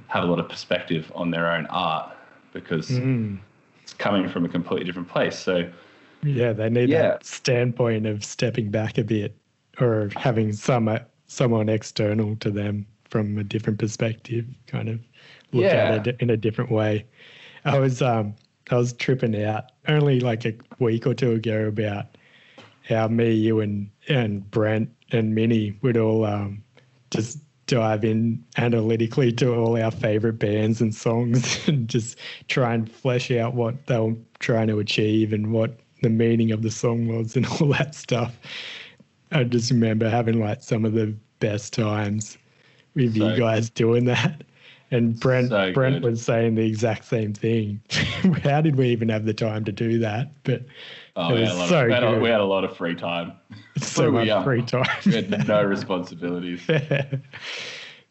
have 0.06 0.22
a 0.22 0.26
lot 0.26 0.38
of 0.38 0.48
perspective 0.48 1.10
on 1.14 1.30
their 1.30 1.50
own 1.50 1.66
art 1.66 2.16
because 2.52 2.88
Mm. 2.90 3.38
it's 3.82 3.92
coming 3.94 4.28
from 4.28 4.44
a 4.44 4.48
completely 4.48 4.84
different 4.84 5.08
place. 5.08 5.38
So, 5.38 5.68
Yeah, 6.22 6.52
they 6.52 6.68
need 6.68 6.90
Yeah. 6.90 7.02
that 7.02 7.24
standpoint 7.24 8.06
of 8.06 8.24
stepping 8.24 8.70
back 8.70 8.98
a 8.98 9.04
bit 9.04 9.36
or 9.80 10.10
having 10.16 10.52
some 10.52 10.88
uh, 10.88 10.98
someone 11.26 11.68
external 11.68 12.36
to 12.36 12.50
them 12.50 12.86
from 13.04 13.38
a 13.38 13.44
different 13.44 13.78
perspective, 13.78 14.44
kind 14.66 14.88
of 14.88 15.00
look 15.52 15.64
Yeah. 15.66 15.94
at 15.94 16.06
it 16.06 16.16
in 16.20 16.30
a 16.30 16.36
different 16.36 16.70
way. 16.70 17.04
I 17.64 17.78
was 17.78 18.02
um 18.02 18.34
I 18.70 18.76
was 18.76 18.92
tripping 18.94 19.42
out 19.42 19.72
only 19.86 20.20
like 20.20 20.44
a 20.44 20.54
week 20.78 21.06
or 21.06 21.14
two 21.14 21.32
ago 21.32 21.66
about 21.66 22.16
how 22.82 23.08
me, 23.08 23.32
you, 23.32 23.60
and 23.60 23.88
and 24.08 24.50
Brent 24.50 24.90
and 25.12 25.34
Minnie 25.34 25.78
would 25.82 25.96
all 25.96 26.24
um 26.24 26.62
just 27.10 27.38
dive 27.66 28.02
in 28.04 28.42
analytically 28.56 29.30
to 29.30 29.54
all 29.54 29.76
our 29.80 29.90
favorite 29.90 30.38
bands 30.38 30.80
and 30.80 30.94
songs 30.94 31.58
and 31.68 31.86
just 31.88 32.18
try 32.48 32.72
and 32.74 32.90
flesh 32.90 33.30
out 33.30 33.54
what 33.54 33.86
they 33.86 33.98
were 33.98 34.14
trying 34.38 34.68
to 34.68 34.78
achieve 34.78 35.32
and 35.34 35.52
what 35.52 35.78
the 36.02 36.10
meaning 36.10 36.52
of 36.52 36.62
the 36.62 36.70
song 36.70 37.08
was 37.08 37.36
and 37.36 37.46
all 37.60 37.68
that 37.68 37.94
stuff. 37.94 38.38
I 39.32 39.44
just 39.44 39.70
remember 39.70 40.08
having 40.08 40.40
like 40.40 40.62
some 40.62 40.84
of 40.84 40.92
the 40.92 41.14
best 41.40 41.72
times 41.72 42.38
with 42.94 43.16
So- 43.16 43.28
you 43.28 43.36
guys 43.36 43.70
doing 43.70 44.04
that. 44.06 44.42
And 44.90 45.20
Brent 45.20 45.50
So 45.50 45.70
Brent 45.74 46.02
was 46.02 46.22
saying 46.22 46.54
the 46.54 46.64
exact 46.64 47.04
same 47.04 47.34
thing. 47.34 47.82
How 48.42 48.62
did 48.62 48.76
we 48.76 48.88
even 48.88 49.10
have 49.10 49.26
the 49.26 49.34
time 49.34 49.62
to 49.66 49.72
do 49.72 49.98
that? 49.98 50.30
But 50.44 50.64
oh, 51.14 51.34
It 51.34 51.40
was 51.42 51.68
so 51.68 51.80
of, 51.80 51.86
we, 51.88 51.92
had 51.92 52.02
a, 52.04 52.12
good. 52.12 52.22
we 52.22 52.30
had 52.30 52.40
a 52.40 52.44
lot 52.44 52.64
of 52.64 52.74
free 52.74 52.94
time. 52.94 53.32
so 53.76 54.04
Were 54.10 54.20
we 54.22 54.28
much 54.30 54.44
free 54.44 54.62
time. 54.62 54.88
We 55.04 55.12
had 55.12 55.46
no 55.46 55.62
responsibilities. 55.62 56.62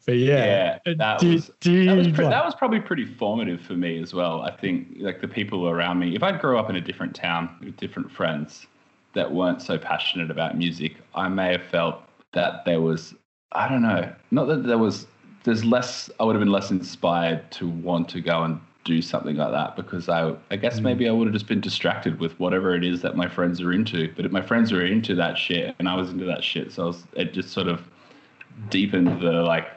But 0.08 0.16
yeah, 0.18 0.80
Yeah, 0.86 0.91
uh, 0.91 0.95
that 0.97 1.20
do, 1.20 1.34
was- 1.34 1.51
do 1.60 1.86
That 1.86 1.97
was, 1.97 2.08
that 2.18 2.45
was 2.45 2.55
probably 2.55 2.80
pretty 2.80 3.05
formative 3.05 3.62
for 3.62 3.74
me 3.74 4.01
as 4.01 4.14
well. 4.14 4.41
I 4.41 4.51
think 4.51 4.95
like 4.99 5.20
the 5.22 5.28
people 5.28 5.70
around 5.70 5.99
me. 5.99 6.16
If 6.16 6.24
I 6.24 6.32
grew 6.32 6.58
up 6.58 6.70
in 6.70 6.78
a 6.78 6.82
different 6.82 7.14
town 7.14 7.49
with 7.62 7.76
different 7.76 8.10
friends 8.10 8.66
that 9.14 9.32
weren't 9.32 9.62
so 9.62 9.78
passionate 9.78 10.32
about 10.32 10.58
music, 10.58 10.95
I 11.14 11.28
may 11.28 11.51
have 11.51 11.64
felt 11.64 12.01
that 12.32 12.64
there 12.66 12.82
was 12.82 13.14
I 13.51 13.68
don't 13.68 13.82
know, 13.82 14.12
not 14.32 14.45
that 14.47 14.64
there 14.64 14.78
was 14.78 15.08
there's 15.43 15.64
less. 15.66 16.10
I 16.20 16.24
would 16.24 16.36
have 16.36 16.41
been 16.41 16.51
less 16.51 16.72
inspired 16.72 17.51
to 17.51 17.68
want 17.68 18.08
to 18.10 18.22
go 18.22 18.43
and 18.43 18.60
do 18.86 19.01
something 19.01 19.36
like 19.36 19.51
that 19.51 19.76
because 19.76 20.08
I 20.08 20.34
I 20.51 20.55
guess 20.55 20.80
maybe 20.80 21.10
I 21.10 21.12
would 21.12 21.28
have 21.28 21.34
just 21.34 21.47
been 21.47 21.60
distracted 21.62 22.20
with 22.22 22.39
whatever 22.39 22.76
it 22.76 22.86
is 22.86 23.01
that 23.01 23.18
my 23.18 23.28
friends 23.28 23.60
are 23.60 23.74
into. 23.74 24.14
But 24.16 24.26
if 24.26 24.32
my 24.32 24.41
friends 24.41 24.72
were 24.72 24.86
into 24.86 25.16
that 25.16 25.38
shit 25.38 25.76
and 25.80 25.89
I 25.89 25.95
was 25.95 26.10
into 26.12 26.24
that 26.26 26.45
shit, 26.45 26.72
so 26.72 26.84
I 26.84 26.86
was, 26.88 27.03
it 27.14 27.34
just 27.34 27.49
sort 27.49 27.68
of 27.68 27.82
deepened 28.70 29.22
the 29.22 29.32
like 29.43 29.68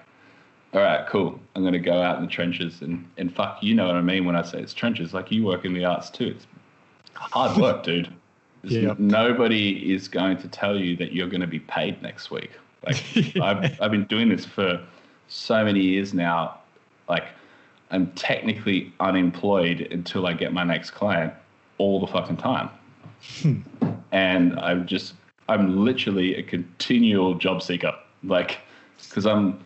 all 0.73 0.81
right, 0.81 1.07
cool. 1.09 1.41
I'm 1.55 1.63
going 1.63 1.73
to 1.73 1.81
go 1.81 2.01
out 2.01 2.19
in 2.19 2.25
the 2.25 2.31
trenches 2.31 2.81
and, 2.83 3.09
and 3.17 3.35
fuck, 3.35 3.59
you 3.61 3.75
know 3.75 3.87
what 3.87 3.97
I 3.97 4.03
mean 4.03 4.25
when 4.25 4.37
I 4.37 4.43
say 4.43 4.61
it's 4.61 4.73
trenches. 4.73 5.13
Like 5.13 5.33
you 5.33 5.45
work 5.45 5.65
in 5.65 5.75
the 5.75 5.85
arts 5.85 6.11
too. 6.11 6.37
It's 6.37 6.47
hard 7.15 7.57
work, 7.61 7.83
dude. 7.85 8.13
Yeah. 8.63 8.95
Nobody 8.99 9.93
is 9.93 10.07
going 10.07 10.37
to 10.39 10.49
tell 10.49 10.79
you 10.79 10.97
that 10.97 11.13
you're 11.13 11.29
going 11.29 11.41
to 11.41 11.47
be 11.47 11.61
paid 11.61 12.01
next 12.03 12.31
week. 12.31 12.51
Like 12.87 13.03
I've, 13.43 13.81
I've 13.81 13.91
been 13.91 14.05
doing 14.05 14.29
this 14.29 14.45
for 14.45 14.81
so 15.29 15.65
many 15.65 15.81
years 15.81 16.15
now. 16.15 16.61
Like 17.09 17.25
I'm 17.91 18.13
technically 18.13 18.93
unemployed 19.01 19.89
until 19.91 20.27
I 20.27 20.35
get 20.35 20.53
my 20.53 20.63
next 20.63 20.93
client 20.93 21.33
all 21.79 21.99
the 21.99 22.07
fucking 22.07 22.37
time. 22.37 22.71
Hmm. 23.43 23.61
and 24.13 24.59
I'm 24.59 24.87
just, 24.87 25.15
I'm 25.49 25.85
literally 25.85 26.37
a 26.37 26.43
continual 26.43 27.35
job 27.35 27.61
seeker. 27.61 27.93
Like, 28.23 28.59
because 29.09 29.27
I'm 29.27 29.65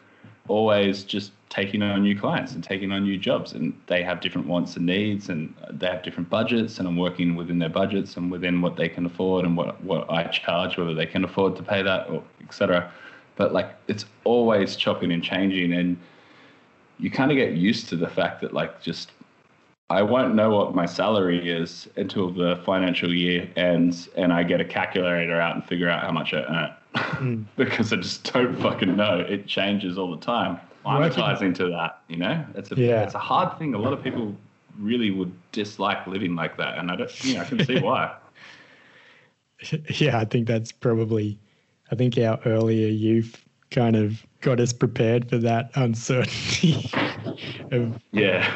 always 0.48 1.04
just 1.04 1.32
taking 1.48 1.82
on 1.82 2.02
new 2.02 2.18
clients 2.18 2.52
and 2.52 2.64
taking 2.64 2.90
on 2.90 3.04
new 3.04 3.16
jobs 3.16 3.52
and 3.52 3.78
they 3.86 4.02
have 4.02 4.20
different 4.20 4.46
wants 4.46 4.76
and 4.76 4.84
needs 4.86 5.28
and 5.28 5.54
they 5.70 5.86
have 5.86 6.02
different 6.02 6.28
budgets 6.28 6.78
and 6.78 6.88
I'm 6.88 6.96
working 6.96 7.36
within 7.36 7.58
their 7.58 7.68
budgets 7.68 8.16
and 8.16 8.30
within 8.30 8.60
what 8.60 8.76
they 8.76 8.88
can 8.88 9.06
afford 9.06 9.44
and 9.44 9.56
what, 9.56 9.82
what 9.84 10.10
I 10.10 10.24
charge, 10.24 10.76
whether 10.76 10.94
they 10.94 11.06
can 11.06 11.24
afford 11.24 11.56
to 11.56 11.62
pay 11.62 11.82
that 11.82 12.10
or 12.10 12.22
etc. 12.42 12.92
But 13.36 13.52
like 13.52 13.70
it's 13.88 14.04
always 14.24 14.76
chopping 14.76 15.12
and 15.12 15.22
changing 15.22 15.72
and 15.72 15.96
you 16.98 17.10
kind 17.10 17.30
of 17.30 17.36
get 17.36 17.52
used 17.52 17.88
to 17.90 17.96
the 17.96 18.08
fact 18.08 18.40
that 18.42 18.52
like 18.52 18.82
just 18.82 19.12
I 19.90 20.02
won't 20.02 20.34
know 20.34 20.50
what 20.50 20.74
my 20.74 20.86
salary 20.86 21.48
is 21.48 21.88
until 21.96 22.30
the 22.30 22.60
financial 22.64 23.12
year 23.12 23.48
ends 23.56 24.08
and 24.16 24.32
I 24.32 24.42
get 24.42 24.60
a 24.60 24.64
calculator 24.64 25.40
out 25.40 25.54
and 25.54 25.64
figure 25.64 25.88
out 25.88 26.02
how 26.02 26.10
much 26.10 26.32
I 26.34 26.42
earn. 26.42 26.74
Mm. 26.94 27.44
because 27.56 27.92
I 27.92 27.96
just 27.96 28.32
don't 28.32 28.56
fucking 28.60 28.96
know. 28.96 29.20
It 29.20 29.46
changes 29.46 29.98
all 29.98 30.10
the 30.14 30.24
time. 30.24 30.60
Climatizing 30.84 31.54
to 31.56 31.70
that, 31.70 32.00
you 32.08 32.18
know, 32.18 32.44
it's 32.54 32.70
a 32.70 32.74
Yeah. 32.74 33.02
it's 33.02 33.14
a 33.14 33.18
hard 33.18 33.58
thing. 33.58 33.72
A 33.74 33.78
lot 33.78 33.94
of 33.94 34.02
people 34.04 34.36
really 34.78 35.10
would 35.10 35.32
dislike 35.52 36.06
living 36.06 36.34
like 36.34 36.58
that, 36.58 36.78
and 36.78 36.90
I 36.90 36.96
don't, 36.96 37.24
you 37.24 37.34
know, 37.34 37.40
I 37.40 37.44
can 37.44 37.64
see 37.64 37.78
why. 37.78 38.14
yeah, 39.88 40.18
I 40.18 40.24
think 40.24 40.46
that's 40.46 40.72
probably, 40.72 41.38
I 41.90 41.94
think 41.94 42.18
our 42.18 42.38
earlier 42.44 42.88
youth 42.88 43.42
kind 43.70 43.96
of 43.96 44.24
got 44.40 44.60
us 44.60 44.72
prepared 44.72 45.28
for 45.28 45.38
that 45.38 45.70
uncertainty 45.74 46.90
of, 47.70 47.98
Yeah, 48.12 48.54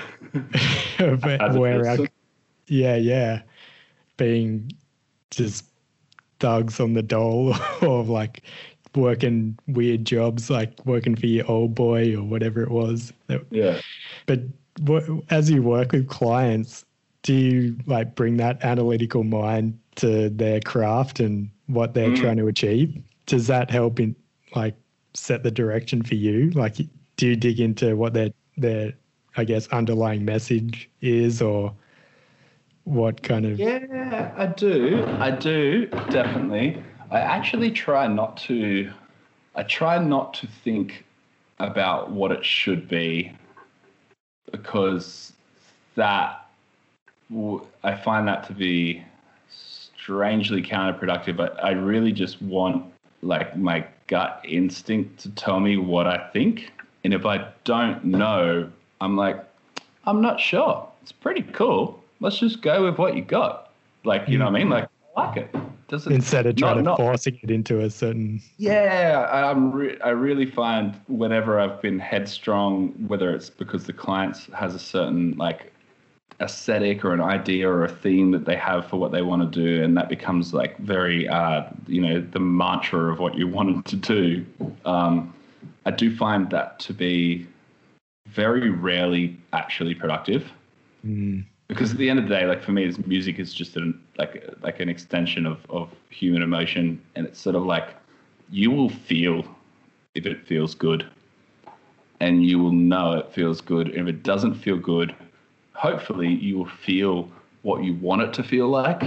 of 0.98 1.56
where 1.56 1.86
our, 1.88 1.98
yeah, 2.66 2.96
yeah, 2.96 3.42
being 4.16 4.70
just 5.30 5.64
thugs 6.40 6.80
on 6.80 6.92
the 6.94 7.02
dole 7.02 7.54
or 7.82 8.04
like 8.04 8.42
working 8.94 9.56
weird 9.68 10.04
jobs 10.04 10.48
like 10.50 10.72
working 10.86 11.14
for 11.14 11.26
your 11.26 11.46
old 11.50 11.74
boy 11.74 12.16
or 12.16 12.22
whatever 12.22 12.62
it 12.62 12.70
was. 12.70 13.12
Yeah. 13.50 13.80
But 14.26 14.40
as 15.30 15.50
you 15.50 15.62
work 15.62 15.92
with 15.92 16.08
clients, 16.08 16.84
do 17.22 17.34
you 17.34 17.76
like 17.86 18.14
bring 18.14 18.36
that 18.38 18.64
analytical 18.64 19.24
mind 19.24 19.78
to 19.96 20.30
their 20.30 20.60
craft 20.60 21.20
and 21.20 21.50
what 21.66 21.94
they're 21.94 22.10
Mm. 22.10 22.16
trying 22.20 22.36
to 22.38 22.46
achieve? 22.46 22.96
Does 23.26 23.46
that 23.48 23.70
help 23.70 24.00
in 24.00 24.14
like 24.54 24.74
set 25.14 25.42
the 25.42 25.50
direction 25.50 26.02
for 26.02 26.14
you? 26.14 26.50
Like, 26.50 26.76
do 27.16 27.26
you 27.26 27.36
dig 27.36 27.60
into 27.60 27.96
what 27.96 28.14
their 28.14 28.30
their 28.56 28.92
I 29.36 29.44
guess 29.44 29.68
underlying 29.68 30.24
message 30.24 30.88
is, 31.00 31.42
or 31.42 31.72
what 32.88 33.22
kind 33.22 33.44
of? 33.44 33.58
Yeah, 33.58 34.32
I 34.36 34.46
do. 34.46 35.04
I 35.18 35.30
do 35.30 35.86
definitely. 36.08 36.82
I 37.10 37.20
actually 37.20 37.70
try 37.70 38.06
not 38.06 38.36
to. 38.48 38.90
I 39.54 39.62
try 39.62 39.98
not 39.98 40.34
to 40.34 40.46
think 40.46 41.04
about 41.58 42.10
what 42.10 42.32
it 42.32 42.44
should 42.44 42.88
be 42.88 43.32
because 44.50 45.32
that 45.96 46.46
I 47.84 47.94
find 47.94 48.26
that 48.28 48.46
to 48.46 48.52
be 48.54 49.04
strangely 49.50 50.62
counterproductive. 50.62 51.36
But 51.36 51.62
I 51.62 51.72
really 51.72 52.12
just 52.12 52.40
want 52.40 52.90
like 53.20 53.56
my 53.56 53.84
gut 54.06 54.40
instinct 54.48 55.20
to 55.20 55.30
tell 55.30 55.60
me 55.60 55.76
what 55.76 56.06
I 56.06 56.30
think, 56.32 56.72
and 57.04 57.12
if 57.12 57.26
I 57.26 57.48
don't 57.64 58.02
know, 58.04 58.70
I'm 59.00 59.16
like, 59.16 59.44
I'm 60.04 60.22
not 60.22 60.40
sure. 60.40 60.88
It's 61.02 61.12
pretty 61.12 61.42
cool. 61.42 61.97
Let's 62.20 62.38
just 62.38 62.62
go 62.62 62.84
with 62.84 62.98
what 62.98 63.16
you 63.16 63.22
got. 63.22 63.72
Like, 64.04 64.28
you 64.28 64.38
know 64.38 64.46
what 64.46 64.54
I 64.56 64.58
mean? 64.58 64.70
Like, 64.70 64.88
I 65.16 65.20
like 65.26 65.36
it. 65.36 65.54
Doesn't 65.88 66.12
Instead 66.12 66.46
of 66.46 66.56
trying 66.56 66.76
not- 66.76 66.76
to 66.76 66.82
not- 66.82 66.96
forcing 66.98 67.38
it 67.42 67.50
into 67.50 67.80
a 67.80 67.88
certain, 67.88 68.42
yeah, 68.58 69.26
I- 69.32 69.50
I'm. 69.50 69.72
Re- 69.72 69.98
I 70.04 70.10
really 70.10 70.44
find 70.44 70.94
whenever 71.08 71.58
I've 71.58 71.80
been 71.80 71.98
headstrong, 71.98 72.88
whether 73.06 73.34
it's 73.34 73.48
because 73.48 73.84
the 73.86 73.94
client 73.94 74.36
has 74.54 74.74
a 74.74 74.78
certain 74.78 75.34
like 75.38 75.72
aesthetic 76.40 77.06
or 77.06 77.14
an 77.14 77.22
idea 77.22 77.68
or 77.68 77.84
a 77.84 77.88
theme 77.88 78.32
that 78.32 78.44
they 78.44 78.54
have 78.54 78.86
for 78.86 78.98
what 78.98 79.12
they 79.12 79.22
want 79.22 79.50
to 79.50 79.64
do, 79.64 79.82
and 79.82 79.96
that 79.96 80.10
becomes 80.10 80.52
like 80.52 80.76
very, 80.78 81.26
uh, 81.26 81.62
you 81.86 82.02
know, 82.02 82.20
the 82.20 82.38
mantra 82.38 83.10
of 83.10 83.18
what 83.18 83.34
you 83.34 83.48
wanted 83.48 83.84
to 83.86 83.96
do. 83.96 84.44
Um, 84.84 85.32
I 85.86 85.90
do 85.90 86.14
find 86.14 86.50
that 86.50 86.78
to 86.80 86.92
be 86.92 87.46
very 88.26 88.68
rarely 88.68 89.38
actually 89.54 89.94
productive 89.94 90.52
mm, 91.04 91.42
because 91.68 91.92
at 91.92 91.98
the 91.98 92.08
end 92.08 92.18
of 92.18 92.26
the 92.26 92.34
day, 92.34 92.46
like 92.46 92.62
for 92.62 92.72
me, 92.72 92.90
music 93.06 93.38
is 93.38 93.52
just 93.54 93.76
an 93.76 94.00
like 94.16 94.44
like 94.62 94.80
an 94.80 94.88
extension 94.88 95.46
of 95.46 95.58
of 95.70 95.90
human 96.10 96.42
emotion, 96.42 97.00
and 97.14 97.26
it's 97.26 97.40
sort 97.40 97.54
of 97.54 97.64
like 97.64 97.94
you 98.50 98.70
will 98.70 98.88
feel 98.88 99.44
if 100.14 100.26
it 100.26 100.46
feels 100.46 100.74
good, 100.74 101.06
and 102.20 102.44
you 102.44 102.58
will 102.58 102.72
know 102.72 103.12
it 103.12 103.32
feels 103.32 103.60
good. 103.60 103.88
And 103.88 104.08
if 104.08 104.14
it 104.14 104.22
doesn't 104.22 104.54
feel 104.54 104.78
good, 104.78 105.14
hopefully 105.74 106.28
you 106.28 106.58
will 106.58 106.68
feel 106.68 107.30
what 107.62 107.84
you 107.84 107.94
want 107.94 108.22
it 108.22 108.32
to 108.34 108.42
feel 108.42 108.68
like, 108.68 109.02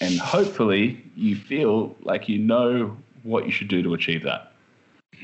and 0.00 0.18
hopefully 0.18 1.02
you 1.16 1.34
feel 1.34 1.96
like 2.02 2.28
you 2.28 2.38
know 2.38 2.96
what 3.22 3.46
you 3.46 3.52
should 3.52 3.68
do 3.68 3.82
to 3.82 3.94
achieve 3.94 4.22
that. 4.24 4.52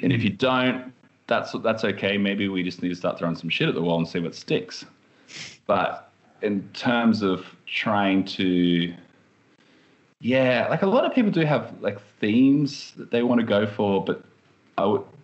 And 0.02 0.12
if 0.12 0.22
you 0.22 0.30
don't, 0.30 0.92
that's 1.26 1.52
that's 1.62 1.84
okay. 1.84 2.16
Maybe 2.16 2.48
we 2.48 2.62
just 2.62 2.80
need 2.82 2.88
to 2.88 2.96
start 2.96 3.18
throwing 3.18 3.36
some 3.36 3.50
shit 3.50 3.68
at 3.68 3.74
the 3.74 3.82
wall 3.82 3.98
and 3.98 4.08
see 4.08 4.20
what 4.20 4.34
sticks. 4.34 4.86
But 5.66 6.10
in 6.42 6.68
terms 6.72 7.22
of 7.22 7.44
trying 7.66 8.24
to, 8.24 8.94
yeah, 10.20 10.66
like 10.70 10.82
a 10.82 10.86
lot 10.86 11.04
of 11.04 11.14
people 11.14 11.30
do 11.30 11.42
have 11.42 11.74
like 11.80 12.00
themes 12.20 12.92
that 12.96 13.10
they 13.10 13.22
want 13.22 13.40
to 13.40 13.46
go 13.46 13.66
for, 13.66 14.04
but 14.04 14.24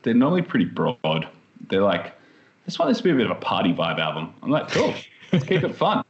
they're 0.03 0.15
normally 0.15 0.43
pretty 0.43 0.65
broad. 0.65 1.29
They're 1.69 1.83
like, 1.83 2.07
I 2.07 2.67
just 2.67 2.79
want 2.79 2.91
this 2.91 2.99
to 2.99 3.05
be 3.05 3.11
a 3.11 3.15
bit 3.15 3.27
of 3.27 3.33
a 3.37 3.41
party 3.41 3.73
vibe 3.73 3.99
album. 3.99 4.35
I'm 4.43 4.51
like, 4.51 4.69
cool, 4.69 4.95
let's 5.33 5.45
keep 5.45 5.63
it 5.63 5.75
fun. 5.75 6.05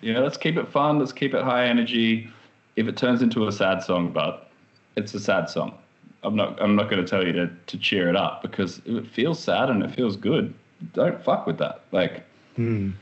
You 0.00 0.12
know, 0.14 0.22
let's 0.22 0.36
keep 0.36 0.56
it 0.56 0.68
fun. 0.68 0.98
Let's 0.98 1.12
keep 1.12 1.34
it 1.34 1.42
high 1.42 1.66
energy. 1.66 2.30
If 2.76 2.86
it 2.86 2.96
turns 2.96 3.22
into 3.22 3.46
a 3.48 3.52
sad 3.52 3.82
song, 3.82 4.12
but 4.12 4.50
it's 4.96 5.14
a 5.14 5.20
sad 5.20 5.48
song. 5.48 5.76
I'm 6.22 6.36
not. 6.36 6.60
I'm 6.60 6.76
not 6.76 6.90
going 6.90 7.02
to 7.02 7.08
tell 7.08 7.24
you 7.24 7.32
to 7.32 7.50
to 7.66 7.78
cheer 7.78 8.08
it 8.08 8.16
up 8.16 8.42
because 8.42 8.78
if 8.84 9.04
it 9.04 9.06
feels 9.06 9.38
sad 9.38 9.70
and 9.70 9.82
it 9.82 9.94
feels 9.94 10.16
good, 10.16 10.52
don't 10.92 11.22
fuck 11.22 11.46
with 11.46 11.58
that. 11.58 11.82
Like, 11.92 12.24
mm, 12.58 12.92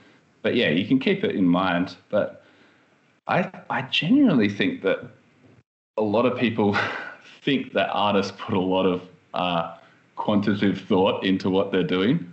but 0.45 0.55
yeah, 0.55 0.69
you 0.69 0.87
can 0.87 1.01
keep 1.01 1.25
it 1.25 1.35
in 1.35 1.47
mind. 1.47 1.97
But 2.11 2.45
I 3.27 3.51
I 3.71 3.83
genuinely 3.83 4.49
think 4.49 4.83
that 4.83 5.01
a 5.97 6.03
lot 6.03 6.27
of 6.27 6.39
people 6.39 6.77
think 7.43 7.73
that 7.73 7.89
artists 7.91 8.33
put 8.39 8.55
a 8.55 8.61
lot 8.61 8.85
of 8.85 9.03
uh, 9.33 9.77
quantitative 10.15 10.83
thought 10.83 11.25
into 11.25 11.51
what 11.51 11.73
they're 11.73 11.83
doing, 11.83 12.33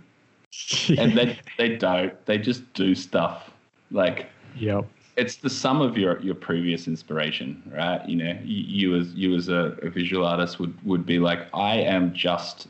and 0.98 1.16
they 1.16 1.38
they 1.58 1.76
don't. 1.76 2.14
They 2.26 2.38
just 2.38 2.72
do 2.74 2.94
stuff 2.94 3.50
like 3.90 4.26
yep, 4.54 4.84
it's 5.16 5.36
the 5.36 5.50
sum 5.50 5.80
of 5.80 5.96
your 5.96 6.20
your 6.20 6.34
previous 6.34 6.86
inspiration, 6.86 7.62
right? 7.74 8.06
You 8.06 8.16
know, 8.16 8.38
you, 8.44 8.90
you 8.90 8.96
as 9.00 9.14
you 9.14 9.34
as 9.34 9.48
a, 9.48 9.78
a 9.82 9.88
visual 9.88 10.26
artist 10.26 10.60
would 10.60 10.74
would 10.84 11.06
be 11.06 11.18
like, 11.18 11.48
I 11.54 11.76
am 11.76 12.12
just 12.12 12.68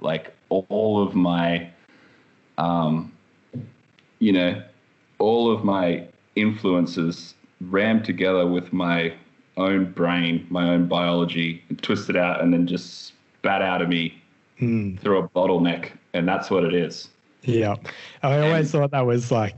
like 0.00 0.34
all 0.48 1.02
of 1.02 1.14
my, 1.14 1.70
um, 2.58 3.12
you 4.22 4.32
know, 4.32 4.62
all 5.18 5.50
of 5.50 5.64
my 5.64 6.06
influences 6.36 7.34
rammed 7.60 8.04
together 8.04 8.46
with 8.46 8.72
my 8.72 9.12
own 9.56 9.90
brain, 9.90 10.46
my 10.48 10.68
own 10.68 10.86
biology, 10.86 11.64
and 11.68 11.82
twisted 11.82 12.16
out, 12.16 12.40
and 12.40 12.54
then 12.54 12.64
just 12.68 13.14
spat 13.38 13.62
out 13.62 13.82
of 13.82 13.88
me 13.88 14.22
mm, 14.60 14.96
through 15.00 15.18
a 15.18 15.28
bottleneck, 15.30 15.90
and 16.14 16.28
that's 16.28 16.52
what 16.52 16.62
it 16.62 16.72
is. 16.72 17.08
yeah. 17.42 17.74
I 18.22 18.38
always 18.38 18.70
thought 18.70 18.92
that 18.92 19.04
was 19.04 19.32
like 19.32 19.56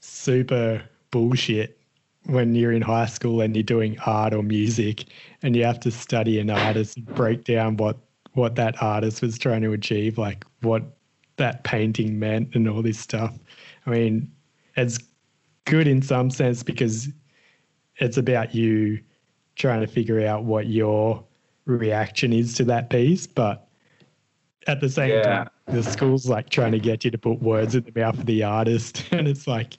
super 0.00 0.82
bullshit 1.10 1.78
when 2.26 2.54
you're 2.54 2.72
in 2.72 2.82
high 2.82 3.06
school 3.06 3.40
and 3.40 3.56
you're 3.56 3.62
doing 3.62 3.98
art 4.04 4.34
or 4.34 4.42
music 4.42 5.06
and 5.42 5.56
you 5.56 5.64
have 5.64 5.80
to 5.80 5.90
study 5.90 6.38
an 6.38 6.50
artist 6.50 6.98
and 6.98 7.06
break 7.14 7.44
down 7.44 7.78
what 7.78 7.96
what 8.34 8.54
that 8.56 8.80
artist 8.82 9.22
was 9.22 9.38
trying 9.38 9.62
to 9.62 9.72
achieve 9.72 10.18
like 10.18 10.44
what 10.60 10.82
that 11.40 11.64
painting 11.64 12.18
meant 12.18 12.54
and 12.54 12.68
all 12.68 12.82
this 12.82 12.98
stuff 12.98 13.32
i 13.86 13.90
mean 13.90 14.30
it's 14.76 14.98
good 15.64 15.86
in 15.86 16.00
some 16.02 16.30
sense 16.30 16.62
because 16.62 17.08
it's 17.96 18.16
about 18.16 18.54
you 18.54 19.00
trying 19.56 19.80
to 19.80 19.86
figure 19.86 20.26
out 20.26 20.44
what 20.44 20.66
your 20.66 21.24
reaction 21.66 22.32
is 22.32 22.54
to 22.54 22.64
that 22.64 22.90
piece 22.90 23.26
but 23.26 23.68
at 24.66 24.80
the 24.80 24.88
same 24.88 25.10
Yeah. 25.10 25.22
time 25.22 25.50
the 25.70 25.82
school's 25.82 26.28
like 26.28 26.50
trying 26.50 26.72
to 26.72 26.80
get 26.80 27.04
you 27.04 27.10
to 27.10 27.18
put 27.18 27.40
words 27.40 27.74
in 27.74 27.84
the 27.84 27.92
mouth 27.98 28.18
of 28.18 28.26
the 28.26 28.42
artist, 28.42 29.04
and 29.12 29.28
it's 29.28 29.46
like, 29.46 29.74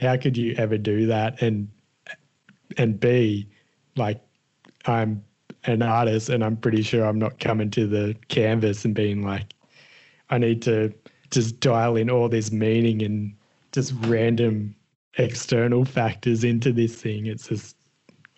how 0.00 0.16
could 0.16 0.36
you 0.36 0.54
ever 0.56 0.78
do 0.78 1.06
that? 1.06 1.40
And 1.42 1.68
and 2.76 2.98
B, 2.98 3.48
like, 3.96 4.20
I'm 4.86 5.24
an 5.64 5.82
artist, 5.82 6.28
and 6.28 6.44
I'm 6.44 6.56
pretty 6.56 6.82
sure 6.82 7.04
I'm 7.04 7.18
not 7.18 7.38
coming 7.38 7.70
to 7.70 7.86
the 7.86 8.14
canvas 8.28 8.84
and 8.84 8.94
being 8.94 9.22
like, 9.22 9.54
I 10.30 10.38
need 10.38 10.60
to 10.62 10.92
just 11.30 11.60
dial 11.60 11.96
in 11.96 12.10
all 12.10 12.28
this 12.28 12.52
meaning 12.52 13.02
and 13.02 13.34
just 13.72 13.92
random 14.06 14.74
external 15.18 15.84
factors 15.84 16.44
into 16.44 16.72
this 16.72 17.00
thing. 17.00 17.26
It's 17.26 17.48
just 17.48 17.76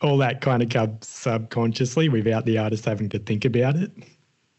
all 0.03 0.19
that 0.19 0.41
kind 0.41 0.63
of 0.63 0.69
comes 0.69 1.07
subconsciously 1.07 2.09
without 2.09 2.45
the 2.45 2.59
artist 2.59 2.85
having 2.85 3.09
to 3.11 3.19
think 3.19 3.45
about 3.45 3.77
it. 3.77 3.91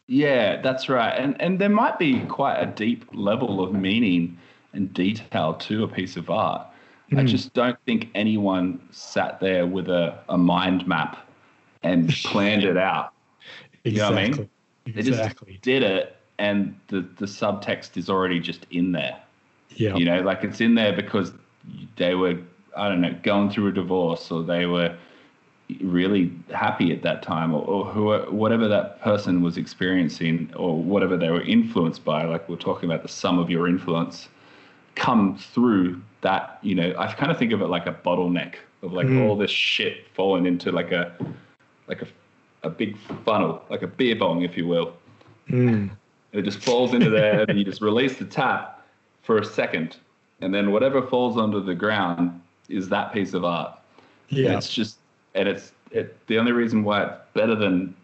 Yeah, 0.07 0.61
that's 0.61 0.87
right. 0.87 1.11
And 1.11 1.39
and 1.41 1.59
there 1.59 1.69
might 1.69 1.99
be 1.99 2.21
quite 2.21 2.57
a 2.59 2.65
deep 2.65 3.05
level 3.13 3.61
of 3.61 3.73
meaning 3.73 4.37
and 4.73 4.93
detail 4.93 5.53
to 5.55 5.83
a 5.83 5.87
piece 5.87 6.15
of 6.15 6.29
art. 6.29 6.65
Mm. 7.11 7.19
I 7.19 7.21
hmm. 7.21 7.27
just 7.27 7.53
don't 7.53 7.77
think 7.85 8.09
anyone 8.15 8.79
sat 8.91 9.39
there 9.39 9.65
with 9.65 9.89
a, 9.89 10.17
a 10.29 10.37
mind 10.37 10.87
map 10.87 11.27
and 11.83 12.09
planned 12.09 12.63
it 12.63 12.77
out. 12.77 13.13
Exactly. 13.83 13.91
You 13.91 13.97
know 13.97 14.09
what 14.09 14.17
I 14.17 14.29
mean? 14.29 14.49
They 14.85 14.99
exactly. 14.99 15.53
just 15.53 15.63
did 15.63 15.83
it 15.83 16.15
and 16.39 16.79
the, 16.87 17.01
the 17.17 17.25
subtext 17.25 17.97
is 17.97 18.09
already 18.09 18.39
just 18.39 18.65
in 18.71 18.91
there. 18.91 19.19
Yeah. 19.69 19.95
You 19.95 20.05
know, 20.05 20.21
like 20.21 20.43
it's 20.43 20.61
in 20.61 20.75
there 20.75 20.93
because 20.93 21.31
they 21.95 22.15
were, 22.15 22.37
I 22.75 22.89
don't 22.89 23.01
know, 23.01 23.15
going 23.23 23.49
through 23.49 23.67
a 23.67 23.71
divorce 23.71 24.31
or 24.31 24.43
they 24.43 24.65
were 24.65 24.95
really 25.81 26.31
happy 26.53 26.91
at 26.93 27.01
that 27.03 27.21
time 27.21 27.53
or, 27.53 27.63
or 27.65 27.85
who, 27.85 28.31
whatever 28.31 28.67
that 28.67 29.01
person 29.01 29.41
was 29.41 29.57
experiencing 29.57 30.51
or 30.55 30.81
whatever 30.81 31.17
they 31.17 31.29
were 31.29 31.41
influenced 31.41 32.05
by 32.05 32.23
like 32.23 32.47
we're 32.47 32.55
talking 32.55 32.89
about 32.89 33.01
the 33.01 33.09
sum 33.09 33.37
of 33.37 33.49
your 33.49 33.67
influence 33.67 34.29
come 34.95 35.37
through 35.37 36.01
that 36.21 36.57
you 36.61 36.73
know 36.73 36.93
i 36.97 37.11
kind 37.11 37.31
of 37.31 37.37
think 37.37 37.51
of 37.51 37.61
it 37.61 37.67
like 37.67 37.85
a 37.85 37.91
bottleneck 37.91 38.55
of 38.81 38.93
like 38.93 39.07
mm. 39.07 39.27
all 39.27 39.35
this 39.35 39.51
shit 39.51 40.05
falling 40.15 40.45
into 40.45 40.71
like 40.71 40.93
a 40.93 41.13
like 41.87 42.01
a, 42.01 42.07
a 42.63 42.69
big 42.69 42.97
funnel 43.25 43.61
like 43.69 43.81
a 43.81 43.87
beer 43.87 44.15
bong 44.15 44.43
if 44.43 44.55
you 44.55 44.65
will 44.65 44.93
mm. 45.49 45.89
It 46.33 46.43
just 46.43 46.59
falls 46.59 46.93
into 46.93 47.09
there 47.09 47.45
and 47.47 47.57
you 47.57 47.65
just 47.65 47.81
release 47.81 48.17
the 48.17 48.25
tap 48.25 48.85
for 49.23 49.37
a 49.37 49.45
second 49.45 49.97
and 50.41 50.53
then 50.53 50.71
whatever 50.71 51.01
falls 51.01 51.37
onto 51.37 51.63
the 51.63 51.75
ground 51.75 52.41
is 52.69 52.89
that 52.89 53.13
piece 53.13 53.33
of 53.33 53.43
art 53.43 53.79
yeah 54.29 54.47
and 54.47 54.57
it's 54.57 54.73
just 54.73 54.97
and 55.35 55.47
it's 55.47 55.71
it, 55.91 56.17
the 56.27 56.37
only 56.37 56.51
reason 56.51 56.83
why 56.83 57.03
it's 57.03 57.15
better 57.33 57.55
than 57.55 57.95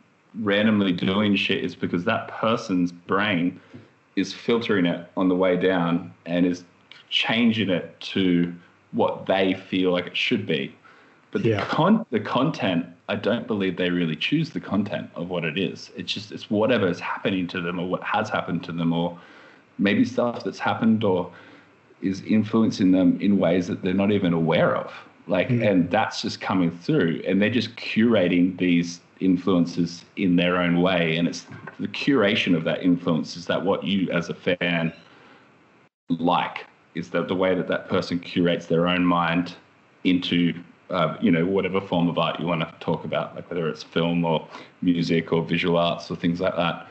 randomly 0.41 0.91
doing 0.91 1.35
shit 1.35 1.63
is 1.63 1.75
because 1.75 2.03
that 2.05 2.27
person's 2.29 2.91
brain 2.91 3.59
is 4.15 4.33
filtering 4.33 4.85
it 4.85 5.09
on 5.17 5.27
the 5.27 5.35
way 5.35 5.57
down 5.57 6.13
and 6.25 6.45
is 6.45 6.63
changing 7.09 7.69
it 7.69 7.99
to 7.99 8.53
what 8.91 9.25
they 9.25 9.53
feel 9.53 9.91
like 9.91 10.05
it 10.05 10.15
should 10.15 10.45
be. 10.45 10.75
But 11.33 11.43
yeah. 11.43 11.61
the 11.61 11.65
con 11.65 12.05
the 12.11 12.19
content, 12.19 12.85
I 13.09 13.15
don't 13.15 13.47
believe 13.47 13.75
they 13.75 13.89
really 13.89 14.15
choose 14.15 14.51
the 14.51 14.61
content 14.61 15.09
of 15.15 15.29
what 15.29 15.43
it 15.43 15.57
is. 15.57 15.91
It's 15.97 16.13
just 16.13 16.31
it's 16.31 16.49
whatever 16.49 16.87
is 16.87 16.99
happening 16.99 17.47
to 17.47 17.59
them 17.59 17.79
or 17.79 17.87
what 17.87 18.03
has 18.03 18.29
happened 18.29 18.63
to 18.65 18.71
them 18.71 18.93
or 18.93 19.19
maybe 19.79 20.05
stuff 20.05 20.43
that's 20.43 20.59
happened 20.59 21.03
or 21.03 21.31
is 22.01 22.21
influencing 22.21 22.91
them 22.91 23.19
in 23.19 23.39
ways 23.39 23.67
that 23.67 23.81
they're 23.81 23.93
not 23.93 24.11
even 24.11 24.33
aware 24.33 24.75
of 24.75 24.93
like 25.27 25.47
mm. 25.47 25.67
and 25.67 25.89
that's 25.89 26.21
just 26.21 26.41
coming 26.41 26.69
through 26.69 27.21
and 27.25 27.41
they're 27.41 27.49
just 27.49 27.75
curating 27.75 28.57
these 28.57 28.99
influences 29.19 30.03
in 30.17 30.35
their 30.35 30.57
own 30.57 30.81
way 30.81 31.15
and 31.15 31.27
it's 31.27 31.45
the 31.79 31.87
curation 31.87 32.55
of 32.55 32.63
that 32.65 32.83
influence 32.83 33.37
is 33.37 33.45
that 33.45 33.63
what 33.63 33.83
you 33.83 34.11
as 34.11 34.29
a 34.29 34.33
fan 34.33 34.91
like 36.09 36.65
is 36.93 37.09
that 37.09 37.27
the 37.27 37.35
way 37.35 37.55
that 37.55 37.67
that 37.67 37.87
person 37.87 38.19
curates 38.19 38.65
their 38.65 38.87
own 38.87 39.03
mind 39.03 39.55
into 40.03 40.53
uh, 40.89 41.17
you 41.21 41.31
know 41.31 41.45
whatever 41.45 41.81
form 41.81 42.07
of 42.07 42.17
art 42.17 42.39
you 42.39 42.45
want 42.45 42.61
to 42.61 42.73
talk 42.79 43.05
about 43.05 43.35
like 43.35 43.49
whether 43.49 43.67
it's 43.67 43.83
film 43.83 44.23
or 44.25 44.47
music 44.81 45.31
or 45.31 45.43
visual 45.43 45.77
arts 45.77 46.09
or 46.11 46.15
things 46.15 46.39
like 46.39 46.55
that 46.55 46.87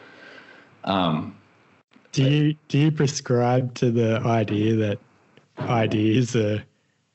um, 0.84 1.36
do 2.12 2.24
you 2.24 2.54
do 2.68 2.78
you 2.78 2.90
prescribe 2.90 3.72
to 3.74 3.90
the 3.90 4.18
idea 4.20 4.74
that 4.74 4.98
ideas 5.60 6.34
are 6.34 6.62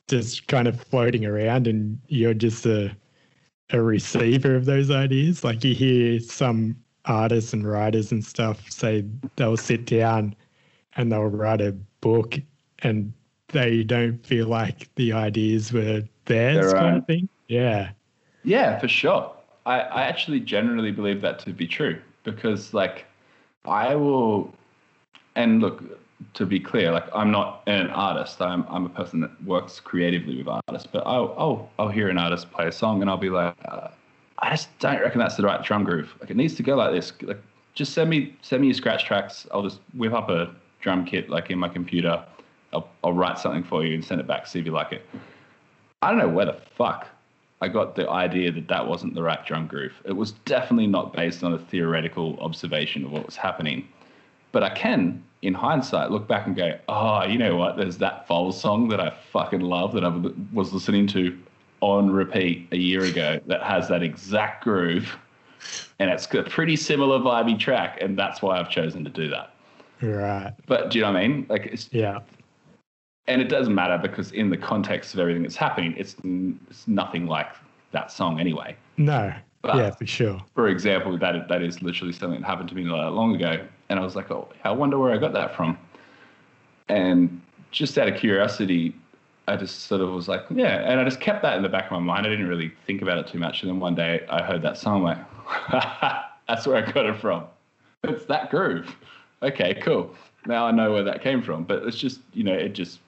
just 0.08 0.46
kind 0.48 0.66
of 0.66 0.80
floating 0.80 1.26
around 1.26 1.66
and 1.66 1.98
you're 2.08 2.34
just 2.34 2.64
a 2.66 2.94
a 3.70 3.82
receiver 3.82 4.54
of 4.54 4.64
those 4.64 4.90
ideas. 4.90 5.44
Like 5.44 5.64
you 5.64 5.74
hear 5.74 6.20
some 6.20 6.76
artists 7.04 7.52
and 7.52 7.68
writers 7.68 8.12
and 8.12 8.24
stuff 8.24 8.70
say 8.70 9.04
they'll 9.36 9.56
sit 9.56 9.86
down 9.86 10.34
and 10.96 11.12
they'll 11.12 11.24
write 11.24 11.60
a 11.60 11.72
book 12.00 12.36
and 12.80 13.12
they 13.48 13.82
don't 13.82 14.24
feel 14.26 14.46
like 14.46 14.94
the 14.96 15.12
ideas 15.12 15.72
were 15.72 16.02
theirs 16.28 16.72
kind 16.72 16.98
of 16.98 17.06
thing. 17.06 17.28
Yeah. 17.48 17.90
Yeah, 18.44 18.78
for 18.78 18.88
sure. 18.88 19.32
I, 19.66 19.80
I 19.80 20.02
actually 20.04 20.40
generally 20.40 20.92
believe 20.92 21.20
that 21.20 21.38
to 21.40 21.52
be 21.52 21.66
true 21.66 22.00
because 22.24 22.72
like 22.72 23.04
I 23.64 23.94
will 23.94 24.54
and 25.36 25.60
look 25.60 25.82
to 26.34 26.46
be 26.46 26.58
clear, 26.58 26.90
like 26.90 27.04
I'm 27.14 27.30
not 27.30 27.62
an 27.66 27.88
artist. 27.88 28.40
I'm 28.40 28.64
I'm 28.68 28.86
a 28.86 28.88
person 28.88 29.20
that 29.20 29.44
works 29.44 29.80
creatively 29.80 30.38
with 30.38 30.48
artists. 30.48 30.88
But 30.90 31.06
I'll 31.06 31.34
I'll, 31.38 31.70
I'll 31.78 31.88
hear 31.88 32.08
an 32.08 32.18
artist 32.18 32.50
play 32.50 32.66
a 32.66 32.72
song 32.72 33.02
and 33.02 33.10
I'll 33.10 33.16
be 33.16 33.30
like, 33.30 33.54
uh, 33.66 33.88
I 34.38 34.50
just 34.50 34.76
don't 34.78 35.00
reckon 35.00 35.18
that's 35.18 35.36
the 35.36 35.44
right 35.44 35.62
drum 35.62 35.84
groove. 35.84 36.14
Like 36.20 36.30
it 36.30 36.36
needs 36.36 36.54
to 36.56 36.62
go 36.62 36.76
like 36.76 36.92
this. 36.92 37.12
Like 37.22 37.40
just 37.74 37.92
send 37.92 38.10
me 38.10 38.36
send 38.42 38.62
me 38.62 38.68
your 38.68 38.74
scratch 38.74 39.04
tracks. 39.04 39.46
I'll 39.52 39.62
just 39.62 39.80
whip 39.94 40.12
up 40.12 40.28
a 40.28 40.54
drum 40.80 41.04
kit 41.04 41.28
like 41.28 41.50
in 41.50 41.58
my 41.58 41.68
computer. 41.68 42.24
I'll 42.72 42.88
I'll 43.04 43.12
write 43.12 43.38
something 43.38 43.62
for 43.62 43.84
you 43.84 43.94
and 43.94 44.04
send 44.04 44.20
it 44.20 44.26
back. 44.26 44.46
See 44.46 44.58
if 44.58 44.66
you 44.66 44.72
like 44.72 44.92
it. 44.92 45.06
I 46.02 46.10
don't 46.10 46.18
know 46.18 46.28
where 46.28 46.46
the 46.46 46.60
fuck 46.76 47.08
I 47.60 47.68
got 47.68 47.96
the 47.96 48.08
idea 48.08 48.52
that 48.52 48.68
that 48.68 48.86
wasn't 48.86 49.14
the 49.14 49.22
right 49.22 49.44
drum 49.44 49.66
groove. 49.66 49.94
It 50.04 50.12
was 50.12 50.32
definitely 50.32 50.86
not 50.86 51.12
based 51.12 51.42
on 51.42 51.54
a 51.54 51.58
theoretical 51.58 52.38
observation 52.40 53.04
of 53.04 53.10
what 53.10 53.26
was 53.26 53.36
happening. 53.36 53.88
But 54.52 54.62
I 54.62 54.70
can 54.70 55.22
in 55.42 55.54
hindsight, 55.54 56.10
look 56.10 56.26
back 56.26 56.46
and 56.46 56.56
go, 56.56 56.76
oh, 56.88 57.24
you 57.24 57.38
know 57.38 57.56
what? 57.56 57.76
There's 57.76 57.98
that 57.98 58.26
Foals 58.26 58.60
song 58.60 58.88
that 58.88 59.00
I 59.00 59.10
fucking 59.32 59.60
love 59.60 59.92
that 59.92 60.04
I 60.04 60.08
was 60.52 60.72
listening 60.72 61.06
to 61.08 61.38
on 61.80 62.10
repeat 62.10 62.66
a 62.72 62.76
year 62.76 63.04
ago 63.04 63.40
that 63.46 63.62
has 63.62 63.88
that 63.88 64.02
exact 64.02 64.64
groove. 64.64 65.16
And 66.00 66.10
it's 66.10 66.26
a 66.34 66.42
pretty 66.42 66.76
similar 66.76 67.18
vibey 67.20 67.58
track. 67.58 67.98
And 68.00 68.18
that's 68.18 68.42
why 68.42 68.58
I've 68.58 68.70
chosen 68.70 69.04
to 69.04 69.10
do 69.10 69.28
that. 69.28 69.54
Right. 70.00 70.52
But 70.66 70.90
do 70.90 70.98
you 70.98 71.04
know 71.04 71.12
what 71.12 71.18
I 71.18 71.28
mean? 71.28 71.46
Like, 71.48 71.66
it's, 71.66 71.88
yeah. 71.92 72.20
And 73.28 73.40
it 73.40 73.48
doesn't 73.48 73.74
matter 73.74 73.98
because 73.98 74.32
in 74.32 74.50
the 74.50 74.56
context 74.56 75.14
of 75.14 75.20
everything 75.20 75.42
that's 75.42 75.56
happening, 75.56 75.94
it's, 75.96 76.16
it's 76.70 76.88
nothing 76.88 77.26
like 77.26 77.48
that 77.92 78.10
song 78.10 78.40
anyway. 78.40 78.76
No. 78.96 79.32
But 79.62 79.76
yeah, 79.76 79.90
for 79.90 80.06
sure. 80.06 80.40
For 80.54 80.68
example, 80.68 81.16
that 81.18 81.48
that 81.48 81.62
is 81.62 81.82
literally 81.82 82.12
something 82.12 82.40
that 82.40 82.46
happened 82.46 82.68
to 82.70 82.74
me 82.74 82.84
not 82.84 83.12
long 83.12 83.34
ago, 83.34 83.66
and 83.88 83.98
I 83.98 84.02
was 84.02 84.14
like, 84.16 84.30
oh, 84.30 84.48
I 84.64 84.70
wonder 84.70 84.98
where 84.98 85.12
I 85.12 85.18
got 85.18 85.32
that 85.32 85.56
from. 85.56 85.76
And 86.88 87.40
just 87.70 87.98
out 87.98 88.08
of 88.08 88.18
curiosity, 88.18 88.94
I 89.48 89.56
just 89.56 89.86
sort 89.86 90.00
of 90.00 90.10
was 90.10 90.28
like, 90.28 90.44
yeah, 90.50 90.90
and 90.90 91.00
I 91.00 91.04
just 91.04 91.20
kept 91.20 91.42
that 91.42 91.56
in 91.56 91.62
the 91.62 91.68
back 91.68 91.86
of 91.86 91.92
my 91.92 91.98
mind. 91.98 92.26
I 92.26 92.30
didn't 92.30 92.48
really 92.48 92.72
think 92.86 93.02
about 93.02 93.18
it 93.18 93.26
too 93.26 93.38
much, 93.38 93.62
and 93.62 93.70
then 93.70 93.80
one 93.80 93.94
day 93.94 94.24
I 94.30 94.42
heard 94.42 94.62
that 94.62 94.78
song, 94.78 95.02
like, 95.02 95.18
that's 96.48 96.66
where 96.66 96.76
I 96.76 96.92
got 96.92 97.06
it 97.06 97.20
from. 97.20 97.44
It's 98.04 98.26
that 98.26 98.50
groove. 98.50 98.94
Okay, 99.42 99.74
cool. 99.82 100.14
Now 100.46 100.66
I 100.66 100.70
know 100.70 100.92
where 100.92 101.02
that 101.02 101.22
came 101.22 101.42
from. 101.42 101.64
But 101.64 101.82
it's 101.82 101.98
just, 101.98 102.20
you 102.32 102.44
know, 102.44 102.54
it 102.54 102.70
just 102.70 103.00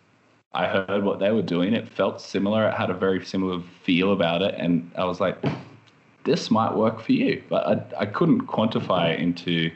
I 0.52 0.66
heard 0.66 1.04
what 1.04 1.20
they 1.20 1.30
were 1.30 1.42
doing. 1.42 1.74
It 1.74 1.88
felt 1.88 2.20
similar. 2.20 2.68
It 2.68 2.74
had 2.74 2.90
a 2.90 2.94
very 2.94 3.24
similar 3.24 3.62
feel 3.84 4.12
about 4.12 4.42
it, 4.42 4.54
and 4.58 4.90
I 4.96 5.04
was 5.04 5.20
like, 5.20 5.36
this 6.24 6.50
might 6.50 6.74
work 6.74 7.00
for 7.00 7.12
you. 7.12 7.42
But 7.48 7.66
I, 7.66 8.02
I 8.02 8.06
couldn't 8.06 8.42
quantify 8.42 9.14
it 9.14 9.20
into. 9.20 9.70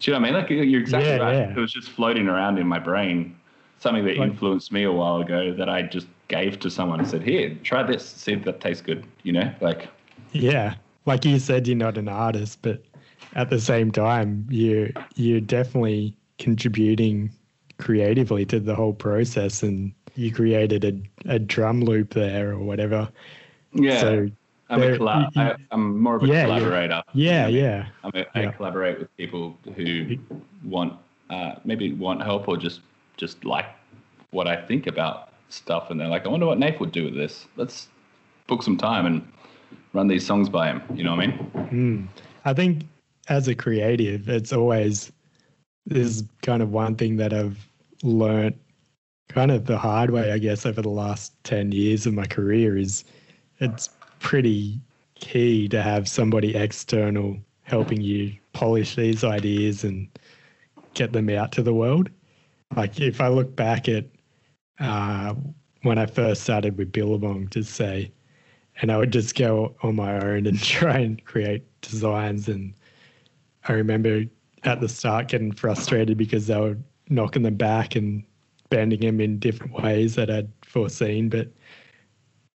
Do 0.00 0.10
you 0.10 0.12
know 0.12 0.20
what 0.20 0.28
I 0.28 0.32
mean? 0.32 0.34
Like 0.34 0.50
you're 0.50 0.80
exactly 0.80 1.10
yeah, 1.10 1.16
right. 1.16 1.34
Yeah. 1.34 1.50
It 1.50 1.56
was 1.56 1.72
just 1.72 1.90
floating 1.90 2.28
around 2.28 2.58
in 2.58 2.66
my 2.66 2.78
brain, 2.78 3.36
something 3.78 4.04
that 4.04 4.16
like, 4.16 4.30
influenced 4.30 4.72
me 4.72 4.84
a 4.84 4.92
while 4.92 5.20
ago 5.20 5.54
that 5.54 5.68
I 5.68 5.82
just 5.82 6.06
gave 6.28 6.58
to 6.60 6.70
someone 6.70 7.00
and 7.00 7.08
said, 7.08 7.22
"Here, 7.22 7.56
try 7.62 7.82
this. 7.82 8.06
See 8.06 8.32
if 8.32 8.44
that 8.44 8.60
tastes 8.60 8.82
good." 8.82 9.04
You 9.22 9.32
know, 9.32 9.54
like. 9.60 9.88
Yeah, 10.32 10.74
like 11.06 11.24
you 11.24 11.38
said, 11.38 11.68
you're 11.68 11.76
not 11.76 11.96
an 11.96 12.08
artist, 12.08 12.58
but 12.62 12.82
at 13.34 13.50
the 13.50 13.60
same 13.60 13.92
time, 13.92 14.46
you 14.50 14.92
you're 15.16 15.40
definitely 15.40 16.16
contributing 16.38 17.30
creatively 17.78 18.44
to 18.46 18.58
the 18.58 18.74
whole 18.74 18.94
process, 18.94 19.62
and 19.62 19.92
you 20.14 20.32
created 20.32 20.84
a, 20.84 21.34
a 21.34 21.38
drum 21.38 21.82
loop 21.82 22.14
there 22.14 22.52
or 22.52 22.58
whatever. 22.58 23.08
Yeah. 23.72 24.00
So 24.00 24.30
I'm 24.70 24.82
a 24.82 24.98
collab- 24.98 25.36
I, 25.36 25.56
am 25.72 26.00
more 26.00 26.16
of 26.16 26.22
a 26.22 26.26
yeah, 26.26 26.44
collaborator. 26.44 27.02
Yeah, 27.12 27.46
yeah. 27.48 27.86
I'm 28.02 28.12
a, 28.14 28.26
I 28.34 28.42
yeah. 28.42 28.52
collaborate 28.52 28.98
with 28.98 29.14
people 29.16 29.56
who 29.76 30.16
want 30.64 30.94
uh, 31.30 31.56
maybe 31.64 31.92
want 31.92 32.22
help 32.22 32.48
or 32.48 32.56
just 32.56 32.80
just 33.16 33.44
like 33.44 33.66
what 34.30 34.46
I 34.46 34.56
think 34.56 34.86
about 34.86 35.30
stuff, 35.48 35.90
and 35.90 36.00
they're 36.00 36.08
like, 36.08 36.26
I 36.26 36.28
wonder 36.28 36.46
what 36.46 36.58
Nath 36.58 36.80
would 36.80 36.92
do 36.92 37.04
with 37.04 37.14
this. 37.14 37.46
Let's 37.56 37.88
book 38.46 38.62
some 38.62 38.76
time 38.76 39.06
and 39.06 39.26
run 39.92 40.08
these 40.08 40.26
songs 40.26 40.48
by 40.48 40.68
him. 40.68 40.82
You 40.94 41.04
know 41.04 41.14
what 41.14 41.24
I 41.24 41.26
mean? 41.26 41.50
Mm. 41.54 42.08
I 42.44 42.52
think 42.52 42.82
as 43.28 43.48
a 43.48 43.54
creative, 43.54 44.28
it's 44.28 44.52
always 44.52 45.12
is 45.90 46.24
kind 46.42 46.62
of 46.62 46.72
one 46.72 46.96
thing 46.96 47.16
that 47.16 47.32
I've 47.32 47.68
learnt 48.02 48.56
kind 49.34 49.50
of 49.50 49.66
the 49.66 49.76
hard 49.76 50.10
way, 50.10 50.30
I 50.30 50.38
guess, 50.38 50.64
over 50.64 50.80
the 50.80 50.88
last 50.88 51.32
10 51.42 51.72
years 51.72 52.06
of 52.06 52.14
my 52.14 52.24
career 52.24 52.76
is 52.76 53.04
it's 53.58 53.90
pretty 54.20 54.80
key 55.16 55.68
to 55.68 55.82
have 55.82 56.08
somebody 56.08 56.54
external 56.54 57.36
helping 57.62 58.00
you 58.00 58.32
polish 58.52 58.94
these 58.94 59.24
ideas 59.24 59.82
and 59.82 60.06
get 60.94 61.12
them 61.12 61.28
out 61.30 61.50
to 61.52 61.62
the 61.64 61.74
world. 61.74 62.10
Like 62.76 63.00
if 63.00 63.20
I 63.20 63.26
look 63.26 63.56
back 63.56 63.88
at 63.88 64.04
uh, 64.78 65.34
when 65.82 65.98
I 65.98 66.06
first 66.06 66.44
started 66.44 66.78
with 66.78 66.92
Billabong, 66.92 67.48
to 67.48 67.64
say, 67.64 68.12
and 68.80 68.92
I 68.92 68.98
would 68.98 69.12
just 69.12 69.34
go 69.34 69.74
on 69.82 69.96
my 69.96 70.14
own 70.14 70.46
and 70.46 70.62
try 70.62 70.98
and 70.98 71.22
create 71.24 71.64
designs. 71.80 72.48
And 72.48 72.72
I 73.66 73.72
remember 73.72 74.24
at 74.62 74.80
the 74.80 74.88
start 74.88 75.26
getting 75.26 75.50
frustrated 75.50 76.16
because 76.16 76.46
they 76.46 76.58
were 76.58 76.78
knocking 77.08 77.42
them 77.42 77.56
back 77.56 77.96
and 77.96 78.22
bending 78.74 78.98
them 78.98 79.20
in 79.20 79.38
different 79.38 79.72
ways 79.72 80.16
that 80.16 80.28
I'd 80.28 80.50
foreseen. 80.62 81.28
But 81.28 81.48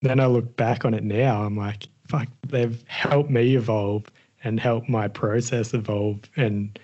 then 0.01 0.20
I 0.20 0.26
look 0.26 0.57
back 0.57 0.84
on 0.84 0.93
it 0.93 1.03
now, 1.05 1.43
I'm 1.43 1.55
like, 1.55 1.88
fuck, 2.09 2.28
they've 2.45 2.84
helped 2.88 3.30
me 3.30 3.55
evolve 3.55 4.03
and 4.43 4.59
helped 4.59 4.89
my 4.89 5.07
process 5.07 5.74
evolve. 5.74 6.20
And 6.36 6.78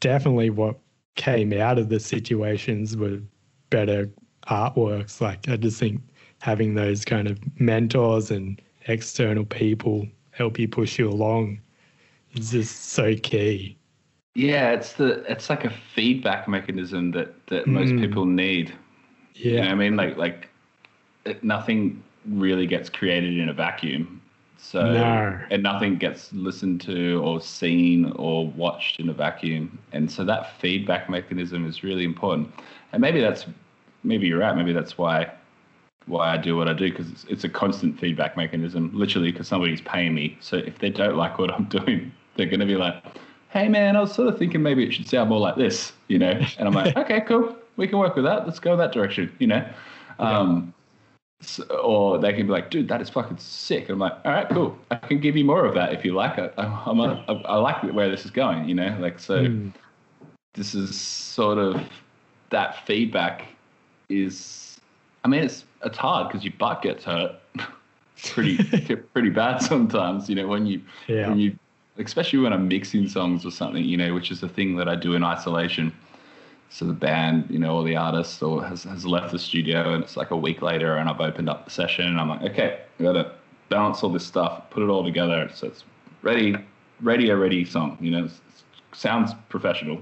definitely 0.00 0.48
what 0.48 0.78
came 1.16 1.52
out 1.52 1.78
of 1.78 1.90
the 1.90 2.00
situations 2.00 2.96
were 2.96 3.20
better 3.68 4.08
artworks. 4.46 5.20
Like, 5.20 5.46
I 5.50 5.56
just 5.56 5.78
think 5.78 6.00
having 6.40 6.74
those 6.74 7.04
kind 7.04 7.28
of 7.28 7.38
mentors 7.60 8.30
and 8.30 8.58
external 8.86 9.44
people 9.44 10.08
help 10.30 10.58
you 10.58 10.66
push 10.66 10.98
you 10.98 11.10
along 11.10 11.60
is 12.32 12.52
just 12.52 12.86
so 12.86 13.14
key. 13.16 13.77
Yeah, 14.38 14.70
it's 14.70 14.92
the 14.92 15.24
it's 15.30 15.50
like 15.50 15.64
a 15.64 15.70
feedback 15.70 16.46
mechanism 16.46 17.10
that 17.12 17.34
that 17.48 17.66
most 17.66 17.94
Mm. 17.94 18.00
people 18.00 18.24
need. 18.24 18.72
Yeah. 19.34 19.52
You 19.52 19.62
know 19.62 19.68
I 19.70 19.74
mean, 19.74 19.96
like 19.96 20.16
like 20.16 20.48
it, 21.24 21.42
nothing 21.42 22.02
really 22.26 22.66
gets 22.66 22.88
created 22.88 23.36
in 23.38 23.48
a 23.48 23.52
vacuum. 23.52 24.20
So 24.58 24.80
No. 24.92 25.38
and 25.50 25.62
nothing 25.62 25.98
gets 25.98 26.32
listened 26.32 26.80
to 26.82 27.20
or 27.24 27.40
seen 27.40 28.12
or 28.16 28.46
watched 28.46 29.00
in 29.00 29.08
a 29.08 29.12
vacuum. 29.12 29.76
And 29.92 30.10
so 30.10 30.24
that 30.24 30.52
feedback 30.60 31.10
mechanism 31.10 31.66
is 31.66 31.82
really 31.82 32.04
important. 32.04 32.48
And 32.92 33.00
maybe 33.00 33.20
that's 33.20 33.46
maybe 34.04 34.28
you're 34.28 34.38
right. 34.38 34.56
Maybe 34.56 34.72
that's 34.72 34.96
why 34.96 35.30
why 36.06 36.32
I 36.32 36.36
do 36.36 36.56
what 36.56 36.68
I 36.68 36.74
do 36.74 36.88
because 36.90 37.10
it's, 37.10 37.24
it's 37.24 37.44
a 37.44 37.48
constant 37.48 37.98
feedback 37.98 38.36
mechanism. 38.36 38.90
Literally, 38.94 39.32
because 39.32 39.48
somebody's 39.48 39.80
paying 39.80 40.14
me. 40.14 40.36
So 40.40 40.56
if 40.58 40.78
they 40.78 40.90
don't 40.90 41.16
like 41.16 41.38
what 41.38 41.50
I'm 41.52 41.64
doing, 41.78 42.12
they're 42.36 42.46
going 42.46 42.60
to 42.60 42.66
be 42.66 42.76
like, 42.76 43.02
"Hey, 43.50 43.68
man, 43.68 43.96
I 43.96 44.00
was 44.00 44.12
sort 44.12 44.28
of 44.28 44.38
thinking 44.38 44.62
maybe 44.62 44.84
it 44.84 44.92
should 44.92 45.08
sound 45.08 45.30
more 45.30 45.40
like 45.40 45.56
this," 45.56 45.92
you 46.08 46.18
know. 46.18 46.40
And 46.58 46.68
I'm 46.68 46.74
like, 46.74 46.96
"Okay, 47.02 47.20
cool. 47.22 47.56
We 47.76 47.86
can 47.86 47.98
work 47.98 48.16
with 48.16 48.24
that. 48.24 48.46
Let's 48.46 48.60
go 48.60 48.76
that 48.76 48.92
direction," 48.92 49.34
you 49.38 49.46
know. 49.46 49.68
Um, 50.18 50.74
so, 51.40 51.62
or 51.64 52.18
they 52.18 52.32
can 52.32 52.46
be 52.46 52.52
like, 52.52 52.70
"Dude, 52.70 52.88
that 52.88 53.00
is 53.00 53.08
fucking 53.08 53.38
sick." 53.38 53.82
And 53.84 53.92
I'm 53.92 53.98
like, 53.98 54.14
"All 54.24 54.32
right, 54.32 54.48
cool. 54.50 54.76
I 54.90 54.96
can 54.96 55.20
give 55.20 55.36
you 55.36 55.44
more 55.44 55.64
of 55.64 55.74
that 55.74 55.92
if 55.92 56.04
you 56.04 56.14
like 56.14 56.38
it. 56.38 56.52
I, 56.58 56.64
I'm 56.86 56.98
a, 57.00 57.24
I, 57.28 57.32
I 57.32 57.56
like 57.56 57.82
where 57.94 58.10
this 58.10 58.24
is 58.24 58.30
going," 58.30 58.68
you 58.68 58.74
know. 58.74 58.96
Like 59.00 59.18
so 59.18 59.44
Mm. 59.44 59.72
this 60.54 60.74
is 60.74 60.98
sort 60.98 61.58
of 61.58 61.80
that 62.50 62.84
feedback 62.86 63.44
is 64.08 64.80
i 65.24 65.28
mean 65.28 65.42
it's 65.44 65.64
it's 65.84 65.98
hard 65.98 66.26
because 66.28 66.42
your 66.42 66.54
butt 66.58 66.80
gets 66.82 67.04
hurt 67.04 67.32
pretty 68.24 68.56
pretty 69.12 69.28
bad 69.28 69.58
sometimes 69.58 70.28
you 70.28 70.34
know 70.34 70.46
when 70.48 70.66
you 70.66 70.80
Yeah. 71.06 71.28
when 71.28 71.38
you 71.38 71.58
especially 71.98 72.38
when 72.38 72.52
i'm 72.52 72.68
mixing 72.68 73.08
songs 73.08 73.44
or 73.44 73.50
something 73.50 73.84
you 73.84 73.96
know 73.96 74.14
which 74.14 74.30
is 74.30 74.40
the 74.40 74.48
thing 74.48 74.76
that 74.76 74.88
i 74.88 74.94
do 74.94 75.14
in 75.14 75.22
isolation 75.22 75.92
so 76.70 76.84
the 76.84 76.92
band 76.92 77.46
you 77.50 77.58
know 77.58 77.76
or 77.76 77.84
the 77.84 77.96
artist 77.96 78.42
or 78.42 78.62
has, 78.64 78.84
has 78.84 79.06
left 79.06 79.32
the 79.32 79.38
studio 79.38 79.94
and 79.94 80.02
it's 80.02 80.16
like 80.16 80.30
a 80.30 80.36
week 80.36 80.62
later 80.62 80.96
and 80.96 81.08
i've 81.08 81.20
opened 81.20 81.48
up 81.48 81.64
the 81.64 81.70
session 81.70 82.06
and 82.06 82.20
i'm 82.20 82.28
like 82.28 82.42
okay 82.42 82.80
i 82.98 83.02
gotta 83.02 83.32
balance 83.68 84.02
all 84.02 84.10
this 84.10 84.26
stuff 84.26 84.68
put 84.70 84.82
it 84.82 84.88
all 84.88 85.04
together 85.04 85.50
so 85.54 85.66
it's 85.66 85.84
ready 86.22 86.56
radio 87.00 87.36
ready 87.36 87.64
song 87.64 87.96
you 88.00 88.10
know 88.10 88.24
it 88.24 88.32
sounds 88.92 89.32
professional 89.48 90.00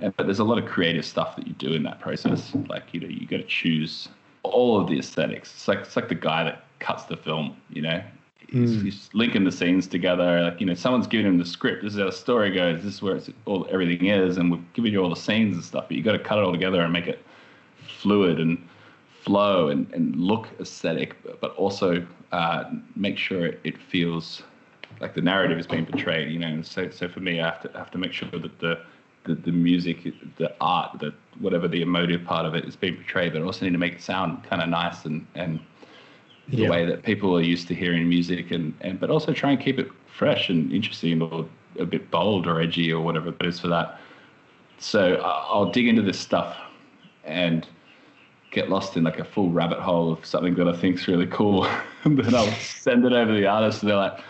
and, 0.00 0.16
but 0.16 0.26
there's 0.26 0.38
a 0.38 0.44
lot 0.44 0.58
of 0.58 0.66
creative 0.66 1.04
stuff 1.04 1.36
that 1.36 1.46
you 1.46 1.54
do 1.54 1.72
in 1.72 1.82
that 1.84 2.00
process. 2.00 2.54
Like 2.68 2.92
you 2.92 3.00
know, 3.00 3.08
you 3.08 3.26
got 3.26 3.38
to 3.38 3.44
choose 3.44 4.08
all 4.42 4.80
of 4.80 4.88
the 4.88 4.98
aesthetics. 4.98 5.52
It's 5.52 5.68
like 5.68 5.78
it's 5.80 5.96
like 5.96 6.08
the 6.08 6.14
guy 6.14 6.44
that 6.44 6.64
cuts 6.78 7.04
the 7.04 7.16
film. 7.16 7.56
You 7.70 7.82
know, 7.82 8.02
he's, 8.48 8.76
Mm. 8.76 8.84
he's 8.84 9.10
linking 9.12 9.44
the 9.44 9.52
scenes 9.52 9.86
together. 9.86 10.42
Like 10.42 10.60
you 10.60 10.66
know, 10.66 10.74
someone's 10.74 11.06
giving 11.06 11.26
him 11.26 11.38
the 11.38 11.44
script. 11.44 11.82
This 11.82 11.94
is 11.94 11.98
how 11.98 12.06
the 12.06 12.12
story 12.12 12.50
goes. 12.50 12.82
This 12.82 12.94
is 12.94 13.02
where 13.02 13.16
it's 13.16 13.30
all 13.44 13.66
everything 13.70 14.06
is, 14.08 14.36
and 14.36 14.50
we've 14.50 14.72
given 14.72 14.92
you 14.92 15.02
all 15.02 15.10
the 15.10 15.16
scenes 15.16 15.56
and 15.56 15.64
stuff. 15.64 15.86
But 15.88 15.96
you 15.96 16.02
got 16.02 16.12
to 16.12 16.18
cut 16.18 16.38
it 16.38 16.44
all 16.44 16.52
together 16.52 16.80
and 16.80 16.92
make 16.92 17.06
it 17.06 17.24
fluid 18.00 18.40
and 18.40 18.58
flow 19.22 19.68
and, 19.68 19.92
and 19.92 20.14
look 20.16 20.48
aesthetic, 20.60 21.16
but 21.40 21.54
also 21.56 22.06
uh, 22.32 22.64
make 22.94 23.18
sure 23.18 23.46
it, 23.46 23.60
it 23.64 23.76
feels 23.78 24.42
like 25.00 25.14
the 25.14 25.20
narrative 25.20 25.58
is 25.58 25.66
being 25.66 25.84
portrayed. 25.86 26.30
You 26.32 26.38
know, 26.38 26.62
so 26.62 26.90
so 26.90 27.08
for 27.08 27.20
me, 27.20 27.40
I 27.40 27.46
have 27.46 27.62
to 27.62 27.70
I 27.74 27.78
have 27.78 27.90
to 27.92 27.98
make 27.98 28.12
sure 28.12 28.30
that 28.30 28.58
the 28.60 28.80
the, 29.24 29.34
the 29.34 29.50
music, 29.50 30.06
the 30.36 30.54
art, 30.60 31.00
the 31.00 31.12
whatever 31.40 31.66
the 31.66 31.82
emotive 31.82 32.24
part 32.24 32.46
of 32.46 32.54
it 32.54 32.64
is 32.64 32.76
being 32.76 32.94
portrayed, 32.94 33.32
but 33.32 33.42
I 33.42 33.44
also 33.44 33.64
need 33.64 33.72
to 33.72 33.78
make 33.78 33.94
it 33.94 34.02
sound 34.02 34.44
kind 34.44 34.62
of 34.62 34.68
nice 34.68 35.04
and 35.04 35.26
and 35.34 35.58
the 36.48 36.58
Yeah. 36.58 36.70
way 36.70 36.86
that 36.86 37.02
people 37.02 37.36
are 37.36 37.40
used 37.42 37.68
to 37.68 37.74
hearing 37.74 38.08
music, 38.08 38.50
and, 38.50 38.72
and 38.80 39.00
but 39.00 39.10
also 39.10 39.32
try 39.32 39.50
and 39.50 39.60
keep 39.60 39.78
it 39.78 39.88
fresh 40.06 40.48
and 40.48 40.72
interesting 40.72 41.20
or 41.22 41.46
a 41.78 41.84
bit 41.84 42.10
bold 42.10 42.46
or 42.46 42.60
edgy 42.60 42.92
or 42.92 43.02
whatever 43.02 43.30
it 43.38 43.46
is 43.46 43.60
for 43.60 43.68
that. 43.68 44.00
So 44.78 45.16
I'll 45.16 45.70
dig 45.70 45.88
into 45.88 46.02
this 46.02 46.18
stuff 46.18 46.56
and 47.24 47.66
get 48.50 48.70
lost 48.70 48.96
in 48.96 49.04
like 49.04 49.18
a 49.18 49.24
full 49.24 49.50
rabbit 49.50 49.80
hole 49.80 50.12
of 50.12 50.24
something 50.24 50.54
that 50.54 50.68
I 50.68 50.76
think's 50.76 51.08
really 51.08 51.26
cool, 51.26 51.66
and 52.04 52.18
then 52.18 52.34
I'll 52.34 52.52
send 52.80 53.04
it 53.04 53.12
over 53.12 53.32
to 53.32 53.38
the 53.38 53.46
artist, 53.46 53.82
and 53.82 53.90
they're 53.90 53.96
like, 53.96 54.20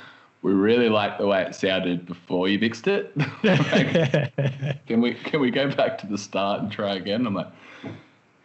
"We 0.42 0.52
really 0.52 0.88
like 0.88 1.18
the 1.18 1.26
way 1.26 1.42
it 1.42 1.54
sounded 1.54 2.06
before 2.06 2.48
you 2.48 2.58
mixed 2.58 2.86
it. 2.88 3.14
Like, 3.44 4.32
can 4.86 5.00
we 5.00 5.14
can 5.14 5.40
we 5.40 5.50
go 5.50 5.70
back 5.70 5.98
to 5.98 6.06
the 6.06 6.18
start 6.18 6.60
and 6.62 6.72
try 6.72 6.94
again?" 6.94 7.26
I'm 7.26 7.34
like, 7.34 7.48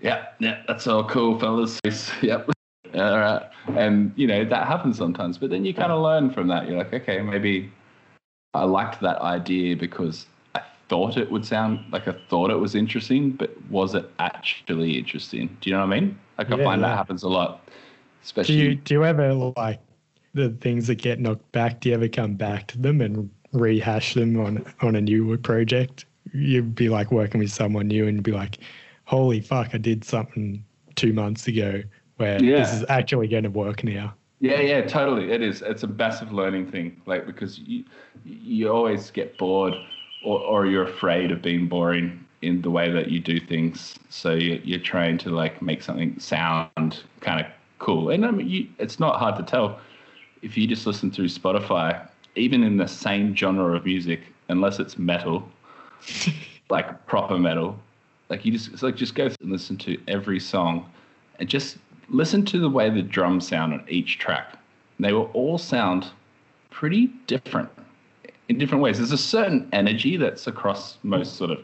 "Yeah, 0.01 0.25
yeah, 0.39 0.63
that's 0.67 0.85
all 0.87 1.03
cool, 1.07 1.39
fellas. 1.39 1.79
Yep." 2.21 2.51
All 2.93 3.19
right, 3.19 3.49
and 3.77 4.11
you 4.15 4.27
know 4.27 4.43
that 4.43 4.67
happens 4.67 4.97
sometimes, 4.97 5.37
but 5.37 5.49
then 5.49 5.63
you 5.63 5.73
kind 5.73 5.91
of 5.91 6.01
learn 6.01 6.29
from 6.31 6.47
that. 6.47 6.67
You're 6.67 6.77
like, 6.77 6.93
okay, 6.93 7.21
maybe 7.21 7.71
I 8.53 8.63
liked 8.63 8.99
that 9.01 9.19
idea 9.21 9.77
because 9.77 10.25
I 10.55 10.61
thought 10.89 11.15
it 11.15 11.31
would 11.31 11.45
sound 11.45 11.79
like 11.91 12.07
I 12.07 12.15
thought 12.29 12.51
it 12.51 12.57
was 12.57 12.75
interesting, 12.75 13.31
but 13.31 13.55
was 13.69 13.95
it 13.95 14.09
actually 14.19 14.97
interesting? 14.97 15.55
Do 15.61 15.69
you 15.69 15.75
know 15.75 15.85
what 15.85 15.95
I 15.95 15.99
mean? 15.99 16.19
Like 16.37 16.47
I 16.47 16.63
find 16.63 16.81
yeah. 16.81 16.89
that 16.89 16.97
happens 16.97 17.23
a 17.23 17.29
lot, 17.29 17.65
do 17.65 17.73
especially. 18.23 18.55
you 18.55 18.75
do 18.75 18.95
you 18.95 19.05
ever 19.05 19.33
like 19.55 19.79
the 20.33 20.49
things 20.61 20.87
that 20.87 20.95
get 20.95 21.19
knocked 21.19 21.49
back? 21.53 21.79
Do 21.79 21.89
you 21.89 21.95
ever 21.95 22.09
come 22.09 22.33
back 22.35 22.67
to 22.67 22.77
them 22.77 22.99
and 22.99 23.29
rehash 23.53 24.15
them 24.15 24.37
on 24.39 24.65
on 24.81 24.95
a 24.95 25.01
new 25.01 25.37
project? 25.37 26.05
You'd 26.33 26.75
be 26.75 26.89
like 26.89 27.11
working 27.11 27.39
with 27.39 27.51
someone 27.51 27.87
new 27.87 28.07
and 28.07 28.21
be 28.21 28.33
like, 28.33 28.57
"Holy 29.05 29.39
fuck! 29.39 29.69
I 29.73 29.77
did 29.77 30.03
something 30.03 30.65
two 30.95 31.13
months 31.13 31.47
ago 31.47 31.83
where 32.21 32.39
this 32.39 32.73
is 32.73 32.85
actually 32.89 33.27
going 33.27 33.43
to 33.43 33.49
work 33.49 33.83
now." 33.83 34.13
Yeah, 34.39 34.59
yeah, 34.59 34.81
totally. 34.81 35.31
It 35.31 35.41
is. 35.41 35.61
It's 35.61 35.83
a 35.83 35.87
massive 35.87 36.31
learning 36.31 36.71
thing. 36.71 36.99
Like 37.05 37.25
because 37.25 37.59
you 37.59 37.85
you 38.25 38.69
always 38.69 39.11
get 39.11 39.37
bored, 39.37 39.75
or 40.23 40.39
or 40.39 40.65
you're 40.65 40.83
afraid 40.85 41.31
of 41.31 41.41
being 41.41 41.67
boring 41.67 42.25
in 42.41 42.61
the 42.61 42.71
way 42.71 42.91
that 42.91 43.09
you 43.09 43.19
do 43.19 43.39
things. 43.39 43.95
So 44.09 44.33
you, 44.33 44.59
you're 44.63 44.79
trying 44.79 45.17
to 45.19 45.29
like 45.29 45.61
make 45.61 45.83
something 45.83 46.19
sound 46.19 47.03
kind 47.19 47.39
of 47.39 47.45
cool. 47.79 48.09
And 48.09 48.25
I 48.25 48.31
mean, 48.31 48.49
you, 48.49 48.67
it's 48.79 48.99
not 48.99 49.19
hard 49.19 49.35
to 49.37 49.43
tell 49.43 49.79
if 50.41 50.57
you 50.57 50.67
just 50.67 50.87
listen 50.87 51.11
through 51.11 51.27
Spotify, 51.27 52.07
even 52.35 52.63
in 52.63 52.77
the 52.77 52.87
same 52.87 53.35
genre 53.35 53.75
of 53.75 53.85
music, 53.85 54.21
unless 54.49 54.79
it's 54.79 54.97
metal, 54.97 55.47
like 56.69 57.05
proper 57.05 57.37
metal. 57.37 57.77
Like 58.29 58.45
you 58.45 58.51
just 58.51 58.71
it's 58.71 58.81
like 58.81 58.95
just 58.95 59.13
go 59.13 59.25
and 59.25 59.51
listen 59.51 59.77
to 59.77 60.01
every 60.07 60.39
song, 60.39 60.89
and 61.39 61.47
just 61.47 61.77
listen 62.11 62.43
to 62.45 62.59
the 62.59 62.69
way 62.69 62.89
the 62.89 63.01
drums 63.01 63.47
sound 63.47 63.73
on 63.73 63.83
each 63.87 64.19
track. 64.19 64.57
They 64.99 65.13
will 65.13 65.31
all 65.33 65.57
sound 65.57 66.07
pretty 66.69 67.07
different 67.25 67.69
in 68.49 68.57
different 68.57 68.83
ways. 68.83 68.97
There's 68.97 69.13
a 69.13 69.17
certain 69.17 69.67
energy 69.71 70.17
that's 70.17 70.45
across 70.45 70.97
most 71.03 71.37
sort 71.37 71.51
of 71.51 71.59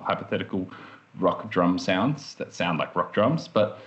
hypothetical 0.00 0.66
rock 1.18 1.50
drum 1.50 1.78
sounds 1.78 2.34
that 2.36 2.54
sound 2.54 2.78
like 2.78 2.96
rock 2.96 3.12
drums, 3.12 3.46
but 3.46 3.80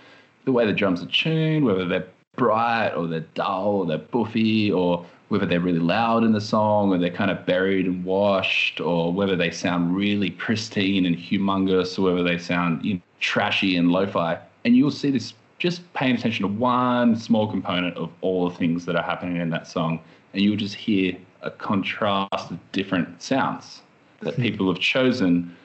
the 0.46 0.52
way 0.52 0.66
the 0.66 0.74
drums 0.74 1.02
are 1.02 1.08
tuned, 1.08 1.66
whether 1.66 1.86
they're 1.86 2.08
bright 2.36 2.90
or 2.90 3.08
they're 3.08 3.26
dull 3.34 3.78
or 3.78 3.86
they're 3.86 3.98
buffy 3.98 4.72
or 4.72 5.06
whether 5.30 5.46
they're 5.46 5.60
really 5.60 5.80
loud 5.80 6.24
in 6.24 6.32
the 6.32 6.42
song 6.42 6.92
or 6.94 6.98
they're 6.98 7.10
kind 7.10 7.32
of 7.32 7.46
buried 7.46 7.88
and 7.88 8.04
washed 8.06 8.80
or 8.80 9.12
whether 9.12 9.36
they 9.36 9.50
sound 9.50 9.96
really 9.96 10.30
pristine 10.30 11.06
and 11.06 11.16
humongous 11.16 11.98
or 11.98 12.04
whether 12.04 12.24
they 12.24 12.38
sound 12.38 12.84
you 12.86 12.96
know, 12.96 13.02
trashy 13.20 13.78
and 13.78 13.92
lo-fi 13.92 14.38
and 14.66 14.76
you'll 14.76 14.92
see 14.92 15.10
this 15.10 15.34
just 15.64 15.94
paying 15.94 16.14
attention 16.14 16.42
to 16.42 16.54
one 16.54 17.16
small 17.16 17.50
component 17.50 17.96
of 17.96 18.12
all 18.20 18.50
the 18.50 18.56
things 18.58 18.86
that 18.86 18.98
are 18.98 19.04
happening 19.04 19.38
in 19.38 19.50
that 19.50 19.66
song 19.66 19.98
and 20.34 20.42
you'll 20.42 20.58
just 20.58 20.76
hear 20.76 21.16
a 21.42 21.50
contrast 21.50 22.52
of 22.52 22.60
different 22.74 23.22
sounds 23.22 23.82
that 24.20 24.36
people 24.36 24.68
have 24.68 24.82
chosen 24.82 25.56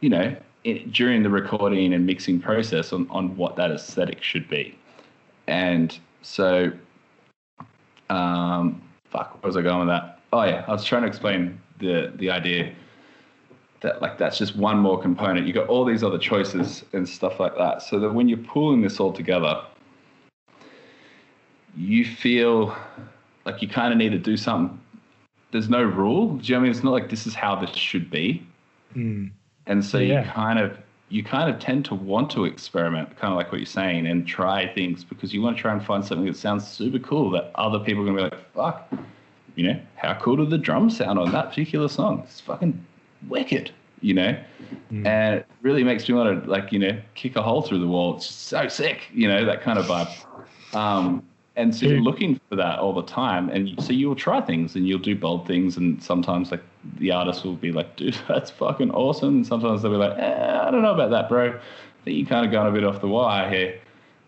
you 0.00 0.10
know, 0.10 0.36
in, 0.64 0.90
during 0.90 1.22
the 1.22 1.30
recording 1.30 1.94
and 1.94 2.04
mixing 2.04 2.38
process 2.38 2.92
on, 2.92 3.08
on 3.08 3.34
what 3.34 3.56
that 3.56 3.70
aesthetic 3.70 4.22
should 4.22 4.46
be. 4.46 4.76
And 5.46 5.98
so, 6.20 6.70
um, 8.10 8.82
fuck, 9.10 9.42
where 9.42 9.48
was 9.48 9.56
I 9.56 9.62
going 9.62 9.78
with 9.80 9.88
that? 9.88 10.20
Oh 10.34 10.42
yeah, 10.42 10.66
I 10.68 10.70
was 10.70 10.84
trying 10.84 11.00
to 11.02 11.08
explain 11.08 11.58
the 11.78 12.12
the 12.16 12.30
idea 12.30 12.74
that 13.80 14.02
like 14.02 14.18
that's 14.18 14.38
just 14.38 14.56
one 14.56 14.78
more 14.78 15.00
component. 15.00 15.46
You 15.46 15.52
got 15.52 15.68
all 15.68 15.84
these 15.84 16.02
other 16.02 16.18
choices 16.18 16.84
and 16.92 17.08
stuff 17.08 17.40
like 17.40 17.56
that. 17.56 17.82
So 17.82 17.98
that 18.00 18.12
when 18.12 18.28
you're 18.28 18.38
pulling 18.38 18.82
this 18.82 19.00
all 19.00 19.12
together, 19.12 19.62
you 21.76 22.04
feel 22.04 22.76
like 23.44 23.62
you 23.62 23.68
kind 23.68 23.92
of 23.92 23.98
need 23.98 24.10
to 24.10 24.18
do 24.18 24.36
something. 24.36 24.78
There's 25.52 25.68
no 25.68 25.82
rule. 25.82 26.36
Do 26.36 26.44
you 26.46 26.54
know 26.54 26.58
what 26.58 26.60
I 26.60 26.62
mean? 26.62 26.70
It's 26.72 26.84
not 26.84 26.92
like 26.92 27.08
this 27.10 27.26
is 27.26 27.34
how 27.34 27.56
this 27.56 27.74
should 27.74 28.10
be. 28.10 28.46
Mm. 28.94 29.30
And 29.66 29.84
so 29.84 29.98
Yeah. 29.98 30.24
you 30.24 30.30
kind 30.30 30.58
of 30.58 30.76
you 31.08 31.24
kind 31.24 31.50
of 31.50 31.58
tend 31.58 31.84
to 31.84 31.94
want 31.94 32.30
to 32.30 32.44
experiment, 32.44 33.16
kind 33.16 33.32
of 33.32 33.36
like 33.36 33.50
what 33.50 33.58
you're 33.58 33.66
saying, 33.66 34.06
and 34.06 34.28
try 34.28 34.72
things 34.74 35.02
because 35.02 35.34
you 35.34 35.42
want 35.42 35.56
to 35.56 35.60
try 35.60 35.72
and 35.72 35.84
find 35.84 36.04
something 36.04 36.24
that 36.26 36.36
sounds 36.36 36.64
super 36.68 37.00
cool 37.00 37.30
that 37.30 37.50
other 37.56 37.80
people 37.80 38.02
are 38.04 38.06
gonna 38.06 38.30
be 38.30 38.36
like, 38.36 38.52
fuck, 38.54 38.92
you 39.56 39.66
know, 39.66 39.80
how 39.96 40.14
cool 40.14 40.36
do 40.36 40.46
the 40.46 40.56
drums 40.56 40.96
sound 40.96 41.18
on 41.18 41.32
that 41.32 41.48
particular 41.48 41.88
song? 41.88 42.20
It's 42.24 42.40
fucking 42.40 42.86
wicked, 43.28 43.70
you 44.00 44.14
know? 44.14 44.38
Mm. 44.92 45.06
And 45.06 45.34
it 45.36 45.46
really 45.62 45.84
makes 45.84 46.08
me 46.08 46.14
want 46.14 46.44
to 46.44 46.50
like, 46.50 46.72
you 46.72 46.78
know, 46.78 47.00
kick 47.14 47.36
a 47.36 47.42
hole 47.42 47.62
through 47.62 47.80
the 47.80 47.86
wall. 47.86 48.16
It's 48.16 48.26
so 48.26 48.68
sick, 48.68 49.08
you 49.12 49.28
know, 49.28 49.44
that 49.44 49.62
kind 49.62 49.78
of 49.78 49.86
vibe. 49.86 50.74
Um, 50.74 51.22
and 51.56 51.74
so 51.74 51.86
you're 51.86 52.00
looking 52.00 52.40
for 52.48 52.56
that 52.56 52.78
all 52.78 52.92
the 52.92 53.02
time, 53.02 53.50
and 53.50 53.82
so 53.82 53.92
you'll 53.92 54.14
try 54.14 54.40
things 54.40 54.76
and 54.76 54.86
you'll 54.86 54.98
do 55.00 55.16
bold 55.16 55.46
things, 55.46 55.76
and 55.76 56.02
sometimes 56.02 56.50
like 56.50 56.62
the 56.96 57.10
artist 57.10 57.44
will 57.44 57.56
be 57.56 57.72
like, 57.72 57.96
"Dude, 57.96 58.16
that's 58.28 58.50
fucking 58.50 58.90
awesome," 58.92 59.36
and 59.36 59.46
sometimes 59.46 59.82
they'll 59.82 59.90
be 59.90 59.98
like, 59.98 60.16
eh, 60.18 60.60
"I 60.62 60.70
don't 60.70 60.82
know 60.82 60.94
about 60.94 61.10
that, 61.10 61.28
bro. 61.28 61.50
I 61.50 62.04
think 62.04 62.16
you 62.16 62.24
kind 62.24 62.46
of 62.46 62.52
gone 62.52 62.66
a 62.66 62.72
bit 62.72 62.84
off 62.84 63.00
the 63.00 63.08
wire 63.08 63.50
here." 63.50 63.80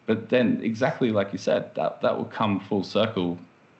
But 0.06 0.28
then, 0.28 0.60
exactly 0.62 1.10
like 1.10 1.32
you 1.32 1.38
said, 1.38 1.74
that 1.76 2.02
that 2.02 2.16
will 2.16 2.26
come 2.26 2.60
full 2.60 2.82
circle 2.82 3.38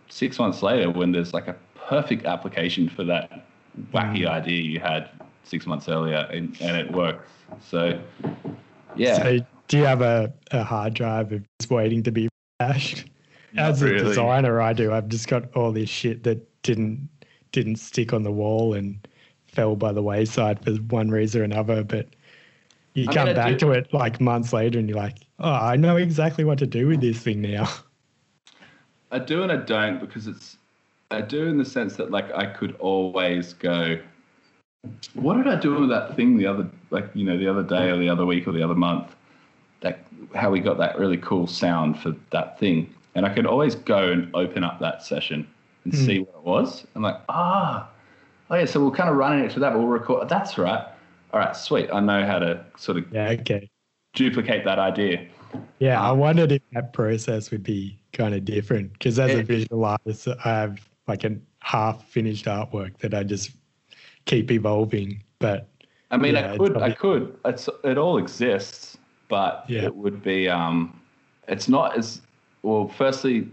six 0.09 0.39
months 0.39 0.63
later 0.63 0.91
when 0.91 1.13
there's 1.13 1.35
like 1.35 1.49
a 1.49 1.57
perfect 1.75 2.25
application 2.25 2.89
for 2.89 3.05
that 3.05 3.45
wacky 3.93 4.23
hmm. 4.23 4.29
idea 4.29 4.61
you 4.61 4.81
had 4.81 5.11
six 5.45 5.67
months 5.67 5.89
earlier, 5.89 6.29
and, 6.31 6.57
and 6.61 6.77
it 6.77 6.91
works. 6.93 7.31
So, 7.61 8.01
yeah. 8.97 9.23
So 9.23 9.39
do 9.69 9.79
you 9.79 9.85
have 9.85 10.03
a, 10.03 10.33
a 10.51 10.63
hard 10.63 10.95
drive 10.95 11.33
of 11.33 11.45
just 11.59 11.71
waiting 11.71 12.03
to 12.03 12.13
be? 12.13 12.29
Not 12.61 12.77
As 13.57 13.83
a 13.83 13.87
really. 13.87 14.05
designer, 14.05 14.61
I 14.61 14.73
do. 14.73 14.93
I've 14.93 15.09
just 15.09 15.29
got 15.29 15.55
all 15.55 15.73
this 15.73 15.91
shit 15.91 16.23
that 16.25 16.63
didn't 16.63 17.09
didn't 17.51 17.77
stick 17.77 18.13
on 18.15 18.23
the 18.23 18.33
wall 18.33 18.73
and 18.73 19.07
fell 19.47 19.77
by 19.77 19.93
the 19.93 20.03
wayside 20.03 20.65
for 20.65 20.73
one 20.73 21.11
reason 21.11 21.43
or 21.43 21.45
another. 21.45 21.85
But 21.85 22.09
you 22.95 23.07
I 23.09 23.13
come 23.13 23.27
mean, 23.27 23.37
back 23.37 23.59
do- 23.59 23.67
to 23.67 23.73
it 23.73 23.93
like 23.93 24.21
months 24.21 24.53
later, 24.53 24.79
and 24.79 24.89
you're 24.89 24.97
like, 24.97 25.19
"Oh, 25.39 25.53
I 25.53 25.77
know 25.77 25.97
exactly 25.97 26.45
what 26.45 26.59
to 26.59 26.67
do 26.67 26.87
with 26.87 27.01
this 27.01 27.19
thing 27.19 27.43
now." 27.43 27.69
I 29.11 29.19
do 29.19 29.43
and 29.43 29.53
I 29.53 29.57
don't 29.57 30.01
because 30.01 30.27
it's 30.27 30.57
I 31.13 31.21
do 31.21 31.47
in 31.47 31.59
the 31.59 31.65
sense 31.65 31.97
that 31.97 32.11
like 32.11 32.33
I 32.33 32.47
could 32.47 32.77
always 32.77 33.53
go. 33.55 33.99
What 35.15 35.37
did 35.37 35.47
I 35.47 35.57
do 35.61 35.79
with 35.81 35.91
that 35.91 36.17
thing 36.17 36.37
the 36.37 36.47
other 36.47 36.69
like 36.91 37.11
you 37.15 37.25
know 37.25 37.39
the 37.39 37.49
other 37.49 37.63
day 37.63 37.91
or 37.91 37.97
the 37.99 38.09
other 38.09 38.27
week 38.27 38.49
or 38.49 38.53
the 38.53 38.63
other 38.63 38.75
month? 38.75 39.15
That 39.81 40.01
how 40.35 40.51
we 40.51 40.61
got 40.61 40.79
that 40.79 40.99
really 40.99 41.19
cool 41.19 41.47
sound 41.47 41.99
for 41.99 42.15
that 42.31 42.59
thing, 42.59 42.93
and 43.15 43.27
I 43.27 43.35
could 43.35 43.47
always 43.47 43.75
go 43.75 44.13
and 44.13 44.35
open 44.35 44.65
up 44.65 44.79
that 44.81 45.03
session 45.03 45.47
and 45.85 45.95
Hmm. 45.95 46.05
see 46.07 46.19
what 46.21 46.35
it 46.37 46.45
was. 46.45 46.87
I'm 46.95 47.03
like 47.03 47.21
ah, 47.29 47.89
oh 48.51 48.55
yeah, 48.57 48.65
so 48.65 48.85
we're 48.85 48.93
kind 48.97 49.11
of 49.11 49.17
running 49.17 49.45
it 49.45 49.51
to 49.53 49.61
that, 49.61 49.71
but 49.71 49.79
we'll 49.79 49.89
record. 49.89 50.29
That's 50.29 50.57
right. 50.59 50.85
All 51.33 51.41
right, 51.41 51.57
sweet. 51.57 51.89
I 51.93 52.01
know 52.01 52.27
how 52.27 52.39
to 52.39 52.65
sort 52.77 52.99
of 52.99 53.13
Yeah, 53.13 53.31
okay. 53.41 53.71
duplicate 54.15 54.65
that 54.65 54.79
idea. 54.79 55.27
Yeah, 55.79 56.01
I 56.01 56.13
wondered 56.13 56.53
if 56.53 56.63
that 56.73 56.93
process 56.93 57.51
would 57.51 57.63
be 57.63 57.99
kind 58.13 58.35
of 58.35 58.45
different 58.45 58.93
because 58.93 59.19
as 59.19 59.35
a 59.35 59.43
visual 59.43 59.85
artist, 59.85 60.29
I 60.29 60.49
have 60.49 60.89
like 61.09 61.25
a 61.25 61.37
half 61.61 62.09
finished 62.09 62.47
artwork 62.47 62.99
that 62.99 63.15
I 63.15 63.23
just 63.23 63.53
keep 64.25 64.51
evolving. 64.51 65.23
But 65.39 65.69
I 66.11 66.17
mean, 66.17 66.35
Yeah, 66.35 66.53
I 66.53 66.59
could, 66.59 66.77
I 66.77 66.93
could. 66.93 67.37
It's 67.45 67.69
it 67.85 67.99
all 67.99 68.19
exists, 68.19 68.99
but 69.29 69.65
Yeah. 69.69 69.85
it 69.85 69.95
would 69.95 70.23
be. 70.23 70.49
Um, 70.49 71.01
it's 71.49 71.69
not 71.69 71.97
as 71.97 72.21
well. 72.63 72.89
Firstly, 72.89 73.49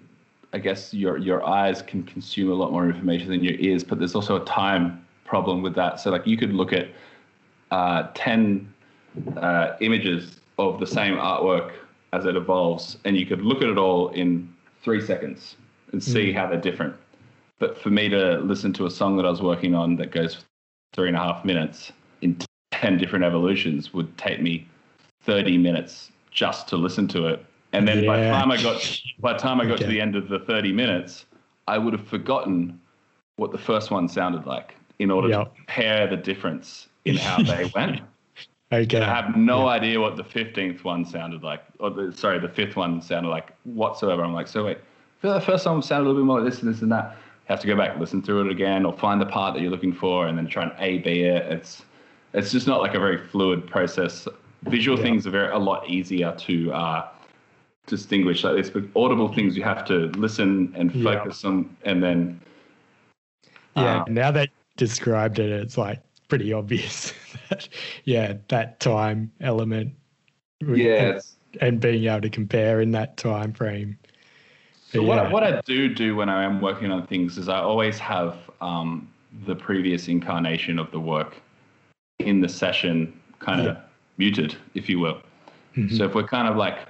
I 0.53 0.59
guess 0.59 0.93
your 0.93 1.17
your 1.17 1.45
eyes 1.45 1.81
can 1.81 2.03
consume 2.03 2.51
a 2.51 2.55
lot 2.55 2.71
more 2.71 2.87
information 2.87 3.29
than 3.29 3.43
your 3.43 3.55
ears, 3.55 3.83
but 3.83 3.99
there's 3.99 4.15
also 4.15 4.41
a 4.41 4.45
time 4.45 5.05
problem 5.25 5.61
with 5.61 5.75
that. 5.75 5.99
So 5.99 6.11
like 6.11 6.25
you 6.27 6.37
could 6.37 6.53
look 6.53 6.73
at 6.73 6.89
uh, 7.71 8.09
ten 8.13 8.71
uh, 9.37 9.73
images 9.79 10.39
of 10.57 10.79
the 10.79 10.87
same 10.87 11.15
artwork 11.15 11.71
as 12.13 12.25
it 12.25 12.35
evolves, 12.35 12.97
and 13.05 13.17
you 13.17 13.25
could 13.25 13.41
look 13.41 13.61
at 13.61 13.69
it 13.69 13.77
all 13.77 14.09
in 14.09 14.53
three 14.81 15.01
seconds 15.01 15.55
and 15.91 16.03
see 16.03 16.31
how 16.31 16.47
they're 16.47 16.59
different. 16.59 16.95
But 17.59 17.77
for 17.77 17.89
me 17.89 18.09
to 18.09 18.39
listen 18.39 18.73
to 18.73 18.85
a 18.85 18.91
song 18.91 19.17
that 19.17 19.25
I 19.25 19.29
was 19.29 19.41
working 19.41 19.75
on 19.75 19.97
that 19.97 20.11
goes 20.11 20.45
three 20.93 21.09
and 21.09 21.17
a 21.17 21.19
half 21.19 21.45
minutes 21.45 21.91
in 22.21 22.37
10 22.71 22.97
different 22.97 23.25
evolutions 23.25 23.93
would 23.93 24.17
take 24.17 24.41
me 24.41 24.67
30 25.23 25.57
minutes 25.57 26.11
just 26.31 26.67
to 26.69 26.77
listen 26.77 27.07
to 27.09 27.27
it. 27.27 27.45
And 27.73 27.87
then 27.87 28.05
by 28.05 28.17
the 28.17 28.29
time 28.29 28.51
I 28.51 28.57
got 28.57 29.01
by 29.19 29.33
the 29.33 29.39
time 29.39 29.61
I 29.61 29.65
got 29.65 29.77
to 29.77 29.87
the 29.87 30.01
end 30.01 30.15
of 30.15 30.27
the 30.29 30.39
30 30.39 30.71
minutes, 30.71 31.25
I 31.67 31.77
would 31.77 31.93
have 31.93 32.07
forgotten 32.07 32.79
what 33.35 33.51
the 33.51 33.57
first 33.57 33.91
one 33.91 34.07
sounded 34.07 34.45
like 34.45 34.75
in 34.97 35.11
order 35.11 35.29
to 35.29 35.37
Yep. 35.37 35.55
compare 35.55 36.07
the 36.07 36.17
difference 36.17 36.87
in 37.05 37.15
how 37.17 37.43
they 37.43 37.65
went. 37.75 38.01
okay, 38.71 39.01
I 39.01 39.15
have 39.15 39.35
no 39.35 39.67
idea 39.67 39.99
what 39.99 40.15
the 40.15 40.23
15th 40.23 40.83
one 40.83 41.05
sounded 41.05 41.43
like, 41.43 41.63
or 41.79 41.89
the, 41.89 42.11
sorry, 42.11 42.39
the 42.39 42.49
fifth 42.49 42.75
one 42.75 43.01
sounded 43.01 43.29
like 43.29 43.53
whatsoever. 43.65 44.23
I'm 44.23 44.33
like, 44.33 44.47
so 44.47 44.65
wait, 44.65 44.79
the 45.21 45.39
first 45.39 45.65
one 45.65 45.81
sounded 45.81 46.05
a 46.05 46.07
little 46.09 46.21
bit 46.21 46.25
more 46.25 46.41
like 46.41 46.51
this 46.51 46.61
and 46.63 46.73
this 46.73 46.81
and 46.81 46.91
that. 46.91 47.17
Have 47.49 47.59
to 47.59 47.67
go 47.67 47.75
back, 47.75 47.99
listen 47.99 48.21
through 48.21 48.45
it 48.45 48.51
again, 48.51 48.85
or 48.85 48.93
find 48.93 49.19
the 49.19 49.25
part 49.25 49.53
that 49.55 49.61
you're 49.61 49.71
looking 49.71 49.93
for, 49.93 50.27
and 50.27 50.37
then 50.37 50.47
try 50.47 50.63
and 50.63 50.71
A 50.77 50.99
B 50.99 51.23
it. 51.23 51.45
It's 51.51 51.83
it's 52.33 52.51
just 52.51 52.67
not 52.67 52.79
like 52.79 52.93
a 52.93 52.99
very 52.99 53.17
fluid 53.17 53.67
process. 53.67 54.27
Visual 54.63 54.97
Yeah. 54.97 55.03
things 55.03 55.25
are 55.25 55.31
very 55.31 55.51
a 55.51 55.57
lot 55.57 55.89
easier 55.89 56.33
to 56.37 56.71
uh, 56.73 57.07
distinguish 57.87 58.43
like 58.43 58.55
this, 58.55 58.69
but 58.69 58.83
audible 58.95 59.33
things 59.33 59.57
you 59.57 59.63
have 59.63 59.83
to 59.85 60.07
listen 60.17 60.73
and 60.75 60.93
Yeah. 60.93 61.03
focus 61.03 61.43
on, 61.43 61.75
and 61.83 62.03
then 62.03 62.39
Yeah, 63.75 64.01
Uh, 64.01 64.05
now 64.07 64.31
that 64.31 64.49
you 64.49 64.55
described 64.77 65.39
it, 65.39 65.49
it's 65.51 65.77
like 65.77 66.01
pretty 66.27 66.53
obvious 66.53 67.13
that 67.49 67.67
yeah, 68.05 68.33
that 68.49 68.79
time 68.79 69.31
element. 69.41 69.93
yeah, 70.61 71.13
and, 71.13 71.21
and 71.61 71.79
being 71.79 72.05
able 72.05 72.21
to 72.21 72.29
compare 72.29 72.81
in 72.81 72.91
that 72.91 73.17
time 73.17 73.53
frame. 73.53 73.97
So 74.91 75.01
But 75.01 75.07
what, 75.07 75.19
I, 75.19 75.31
what 75.31 75.43
I 75.43 75.61
do 75.61 75.93
do 75.93 76.15
when 76.15 76.29
I 76.29 76.43
am 76.43 76.61
working 76.61 76.91
on 76.91 77.05
things 77.05 77.37
is 77.37 77.47
I 77.47 77.59
always 77.59 77.99
have 77.99 78.35
um, 78.59 79.07
the 79.45 79.55
previous 79.55 80.07
incarnation 80.07 80.79
of 80.79 80.89
the 80.89 80.99
work 80.99 81.35
in 82.17 82.41
the 82.41 82.49
session 82.49 83.13
kind 83.37 83.61
of 83.61 83.67
Yeah. 83.67 83.81
muted, 84.17 84.55
if 84.73 84.89
you 84.89 84.99
will. 84.99 85.21
Mhm. 85.75 85.95
So 85.95 86.05
if 86.05 86.15
we're 86.15 86.23
kind 86.27 86.47
of 86.47 86.55
like 86.57 86.87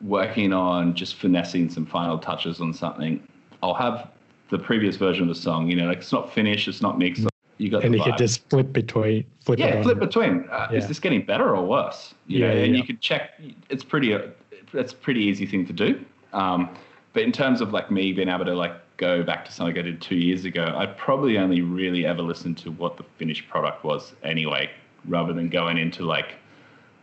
working 0.00 0.54
on 0.54 0.94
just 0.94 1.16
finessing 1.16 1.68
some 1.68 1.84
final 1.84 2.18
touches 2.18 2.58
on 2.62 2.72
something, 2.72 3.22
I'll 3.62 3.74
have 3.74 4.08
the 4.48 4.58
previous 4.58 4.96
version 4.96 5.24
of 5.24 5.28
the 5.28 5.40
song. 5.40 5.68
You 5.68 5.76
know, 5.76 5.86
like 5.88 5.98
it's 5.98 6.12
not 6.12 6.32
finished, 6.32 6.68
it's 6.68 6.80
not 6.80 6.98
mixed. 6.98 7.26
You 7.58 7.68
got 7.68 7.84
and 7.84 7.94
you 7.94 8.02
could 8.02 8.16
just 8.16 8.48
flip 8.48 8.72
between 8.72 9.26
flip 9.44 9.58
Yeah, 9.58 9.82
flip 9.82 10.00
between. 10.00 10.48
Uh, 10.50 10.68
Is 10.72 10.88
this 10.88 10.98
getting 10.98 11.22
better 11.26 11.54
or 11.54 11.64
worse? 11.66 12.14
You 12.26 12.38
Yeah, 12.40 12.46
know, 12.48 12.60
and 12.62 12.72
yeah. 12.72 12.78
you 12.80 12.84
can 12.84 12.98
check. 12.98 13.38
It's 13.68 13.84
pretty. 13.84 14.14
uh, 14.14 14.28
It's 14.72 14.94
a 14.94 14.96
pretty 14.96 15.20
easy 15.20 15.44
thing 15.44 15.66
to 15.66 15.72
do. 15.74 16.02
Um, 16.32 16.70
but 17.12 17.22
in 17.22 17.32
terms 17.32 17.60
of 17.60 17.72
like 17.72 17.90
me 17.90 18.12
being 18.12 18.28
able 18.28 18.44
to 18.44 18.54
like 18.54 18.74
go 18.96 19.22
back 19.22 19.44
to 19.44 19.52
something 19.52 19.76
I 19.78 19.82
did 19.82 20.00
two 20.00 20.16
years 20.16 20.44
ago, 20.44 20.72
I 20.76 20.86
probably 20.86 21.38
only 21.38 21.60
really 21.60 22.06
ever 22.06 22.22
listened 22.22 22.58
to 22.58 22.70
what 22.70 22.96
the 22.96 23.04
finished 23.18 23.48
product 23.48 23.84
was 23.84 24.14
anyway, 24.22 24.70
rather 25.06 25.32
than 25.32 25.48
going 25.48 25.78
into 25.78 26.04
like 26.04 26.34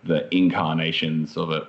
the 0.04 0.34
incarnations 0.36 1.38
of 1.38 1.52
it. 1.52 1.64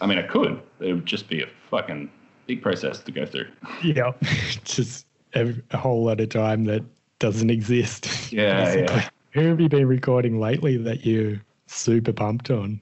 I 0.00 0.06
mean, 0.06 0.18
I 0.18 0.22
could. 0.22 0.60
It 0.80 0.92
would 0.92 1.06
just 1.06 1.28
be 1.28 1.42
a 1.42 1.46
fucking 1.70 2.10
big 2.46 2.60
process 2.60 2.98
to 3.00 3.12
go 3.12 3.24
through. 3.24 3.46
Yeah, 3.82 4.12
just 4.64 5.06
a, 5.34 5.54
a 5.70 5.76
whole 5.76 6.04
lot 6.04 6.20
of 6.20 6.28
time 6.28 6.64
that 6.64 6.82
doesn't 7.18 7.50
exist. 7.50 8.08
Yeah, 8.32 8.64
basically. 8.64 8.96
yeah. 8.96 9.08
Who 9.32 9.40
have 9.48 9.60
you 9.60 9.68
been 9.68 9.86
recording 9.86 10.40
lately 10.40 10.78
that 10.78 11.04
you're 11.04 11.40
super 11.66 12.14
pumped 12.14 12.50
on? 12.50 12.80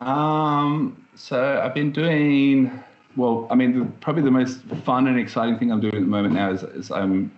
Um, 0.00 1.06
so 1.14 1.60
I've 1.62 1.74
been 1.74 1.92
doing 1.92 2.82
well. 3.16 3.46
I 3.50 3.54
mean, 3.54 3.78
the, 3.78 3.84
probably 4.00 4.22
the 4.22 4.30
most 4.30 4.60
fun 4.84 5.06
and 5.06 5.18
exciting 5.18 5.58
thing 5.58 5.70
I'm 5.72 5.80
doing 5.80 5.94
at 5.94 6.00
the 6.00 6.06
moment 6.06 6.34
now 6.34 6.50
is, 6.50 6.62
is 6.62 6.90
I'm 6.90 7.30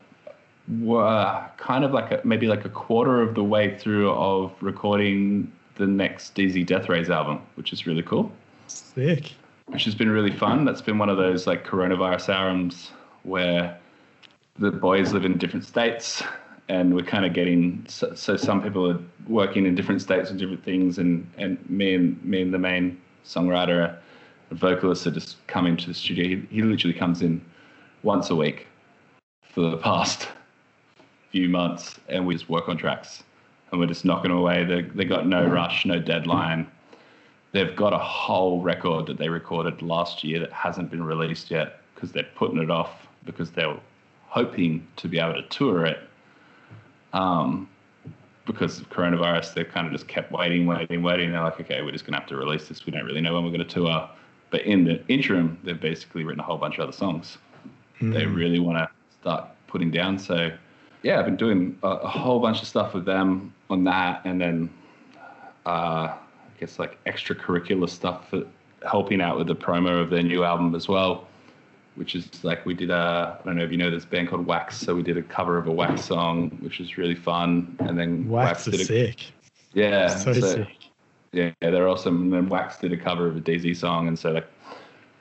uh, 0.86 1.48
kind 1.56 1.84
of 1.84 1.92
like 1.92 2.10
a, 2.12 2.20
maybe 2.24 2.46
like 2.46 2.64
a 2.64 2.68
quarter 2.68 3.20
of 3.20 3.34
the 3.34 3.44
way 3.44 3.78
through 3.78 4.10
of 4.10 4.52
recording 4.60 5.50
the 5.76 5.86
next 5.86 6.34
DZ 6.34 6.66
Deathrays 6.66 7.08
album, 7.08 7.40
which 7.54 7.72
is 7.72 7.86
really 7.86 8.02
cool. 8.02 8.30
Sick. 8.66 9.32
Which 9.66 9.84
has 9.84 9.94
been 9.94 10.10
really 10.10 10.32
fun. 10.32 10.64
That's 10.64 10.82
been 10.82 10.98
one 10.98 11.08
of 11.08 11.16
those 11.16 11.46
like 11.46 11.66
coronavirus 11.66 12.28
albums 12.28 12.90
where 13.22 13.78
the 14.58 14.70
boys 14.70 15.12
live 15.12 15.24
in 15.24 15.38
different 15.38 15.64
states 15.64 16.22
and 16.68 16.94
we're 16.94 17.04
kind 17.04 17.24
of 17.24 17.32
getting 17.32 17.84
so, 17.88 18.14
so 18.14 18.36
some 18.36 18.62
people 18.62 18.90
are 18.90 18.98
working 19.28 19.66
in 19.66 19.74
different 19.74 20.00
states 20.00 20.30
and 20.30 20.38
different 20.38 20.64
things, 20.64 20.98
and 20.98 21.30
and 21.36 21.58
me 21.68 21.94
and 21.94 22.24
me 22.24 22.42
and 22.42 22.54
the 22.54 22.58
main 22.58 23.00
songwriter, 23.24 23.96
a 24.52 24.54
vocalist, 24.54 25.06
are 25.06 25.10
just 25.10 25.44
coming 25.46 25.76
to 25.76 25.86
the 25.86 25.94
studio. 25.94 26.24
He, 26.28 26.46
he 26.56 26.62
literally 26.62 26.96
comes 26.96 27.22
in 27.22 27.44
once 28.02 28.30
a 28.30 28.36
week 28.36 28.66
for 29.42 29.62
the 29.62 29.78
past 29.78 30.28
few 31.30 31.48
months, 31.48 31.98
and 32.08 32.26
we 32.26 32.34
just 32.34 32.48
work 32.48 32.68
on 32.68 32.76
tracks, 32.76 33.24
and 33.70 33.80
we're 33.80 33.86
just 33.86 34.04
knocking 34.04 34.30
away. 34.30 34.64
They 34.64 34.82
they 34.82 35.04
got 35.04 35.26
no 35.26 35.46
rush, 35.46 35.86
no 35.86 35.98
deadline. 35.98 36.70
They've 37.52 37.74
got 37.74 37.92
a 37.92 37.98
whole 37.98 38.62
record 38.62 39.06
that 39.06 39.18
they 39.18 39.28
recorded 39.28 39.82
last 39.82 40.24
year 40.24 40.40
that 40.40 40.52
hasn't 40.52 40.90
been 40.90 41.04
released 41.04 41.50
yet 41.50 41.80
because 41.94 42.12
they're 42.12 42.28
putting 42.34 42.58
it 42.58 42.70
off 42.70 43.06
because 43.24 43.50
they're 43.50 43.76
hoping 44.26 44.86
to 44.96 45.08
be 45.08 45.18
able 45.18 45.34
to 45.34 45.42
tour 45.48 45.84
it. 45.84 45.98
Um, 47.12 47.68
because 48.46 48.80
of 48.80 48.88
coronavirus, 48.88 49.54
they've 49.54 49.68
kind 49.68 49.86
of 49.86 49.92
just 49.92 50.08
kept 50.08 50.32
waiting, 50.32 50.66
waiting, 50.66 51.02
waiting. 51.02 51.30
They're 51.30 51.42
like, 51.42 51.60
okay, 51.60 51.82
we're 51.82 51.92
just 51.92 52.04
going 52.04 52.14
to 52.14 52.20
have 52.20 52.28
to 52.30 52.36
release 52.36 52.68
this. 52.68 52.84
We 52.86 52.92
don't 52.92 53.04
really 53.04 53.20
know 53.20 53.34
when 53.34 53.44
we're 53.44 53.50
going 53.50 53.66
to 53.66 53.74
tour. 53.74 54.08
But 54.52 54.60
in 54.60 54.84
the 54.84 55.04
interim, 55.08 55.58
they've 55.64 55.80
basically 55.80 56.22
written 56.22 56.38
a 56.38 56.44
whole 56.44 56.58
bunch 56.58 56.76
of 56.76 56.82
other 56.82 56.92
songs 56.92 57.38
they 58.10 58.26
really 58.26 58.58
want 58.58 58.78
to 58.78 58.88
start 59.20 59.48
putting 59.68 59.90
down. 59.90 60.18
So, 60.18 60.50
yeah, 61.02 61.18
I've 61.18 61.24
been 61.24 61.36
doing 61.36 61.78
a, 61.82 61.88
a 61.88 62.08
whole 62.08 62.40
bunch 62.40 62.60
of 62.60 62.68
stuff 62.68 62.94
with 62.94 63.04
them 63.04 63.54
on 63.70 63.84
that. 63.84 64.22
And 64.24 64.40
then, 64.40 64.70
uh, 65.66 65.68
I 65.68 66.18
guess, 66.58 66.78
like 66.78 67.02
extracurricular 67.04 67.88
stuff 67.88 68.28
for 68.28 68.42
helping 68.84 69.20
out 69.20 69.38
with 69.38 69.46
the 69.46 69.54
promo 69.54 70.00
of 70.02 70.10
their 70.10 70.22
new 70.22 70.44
album 70.44 70.74
as 70.74 70.88
well 70.88 71.26
which 71.94 72.14
is 72.14 72.42
like 72.42 72.64
we 72.64 72.72
did 72.72 72.90
a 72.90 73.38
I 73.38 73.44
don't 73.44 73.56
know 73.56 73.64
if 73.64 73.70
you 73.70 73.76
know 73.76 73.90
this 73.90 74.06
band 74.06 74.30
called 74.30 74.46
WAAX, 74.46 74.72
so 74.72 74.94
we 74.94 75.02
did 75.02 75.18
a 75.18 75.22
cover 75.22 75.58
of 75.58 75.66
a 75.66 75.70
WAAX 75.70 75.98
song, 76.00 76.48
which 76.62 76.78
was 76.78 76.96
really 76.96 77.14
fun, 77.14 77.76
and 77.80 77.98
then 77.98 78.24
WAAX, 78.24 78.64
did 78.64 78.74
is 78.74 78.80
a, 78.80 78.84
sick. 78.86 79.26
yeah, 79.74 80.08
So, 80.08 80.32
so- 80.32 80.40
sick. 80.40 80.68
Yeah, 81.32 81.50
they're 81.60 81.88
awesome. 81.88 82.22
And 82.22 82.32
then 82.32 82.48
WAAX 82.48 82.80
did 82.80 82.92
a 82.92 82.96
cover 82.96 83.26
of 83.26 83.36
a 83.36 83.40
DZ 83.40 83.76
song, 83.76 84.06
and 84.08 84.18
so 84.18 84.32
like 84.32 84.46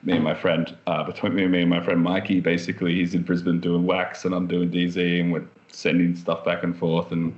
me 0.02 0.14
and 0.14 0.24
my 0.24 0.34
friend, 0.34 0.76
uh, 0.86 1.04
between 1.04 1.34
me 1.34 1.60
and 1.60 1.70
my 1.70 1.82
friend 1.82 2.02
Mikey, 2.02 2.40
basically 2.40 2.94
he's 2.94 3.14
in 3.14 3.22
Brisbane 3.22 3.60
doing 3.60 3.84
WAAX, 3.84 4.24
and 4.24 4.34
I'm 4.34 4.46
doing 4.46 4.70
DZ, 4.70 5.20
and 5.20 5.32
we're 5.32 5.46
sending 5.68 6.14
stuff 6.14 6.44
back 6.44 6.64
and 6.64 6.76
forth 6.76 7.12
and 7.12 7.34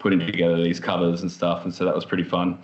putting 0.00 0.18
together 0.18 0.60
these 0.62 0.80
covers 0.80 1.22
and 1.22 1.30
stuff, 1.30 1.64
and 1.64 1.72
so 1.72 1.84
that 1.84 1.94
was 1.94 2.04
pretty 2.04 2.24
fun. 2.24 2.58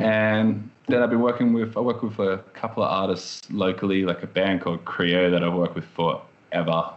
And 0.00 0.68
then 0.88 1.02
I've 1.02 1.10
been 1.10 1.20
working 1.20 1.52
with 1.52 1.76
I 1.76 1.80
work 1.80 2.02
with 2.02 2.18
a 2.18 2.38
couple 2.54 2.82
of 2.82 2.90
artists 2.90 3.48
locally, 3.50 4.04
like 4.04 4.22
a 4.22 4.26
band 4.26 4.62
called 4.62 4.84
Creo 4.84 5.30
that 5.30 5.44
I've 5.44 5.54
worked 5.54 5.76
with 5.76 5.84
forever, 5.84 6.90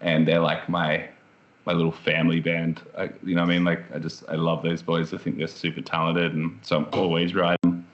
and 0.00 0.28
they're 0.28 0.40
like 0.40 0.68
my 0.68 1.08
my 1.64 1.72
little 1.72 1.92
family 1.92 2.40
band. 2.40 2.80
I, 2.96 3.10
you 3.24 3.34
know 3.34 3.42
what 3.42 3.50
I 3.50 3.54
mean? 3.54 3.64
Like 3.64 3.84
I 3.94 3.98
just 3.98 4.24
I 4.28 4.34
love 4.34 4.62
those 4.62 4.82
boys. 4.82 5.14
I 5.14 5.18
think 5.18 5.38
they're 5.38 5.46
super 5.46 5.80
talented, 5.80 6.34
and 6.34 6.58
so 6.62 6.78
I'm 6.78 6.86
always 6.92 7.34
riding. 7.34 7.86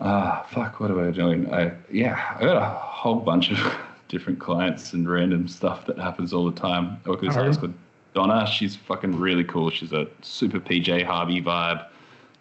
Ah, 0.00 0.46
fuck. 0.50 0.78
What 0.78 0.90
am 0.90 1.06
I 1.06 1.10
doing? 1.10 1.52
I 1.52 1.72
yeah, 1.90 2.36
I 2.38 2.44
got 2.44 2.56
a 2.56 2.64
whole 2.64 3.16
bunch 3.16 3.50
of 3.50 3.74
different 4.08 4.38
clients 4.38 4.92
and 4.92 5.08
random 5.08 5.48
stuff 5.48 5.86
that 5.86 5.98
happens 5.98 6.32
all 6.32 6.48
the 6.50 6.58
time. 6.58 7.00
I 7.04 7.10
work 7.10 7.20
with 7.22 7.30
this 7.30 7.36
artist 7.36 7.60
called 7.60 7.74
Donna. 8.14 8.46
She's 8.46 8.76
fucking 8.76 9.18
really 9.18 9.44
cool. 9.44 9.70
She's 9.70 9.92
a 9.92 10.06
super 10.22 10.60
PJ 10.60 11.04
Harvey 11.04 11.42
vibe, 11.42 11.86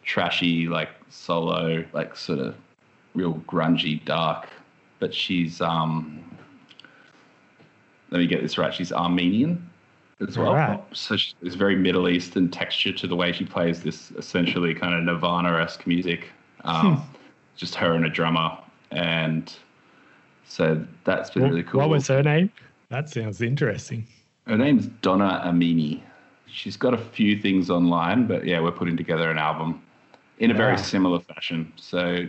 trashy 0.04 0.68
like 0.68 0.89
solo, 1.10 1.84
like 1.93 2.16
sort 2.16 2.39
of 2.39 2.56
real 3.16 3.36
grungy, 3.48 4.04
dark. 4.06 4.48
But 5.00 5.14
she's 5.14 5.60
um. 5.62 6.24
Let 8.10 8.20
me 8.20 8.28
get 8.28 8.41
this 8.41 8.58
right. 8.58 8.74
She's 8.74 8.93
Armenian 8.93 9.68
as 10.20 10.38
well. 10.38 10.53
Right. 10.53 10.84
So 10.93 11.15
there's 11.41 11.55
very 11.55 11.76
Middle 11.76 12.09
Eastern 12.09 12.49
texture 12.49 12.91
to 12.93 13.07
the 13.07 13.15
way 13.15 13.32
she 13.32 13.45
plays 13.45 13.84
this 13.84 14.11
essentially 14.11 14.74
kind 14.74 14.93
of 14.93 15.03
Nirvana-esque 15.03 15.86
music. 15.86 16.30
Um, 16.63 17.03
Just 17.55 17.76
her 17.76 17.93
and 17.93 18.05
a 18.05 18.09
drummer, 18.09 18.55
and 18.91 19.51
so 20.45 20.86
that's 21.05 21.32
been 21.32 21.41
What, 21.43 21.49
really 21.49 21.63
cool. 21.63 21.80
what 21.80 21.89
was 21.89 22.07
her 22.07 22.22
name? 22.22 22.51
That 22.89 23.09
sounds 23.09 23.41
interesting. 23.41 24.05
Her 24.45 24.57
name's 24.57 24.86
Donna 25.01 25.41
Amini. 25.43 26.01
She's 26.45 26.78
got 26.78 26.93
a 26.93 26.97
few 26.97 27.41
things 27.41 27.70
online, 27.72 28.28
but 28.28 28.45
yeah, 28.45 28.59
we're 28.59 28.72
putting 28.72 28.95
together 28.95 29.32
an 29.32 29.38
album 29.39 29.82
in 30.39 30.51
a 30.51 30.53
very 30.53 30.74
Yeah. 30.74 30.82
similar 30.84 31.20
fashion. 31.20 31.74
So 31.78 32.28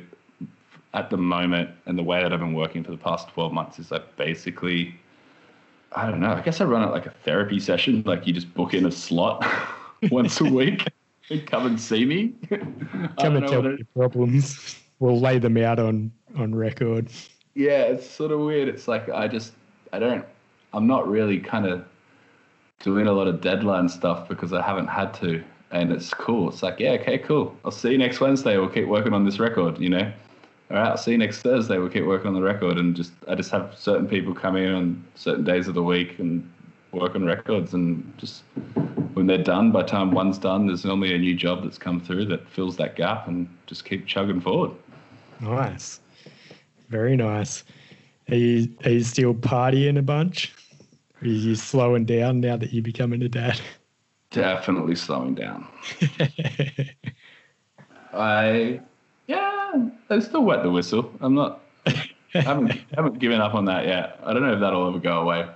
at 0.94 1.10
the 1.10 1.18
moment, 1.18 1.70
and 1.84 1.98
the 1.98 2.02
way 2.02 2.22
that 2.22 2.32
I've 2.32 2.40
been 2.40 2.54
working 2.54 2.82
for 2.82 2.90
the 2.90 2.96
past 2.96 3.28
12 3.28 3.52
months 3.52 3.78
is 3.78 3.92
I 3.92 3.98
basically, 4.16 4.94
I 5.92 6.10
don't 6.10 6.20
know, 6.20 6.32
I 6.32 6.40
guess 6.42 6.60
I 6.60 6.64
run 6.64 6.82
it 6.82 6.90
like 6.90 7.06
a 7.06 7.10
therapy 7.10 7.58
session. 7.60 8.02
Like 8.04 8.26
you 8.26 8.32
just 8.32 8.52
book 8.54 8.74
in 8.74 8.86
a 8.86 8.92
slot 8.92 9.44
once 10.10 10.40
a 10.40 10.44
week 10.44 10.86
and 11.30 11.46
come 11.46 11.66
and 11.66 11.80
see 11.80 12.04
me. 12.04 12.34
Come 13.20 13.36
and 13.36 13.46
tell 13.48 13.62
me 13.62 13.70
your 13.70 13.86
problems. 13.94 14.78
We'll 14.98 15.20
lay 15.20 15.38
them 15.38 15.56
out 15.56 15.78
on 15.78 16.12
on 16.36 16.54
record. 16.54 17.08
yeah, 17.54 17.82
it's 17.82 18.08
sort 18.08 18.32
of 18.32 18.40
weird. 18.40 18.68
It's 18.68 18.88
like 18.88 19.08
I 19.08 19.28
just 19.28 19.52
I 19.92 19.98
don't 19.98 20.24
I'm 20.72 20.86
not 20.86 21.08
really 21.08 21.38
kind 21.38 21.66
of 21.66 21.84
doing 22.80 23.06
a 23.06 23.12
lot 23.12 23.26
of 23.26 23.40
deadline 23.40 23.88
stuff 23.88 24.28
because 24.28 24.52
I 24.52 24.62
haven't 24.62 24.88
had 24.88 25.12
to, 25.14 25.42
and 25.70 25.92
it's 25.92 26.12
cool. 26.14 26.48
It's 26.48 26.62
like 26.62 26.78
yeah, 26.80 26.92
okay, 26.92 27.18
cool. 27.18 27.56
I'll 27.64 27.70
see 27.70 27.92
you 27.92 27.98
next 27.98 28.20
Wednesday. 28.20 28.56
We'll 28.58 28.68
keep 28.68 28.86
working 28.86 29.12
on 29.12 29.24
this 29.24 29.38
record. 29.38 29.78
You 29.78 29.90
know, 29.90 30.12
all 30.70 30.76
right. 30.76 30.88
I'll 30.88 30.96
see 30.96 31.12
you 31.12 31.18
next 31.18 31.42
Thursday. 31.42 31.78
We'll 31.78 31.88
keep 31.88 32.04
working 32.04 32.28
on 32.28 32.34
the 32.34 32.42
record, 32.42 32.78
and 32.78 32.94
just 32.94 33.12
I 33.26 33.34
just 33.34 33.50
have 33.50 33.74
certain 33.76 34.06
people 34.06 34.34
come 34.34 34.56
in 34.56 34.72
on 34.72 35.04
certain 35.14 35.44
days 35.44 35.68
of 35.68 35.74
the 35.74 35.82
week 35.82 36.18
and 36.18 36.48
work 36.92 37.14
on 37.14 37.24
records, 37.24 37.74
and 37.74 38.12
just 38.18 38.42
when 39.14 39.26
they're 39.26 39.42
done, 39.42 39.72
by 39.72 39.82
the 39.82 39.88
time 39.88 40.10
one's 40.10 40.38
done, 40.38 40.66
there's 40.66 40.84
normally 40.84 41.14
a 41.14 41.18
new 41.18 41.34
job 41.34 41.62
that's 41.62 41.78
come 41.78 42.00
through 42.00 42.26
that 42.26 42.48
fills 42.48 42.76
that 42.76 42.96
gap, 42.96 43.28
and 43.28 43.48
just 43.66 43.84
keep 43.84 44.06
chugging 44.06 44.40
forward. 44.40 44.70
Nice. 45.40 46.00
Very 46.88 47.16
nice. 47.16 47.64
Are 48.30 48.36
you 48.36 48.68
are 48.84 48.90
you 48.90 49.04
still 49.04 49.34
partying 49.34 49.98
a 49.98 50.02
bunch? 50.02 50.54
Are 51.22 51.26
you 51.26 51.54
slowing 51.54 52.04
down 52.04 52.40
now 52.40 52.56
that 52.56 52.72
you're 52.72 52.82
becoming 52.82 53.22
a 53.22 53.28
dad? 53.28 53.60
Definitely 54.30 54.94
slowing 54.94 55.34
down. 55.34 55.66
I 58.12 58.80
I 60.10 60.20
still 60.20 60.44
wet 60.44 60.62
the 60.62 60.70
whistle. 60.70 61.12
I'm 61.20 61.34
not. 61.34 61.60
I 61.86 62.08
haven't 62.40 62.72
haven't 62.94 63.18
given 63.18 63.40
up 63.40 63.54
on 63.54 63.64
that 63.66 63.86
yet. 63.86 64.20
I 64.24 64.32
don't 64.32 64.42
know 64.42 64.54
if 64.54 64.60
that'll 64.60 64.88
ever 64.88 64.98
go 64.98 65.20
away. 65.20 65.48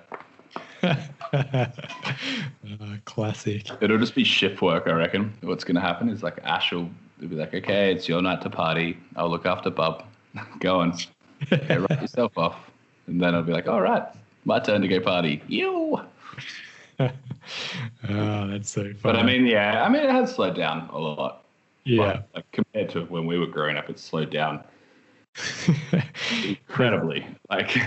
Uh, 0.83 0.97
classic. 3.05 3.71
It'll 3.81 3.99
just 3.99 4.15
be 4.15 4.25
shift 4.25 4.63
work, 4.63 4.87
I 4.87 4.93
reckon. 4.93 5.33
What's 5.43 5.65
gonna 5.65 5.81
happen 5.81 6.09
is 6.09 6.23
like 6.23 6.39
Ash 6.45 6.73
will 6.73 6.91
be 7.21 7.29
like, 7.29 7.55
okay, 7.55 7.93
it's 7.93 8.09
your 8.09 8.21
night 8.23 8.43
to 8.43 8.51
party. 8.51 8.99
I'll 9.17 9.31
look 9.31 9.47
after 9.47 9.71
Bub. 9.71 10.05
go 10.61 10.81
on, 10.81 10.97
okay, 11.53 11.79
write 11.79 12.01
yourself 12.01 12.37
off, 12.37 12.57
and 13.07 13.21
then 13.21 13.35
I'll 13.35 13.43
be 13.43 13.53
like, 13.53 13.69
all 13.69 13.83
right, 13.83 14.05
my 14.45 14.59
turn 14.59 14.81
to 14.83 14.89
go 14.89 15.01
party. 15.01 15.43
You. 15.47 16.01
oh, 17.01 17.11
that's 18.09 18.71
so 18.71 18.85
fun. 18.85 18.97
But 19.03 19.17
I 19.17 19.23
mean, 19.23 19.47
yeah, 19.47 19.85
I 19.85 19.89
mean, 19.89 20.03
it 20.03 20.11
has 20.11 20.35
slowed 20.35 20.57
down 20.57 20.89
a 20.91 20.99
lot. 20.99 21.42
Yeah. 21.85 22.23
Like, 22.35 22.51
compared 22.53 22.91
to 22.91 23.03
when 23.07 23.27
we 23.27 23.39
were 23.39 23.47
growing 23.47 23.77
up, 23.77 23.89
it's 23.91 24.03
slowed 24.03 24.31
down 24.31 24.65
incredibly. 26.47 27.27
Like. 27.51 27.79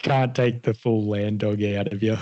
Can't 0.00 0.34
take 0.34 0.62
the 0.62 0.74
full 0.74 1.06
land 1.06 1.38
dog 1.38 1.62
out 1.62 1.92
of 1.92 2.02
you. 2.02 2.18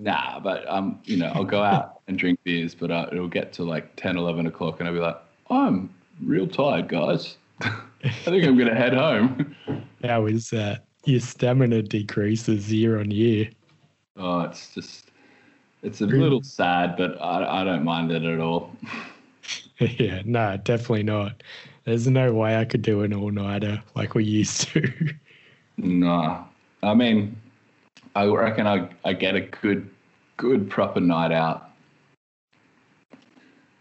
Nah, 0.00 0.40
but 0.40 0.66
um, 0.68 1.00
you 1.04 1.18
know, 1.18 1.30
I'll 1.34 1.44
go 1.44 1.62
out 1.62 2.00
and 2.08 2.18
drink 2.18 2.40
beers, 2.44 2.74
but 2.74 2.90
uh, 2.90 3.06
it'll 3.12 3.28
get 3.28 3.52
to 3.54 3.64
like 3.64 3.94
10, 3.96 4.16
11 4.16 4.46
o'clock, 4.46 4.80
and 4.80 4.88
I'll 4.88 4.94
be 4.94 5.00
like, 5.00 5.18
I'm 5.50 5.92
real 6.24 6.46
tired, 6.46 6.88
guys. 6.88 7.36
I 7.60 8.10
think 8.24 8.44
I'm 8.44 8.56
gonna 8.56 8.74
head 8.74 8.94
home. 8.94 9.54
How 10.02 10.26
is 10.26 10.48
that? 10.50 10.86
Your 11.04 11.20
stamina 11.20 11.82
decreases 11.82 12.72
year 12.72 12.98
on 12.98 13.10
year. 13.10 13.50
Oh, 14.16 14.40
it's 14.40 14.74
just, 14.74 15.10
it's 15.82 16.00
a 16.00 16.06
little 16.06 16.42
sad, 16.42 16.96
but 16.96 17.20
I, 17.20 17.60
I 17.60 17.64
don't 17.64 17.84
mind 17.84 18.12
it 18.12 18.24
at 18.24 18.40
all. 18.40 18.74
yeah, 19.78 20.22
no, 20.24 20.56
definitely 20.64 21.02
not. 21.02 21.42
There's 21.84 22.06
no 22.06 22.32
way 22.32 22.56
I 22.56 22.64
could 22.64 22.82
do 22.82 23.02
an 23.02 23.12
all 23.12 23.30
nighter 23.30 23.82
like 23.94 24.14
we 24.14 24.24
used 24.24 24.68
to. 24.68 24.92
Nah, 25.78 26.44
I 26.82 26.94
mean, 26.94 27.36
I 28.14 28.26
reckon 28.26 28.66
I 28.66 28.88
I 29.04 29.14
get 29.14 29.34
a 29.34 29.40
good, 29.40 29.88
good 30.36 30.70
proper 30.70 31.00
night 31.00 31.32
out. 31.32 31.70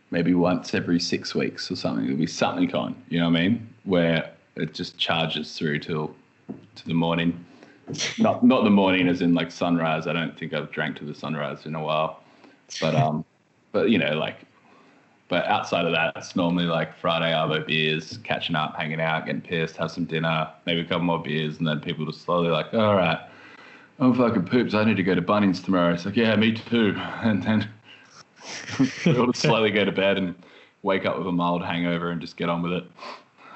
Maybe 0.10 0.34
once 0.34 0.74
every 0.74 1.00
six 1.00 1.36
weeks 1.36 1.72
or 1.72 1.76
something. 1.76 2.06
There'll 2.06 2.20
be 2.20 2.28
something 2.28 2.74
on, 2.74 3.02
you 3.10 3.20
know 3.20 3.30
what 3.30 3.38
I 3.38 3.42
mean? 3.42 3.70
Where 3.84 4.32
it 4.56 4.74
just 4.74 4.98
charges 4.98 5.58
through 5.58 5.80
till 5.80 6.14
to 6.76 6.88
the 6.88 6.94
morning. 6.94 7.46
Not 8.18 8.44
not 8.44 8.64
the 8.64 8.70
morning 8.70 9.08
as 9.08 9.22
in 9.22 9.34
like 9.34 9.52
sunrise. 9.52 10.08
I 10.08 10.14
don't 10.14 10.38
think 10.38 10.54
I've 10.54 10.72
drank 10.72 10.98
to 10.98 11.06
the 11.06 11.16
sunrise 11.16 11.66
in 11.66 11.76
a 11.76 11.84
while. 11.84 12.22
But 12.80 12.96
um 12.96 13.26
but 13.72 13.90
you 13.90 13.98
know, 13.98 14.14
like 14.14 14.46
but 15.32 15.46
outside 15.46 15.86
of 15.86 15.94
that, 15.94 16.12
it's 16.18 16.36
normally 16.36 16.66
like 16.66 16.94
Friday 16.98 17.32
Arvo 17.32 17.66
beers, 17.66 18.20
catching 18.22 18.54
up, 18.54 18.76
hanging 18.76 19.00
out, 19.00 19.26
getting 19.26 19.40
pissed, 19.40 19.78
have 19.78 19.90
some 19.90 20.04
dinner, 20.04 20.50
maybe 20.66 20.82
a 20.82 20.84
couple 20.84 21.06
more 21.06 21.24
beers, 21.24 21.58
and 21.58 21.66
then 21.66 21.80
people 21.80 22.06
just 22.06 22.24
slowly 22.24 22.50
like, 22.50 22.74
all 22.74 22.96
right, 22.98 23.18
I'm 24.00 24.14
fucking 24.14 24.44
pooped. 24.44 24.74
I 24.74 24.84
need 24.84 24.98
to 24.98 25.04
go 25.04 25.16
to 25.16 25.22
Bunnings 25.22 25.64
tomorrow. 25.64 25.94
It's 25.94 26.06
like, 26.06 26.18
yeah, 26.18 26.36
me 26.36 26.52
too. 26.52 26.96
And 27.24 27.42
then 27.44 27.70
we 29.06 29.18
all 29.18 29.28
just 29.28 29.40
slowly 29.42 29.72
go 29.72 29.86
to 29.86 29.92
bed 29.94 30.18
and 30.18 30.36
wake 30.84 31.06
up 31.06 31.18
with 31.18 31.26
a 31.26 31.32
mild 31.32 31.64
hangover 31.64 32.12
and 32.12 32.20
just 32.20 32.36
get 32.36 32.50
on 32.50 32.62
with 32.62 32.74
it. 32.74 32.84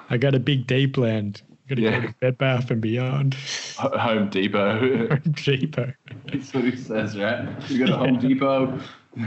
I 0.10 0.16
got 0.16 0.34
a 0.34 0.40
big 0.40 0.68
D 0.68 0.88
planned. 0.88 1.42
Got 1.68 1.76
to 1.76 1.82
Yeah. 1.82 2.00
go 2.00 2.08
to 2.08 2.14
Bed 2.22 2.38
Bath 2.38 2.72
and 2.72 2.80
Beyond. 2.80 3.34
Home 3.78 4.30
Depot. 4.30 5.08
Home 5.10 5.34
Depot. 5.34 5.94
That's 6.32 6.54
what 6.54 6.64
he 6.64 6.78
says, 6.78 7.18
right? 7.18 7.50
You 7.70 7.80
go 7.80 7.88
to 7.88 7.98
Home 7.98 8.18
Depot. 8.18 8.80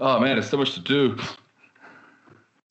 oh 0.00 0.20
man, 0.20 0.34
there's 0.36 0.50
so 0.50 0.58
much 0.58 0.74
to 0.74 0.80
do. 0.80 1.16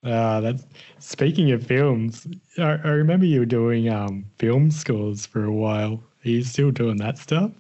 Ah, 0.06 0.40
that's 0.40 0.64
speaking 1.00 1.52
of 1.52 1.66
films. 1.66 2.28
I, 2.60 2.78
I 2.84 2.90
remember 2.90 3.26
you 3.26 3.40
were 3.40 3.46
doing 3.46 3.90
um 3.90 4.26
film 4.38 4.70
scores 4.70 5.26
for 5.26 5.44
a 5.46 5.52
while. 5.52 6.04
Are 6.24 6.30
you 6.30 6.44
still 6.44 6.72
doing 6.72 6.98
that 6.98 7.18
stuff? 7.18 7.52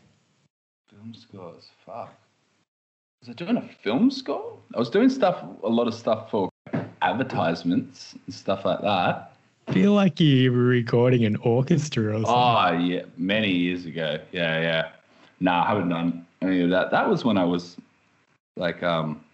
Film 0.89 1.13
scores, 1.13 1.69
fuck. 1.85 2.13
Was 3.21 3.29
I 3.29 3.33
doing 3.33 3.57
a 3.57 3.67
film 3.83 4.11
score? 4.11 4.59
I 4.75 4.79
was 4.79 4.91
doing 4.91 5.09
stuff, 5.09 5.43
a 5.63 5.67
lot 5.67 5.87
of 5.87 5.95
stuff 5.95 6.29
for 6.29 6.49
advertisements 7.01 8.13
and 8.25 8.35
stuff 8.35 8.65
like 8.65 8.81
that. 8.81 9.31
feel 9.71 9.93
like 9.93 10.19
you 10.19 10.51
were 10.51 10.65
recording 10.65 11.25
an 11.25 11.37
orchestra 11.37 12.09
or 12.11 12.25
something. 12.25 12.31
Oh 12.31 12.77
yeah, 12.77 13.01
many 13.17 13.49
years 13.49 13.85
ago. 13.85 14.19
Yeah, 14.31 14.61
yeah. 14.61 14.91
Nah, 15.39 15.63
I 15.63 15.69
haven't 15.69 15.89
done 15.89 16.25
any 16.43 16.61
of 16.61 16.69
that. 16.69 16.91
That 16.91 17.09
was 17.09 17.25
when 17.25 17.39
I 17.39 17.43
was 17.43 17.77
like, 18.55 18.83
um, 18.83 19.24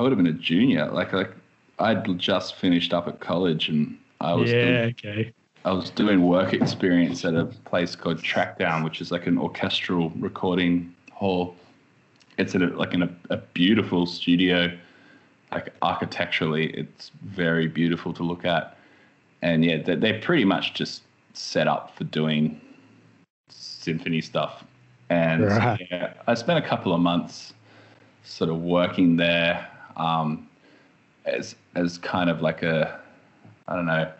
I 0.00 0.02
would 0.02 0.12
have 0.12 0.16
been 0.16 0.28
a 0.28 0.32
junior. 0.32 0.86
Like, 0.86 1.12
like 1.12 1.30
I'd 1.78 2.18
just 2.18 2.54
finished 2.54 2.94
up 2.94 3.06
at 3.06 3.20
college, 3.20 3.68
and 3.68 3.98
I 4.22 4.32
was 4.32 4.50
doing- 4.50 4.66
yeah, 4.74 4.80
okay. 4.84 5.32
I 5.66 5.72
was 5.72 5.90
doing 5.90 6.22
work 6.22 6.54
experience 6.54 7.22
at 7.26 7.34
a 7.34 7.44
place 7.44 7.94
called 7.94 8.16
Trackdown, 8.22 8.82
which 8.82 9.02
is 9.02 9.12
like 9.12 9.26
an 9.26 9.36
orchestral 9.36 10.08
recording 10.18 10.94
hall. 11.12 11.54
It's 12.38 12.54
in 12.54 12.62
a, 12.62 12.68
like 12.68 12.94
in 12.94 13.02
a, 13.02 13.10
a 13.28 13.36
beautiful 13.36 14.06
studio, 14.06 14.74
like 15.52 15.74
architecturally, 15.82 16.68
it's 16.70 17.10
very 17.22 17.66
beautiful 17.68 18.14
to 18.14 18.22
look 18.22 18.46
at. 18.46 18.78
And 19.42 19.62
yeah, 19.66 19.82
they- 19.82 19.96
they're 19.96 20.20
pretty 20.20 20.46
much 20.46 20.72
just 20.72 21.02
set 21.34 21.68
up 21.68 21.94
for 21.94 22.04
doing 22.04 22.58
symphony 23.50 24.22
stuff. 24.22 24.64
And 25.10 25.44
Right. 25.44 25.86
yeah, 25.90 26.14
I 26.26 26.32
spent 26.32 26.58
a 26.64 26.66
couple 26.66 26.94
of 26.94 27.02
months 27.02 27.52
sort 28.24 28.48
of 28.48 28.62
working 28.62 29.16
there 29.16 29.66
um, 29.96 30.48
as 31.24 31.54
as 31.74 31.98
kind 31.98 32.30
of 32.30 32.40
like 32.40 32.62
a 32.62 33.00
I 33.68 33.76
don't 33.76 33.86
know 33.86 34.10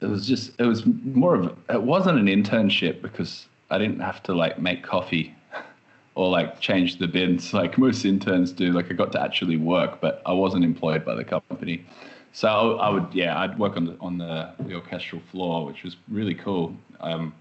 it 0.00 0.06
was 0.06 0.26
just 0.26 0.52
it 0.58 0.64
was 0.64 0.84
more 0.86 1.34
of 1.34 1.56
it 1.68 1.82
wasn't 1.82 2.18
an 2.18 2.26
internship 2.26 3.02
because 3.02 3.46
I 3.70 3.78
didn't 3.78 4.00
have 4.00 4.22
to 4.24 4.34
like 4.34 4.60
make 4.60 4.82
coffee 4.82 5.34
or 6.14 6.28
like 6.30 6.60
change 6.60 6.98
the 6.98 7.08
bins 7.08 7.52
like 7.62 7.78
most 7.78 8.04
interns 8.04 8.52
do. 8.52 8.72
Like 8.72 8.90
I 8.90 8.94
got 8.94 9.12
to 9.12 9.22
actually 9.22 9.56
work, 9.56 10.00
but 10.00 10.22
I 10.24 10.32
wasn't 10.32 10.64
employed 10.64 11.04
by 11.04 11.14
the 11.14 11.24
company. 11.24 11.84
So 12.32 12.78
I, 12.78 12.90
would 12.90 13.08
yeah 13.12 13.40
I'd 13.40 13.58
work 13.58 13.76
on 13.76 13.86
the 13.86 13.96
on 14.00 14.18
the, 14.18 14.50
the 14.60 14.74
orchestral 14.74 15.22
floor, 15.32 15.66
which 15.66 15.82
was 15.82 15.96
really 16.08 16.34
cool. 16.34 16.74
Um, 17.00 17.34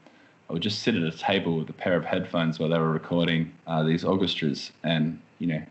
I 0.49 0.53
would 0.53 0.61
just 0.61 0.82
sit 0.82 0.95
at 0.95 1.03
a 1.03 1.15
table 1.15 1.57
with 1.57 1.69
a 1.69 1.73
pair 1.73 1.97
of 1.97 2.05
headphones 2.05 2.57
while 2.57 2.69
they 2.69 2.80
were 2.80 2.91
recording 2.91 3.51
uh, 3.67 3.84
these 3.84 4.05
orchestras, 4.05 4.71
and 4.84 5.19
you 5.39 5.47
know, 5.47 5.61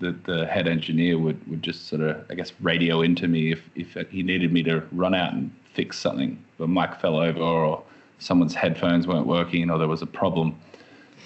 the 0.00 0.12
the 0.24 0.46
head 0.46 0.66
engineer 0.68 1.18
would, 1.18 1.46
would 1.48 1.62
just 1.62 1.88
sort 1.88 2.02
of 2.02 2.24
I 2.30 2.34
guess 2.34 2.52
radio 2.60 3.02
into 3.02 3.28
me 3.28 3.52
if 3.52 3.62
if 3.74 3.94
he 4.10 4.22
needed 4.22 4.52
me 4.52 4.62
to 4.64 4.82
run 4.92 5.14
out 5.14 5.32
and 5.32 5.50
fix 5.74 5.98
something. 5.98 6.42
The 6.58 6.66
mic 6.66 6.96
fell 6.96 7.16
over, 7.16 7.40
or 7.40 7.82
someone's 8.18 8.54
headphones 8.54 9.06
weren't 9.06 9.26
working, 9.26 9.70
or 9.70 9.78
there 9.78 9.88
was 9.88 10.02
a 10.02 10.06
problem. 10.06 10.58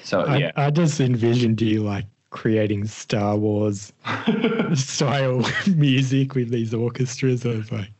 So 0.02 0.22
I, 0.22 0.36
yeah, 0.38 0.52
I 0.56 0.70
just 0.70 1.00
envisioned 1.00 1.60
you 1.60 1.82
like 1.82 2.06
creating 2.30 2.86
Star 2.86 3.36
Wars 3.36 3.92
style 4.74 5.44
music 5.74 6.34
with 6.34 6.50
these 6.50 6.72
orchestras. 6.72 7.44
I 7.44 7.50
was 7.50 7.70
like, 7.72 7.90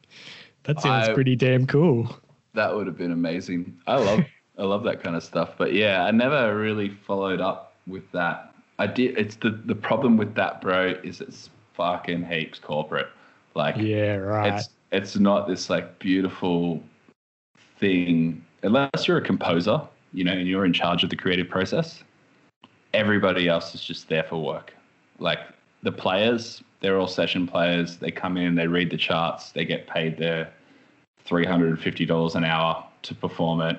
that 0.65 0.81
sounds 0.81 1.09
I- 1.09 1.15
pretty 1.15 1.37
damn 1.37 1.67
cool. 1.67 2.17
that 2.55 2.75
would 2.75 2.87
have 2.87 2.97
been 2.97 3.13
amazing. 3.13 3.77
I 3.87 3.97
love 3.97 4.25
I 4.59 4.63
love 4.65 4.83
that 4.85 5.03
kind 5.03 5.17
of 5.17 5.23
stuff. 5.23 5.51
But 5.57 5.73
yeah, 5.73 6.05
I 6.05 6.11
never 6.11 6.57
really 6.57 6.91
followed 6.91 7.41
up 7.41 7.75
with 7.87 8.11
that. 8.13 8.50
I 8.81 8.87
did. 8.87 9.17
It's 9.17 9.37
the 9.37 9.51
the 9.51 9.75
problem 9.75 10.17
with 10.17 10.35
that, 10.35 10.61
bro, 10.61 10.95
is 11.05 11.21
it's 11.21 11.51
fucking 11.75 12.25
heaps 12.25 12.59
corporate. 12.59 13.09
Like 13.55 13.77
Yeah, 13.77 14.17
right. 14.17 14.55
it's 14.55 14.71
it's 14.91 15.17
not 15.17 15.47
this 15.47 15.71
like 15.71 15.99
beautiful 15.99 16.83
thing 17.79 18.45
unless 18.63 19.07
you're 19.07 19.17
a 19.17 19.23
composer 19.23 19.81
you 20.13 20.25
know 20.25 20.33
and 20.33 20.47
you're 20.47 20.65
in 20.65 20.73
charge 20.73 21.03
of 21.03 21.11
the 21.11 21.17
creative 21.17 21.49
process 21.49 22.03
everybody 22.93 23.49
else 23.49 23.75
is 23.75 23.83
just 23.83 24.09
there 24.09 24.23
for 24.25 24.43
work 24.43 24.75
like 25.19 25.41
the 25.83 25.93
players 25.93 26.63
they're 26.81 26.99
all 26.99 27.07
session 27.07 27.47
players 27.47 27.97
they 27.97 28.11
come 28.11 28.37
in 28.37 28.55
they 28.55 28.67
read 28.67 28.91
the 28.91 28.97
charts 28.97 29.53
they 29.53 29.65
get 29.65 29.87
paid 29.87 30.19
their 30.19 30.53
$350 31.27 32.35
an 32.35 32.45
hour 32.45 32.85
to 33.03 33.15
perform 33.15 33.61
it 33.63 33.79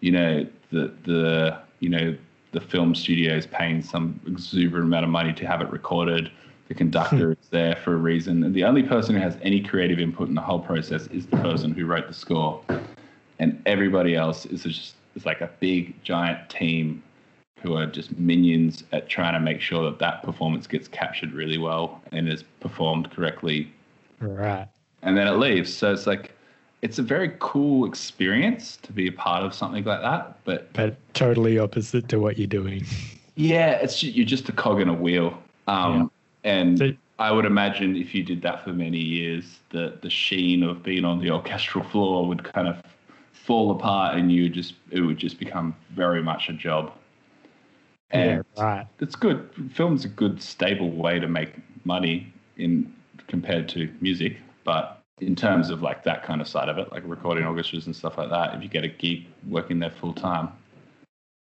you 0.00 0.10
know 0.10 0.46
the 0.72 0.92
the 1.04 1.58
you 1.80 1.88
know 1.88 2.16
the 2.52 2.60
film 2.60 2.94
studio 2.94 3.34
is 3.34 3.46
paying 3.46 3.82
some 3.82 4.20
exuberant 4.26 4.86
amount 4.86 5.04
of 5.04 5.10
money 5.10 5.32
to 5.32 5.46
have 5.46 5.60
it 5.60 5.70
recorded. 5.70 6.30
The 6.68 6.74
conductor 6.74 7.26
hmm. 7.26 7.40
is 7.40 7.48
there 7.50 7.76
for 7.76 7.94
a 7.94 7.96
reason. 7.96 8.42
And 8.44 8.54
the 8.54 8.64
only 8.64 8.82
person 8.82 9.14
who 9.14 9.20
has 9.20 9.36
any 9.42 9.60
creative 9.60 9.98
input 9.98 10.28
in 10.28 10.34
the 10.34 10.40
whole 10.40 10.58
process 10.58 11.06
is 11.08 11.26
the 11.26 11.36
person 11.38 11.72
who 11.72 11.86
wrote 11.86 12.08
the 12.08 12.14
score. 12.14 12.60
And 13.38 13.62
everybody 13.66 14.14
else 14.14 14.46
is 14.46 14.62
just 14.62 14.94
is 15.14 15.24
like 15.24 15.40
a 15.40 15.50
big 15.60 16.02
giant 16.02 16.48
team 16.50 17.02
who 17.62 17.74
are 17.74 17.86
just 17.86 18.16
minions 18.18 18.84
at 18.92 19.08
trying 19.08 19.32
to 19.32 19.40
make 19.40 19.60
sure 19.60 19.84
that 19.84 19.98
that 19.98 20.22
performance 20.22 20.66
gets 20.66 20.88
captured 20.88 21.32
really 21.32 21.58
well 21.58 22.02
and 22.12 22.28
is 22.28 22.42
performed 22.60 23.10
correctly. 23.10 23.72
Right. 24.20 24.66
and 25.02 25.16
then 25.16 25.26
it 25.26 25.32
leaves. 25.32 25.74
So 25.74 25.92
it's 25.92 26.06
like 26.06 26.35
it's 26.82 26.98
a 26.98 27.02
very 27.02 27.32
cool 27.38 27.86
experience 27.86 28.76
to 28.82 28.92
be 28.92 29.06
a 29.08 29.12
part 29.12 29.42
of 29.42 29.52
something 29.54 29.84
like 29.84 30.00
that 30.02 30.38
but 30.44 30.72
But 30.72 30.96
totally 31.14 31.58
opposite 31.58 32.08
to 32.10 32.18
what 32.18 32.38
you're 32.38 32.46
doing. 32.46 32.84
yeah 33.34 33.72
it's 33.72 34.00
ju- 34.00 34.10
you're 34.10 34.26
just 34.26 34.48
a 34.48 34.52
cog 34.52 34.80
in 34.80 34.88
a 34.88 34.94
wheel 34.94 35.36
um, 35.66 36.10
and 36.44 36.78
So- 36.78 36.92
I 37.18 37.30
would 37.32 37.46
imagine 37.46 37.96
if 37.96 38.14
you 38.14 38.22
did 38.22 38.42
that 38.42 38.62
for 38.62 38.74
many 38.74 38.98
years, 38.98 39.58
the 39.70 39.96
the 40.02 40.10
sheen 40.10 40.62
of 40.62 40.82
being 40.82 41.02
on 41.06 41.18
the 41.18 41.30
orchestral 41.30 41.82
floor 41.82 42.26
would 42.28 42.44
kind 42.44 42.68
of 42.68 42.76
fall 43.32 43.70
apart, 43.70 44.18
and 44.18 44.30
you 44.30 44.42
would 44.42 44.52
just 44.52 44.74
it 44.90 45.00
would 45.00 45.16
just 45.16 45.38
become 45.38 45.74
very 45.94 46.22
much 46.22 46.50
a 46.50 46.52
job. 46.52 46.92
And 48.10 48.44
yeah, 48.58 48.62
right. 48.62 48.86
it's 49.00 49.16
good. 49.16 49.48
Film's 49.72 50.04
a 50.04 50.08
good 50.08 50.42
stable 50.42 50.90
way 50.90 51.18
to 51.18 51.26
make 51.26 51.54
money 51.84 52.30
in 52.58 52.92
compared 53.28 53.66
to 53.70 53.90
music, 54.02 54.36
but 54.64 55.00
in 55.20 55.34
terms 55.34 55.70
of 55.70 55.82
like 55.82 56.04
that 56.04 56.22
kind 56.22 56.40
of 56.40 56.48
side 56.48 56.68
of 56.68 56.78
it, 56.78 56.92
like 56.92 57.02
recording 57.06 57.44
orchestras 57.44 57.86
and 57.86 57.96
stuff 57.96 58.18
like 58.18 58.28
that, 58.30 58.54
if 58.54 58.62
you 58.62 58.68
get 58.68 58.84
a 58.84 58.88
gig 58.88 59.26
working 59.48 59.78
there 59.78 59.90
full 59.90 60.12
time, 60.12 60.50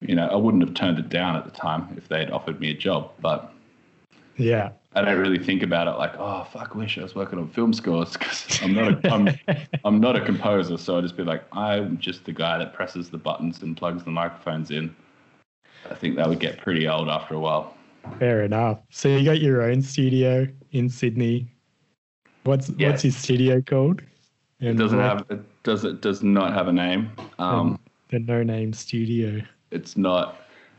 you 0.00 0.14
know, 0.14 0.26
I 0.28 0.36
wouldn't 0.36 0.62
have 0.64 0.74
turned 0.74 0.98
it 0.98 1.08
down 1.08 1.36
at 1.36 1.44
the 1.44 1.50
time 1.50 1.94
if 1.96 2.08
they 2.08 2.18
had 2.18 2.30
offered 2.30 2.60
me 2.60 2.70
a 2.70 2.74
job, 2.74 3.10
but 3.20 3.52
Yeah. 4.36 4.72
I 4.94 5.00
don't 5.00 5.18
really 5.18 5.38
think 5.38 5.62
about 5.62 5.88
it 5.88 5.92
like, 5.92 6.12
oh 6.18 6.46
fuck, 6.52 6.74
wish 6.74 6.98
I 6.98 7.02
was 7.02 7.14
working 7.14 7.38
on 7.38 7.48
film 7.48 7.72
scores 7.72 8.12
because 8.12 8.60
I'm 8.62 8.74
not 8.74 9.04
a, 9.04 9.10
I'm, 9.10 9.28
I'm 9.86 10.00
not 10.00 10.16
a 10.16 10.20
composer. 10.20 10.76
So 10.76 10.98
I'd 10.98 11.02
just 11.02 11.16
be 11.16 11.24
like, 11.24 11.44
I'm 11.52 11.96
just 11.98 12.26
the 12.26 12.32
guy 12.32 12.58
that 12.58 12.74
presses 12.74 13.08
the 13.08 13.16
buttons 13.16 13.62
and 13.62 13.74
plugs 13.74 14.04
the 14.04 14.10
microphones 14.10 14.70
in. 14.70 14.94
I 15.90 15.94
think 15.94 16.16
that 16.16 16.28
would 16.28 16.40
get 16.40 16.58
pretty 16.58 16.86
old 16.86 17.08
after 17.08 17.34
a 17.34 17.40
while. 17.40 17.74
Fair 18.18 18.42
enough. 18.42 18.80
So 18.90 19.08
you 19.08 19.24
got 19.24 19.40
your 19.40 19.62
own 19.62 19.80
studio 19.80 20.46
in 20.72 20.90
Sydney. 20.90 21.48
What's 22.44 22.70
Yeah. 22.70 22.90
what's 22.90 23.04
your 23.04 23.12
studio 23.12 23.62
called? 23.62 24.02
It 24.60 24.76
doesn't 24.76 24.98
have 24.98 25.24
it 25.30 25.40
does 25.62 25.84
it 25.84 26.00
does 26.00 26.22
not 26.22 26.52
have 26.54 26.68
a 26.68 26.72
name. 26.72 27.10
Um, 27.38 27.78
the 28.10 28.18
no 28.18 28.42
name 28.42 28.72
studio. 28.72 29.42
it's 29.70 29.96
not. 29.96 30.36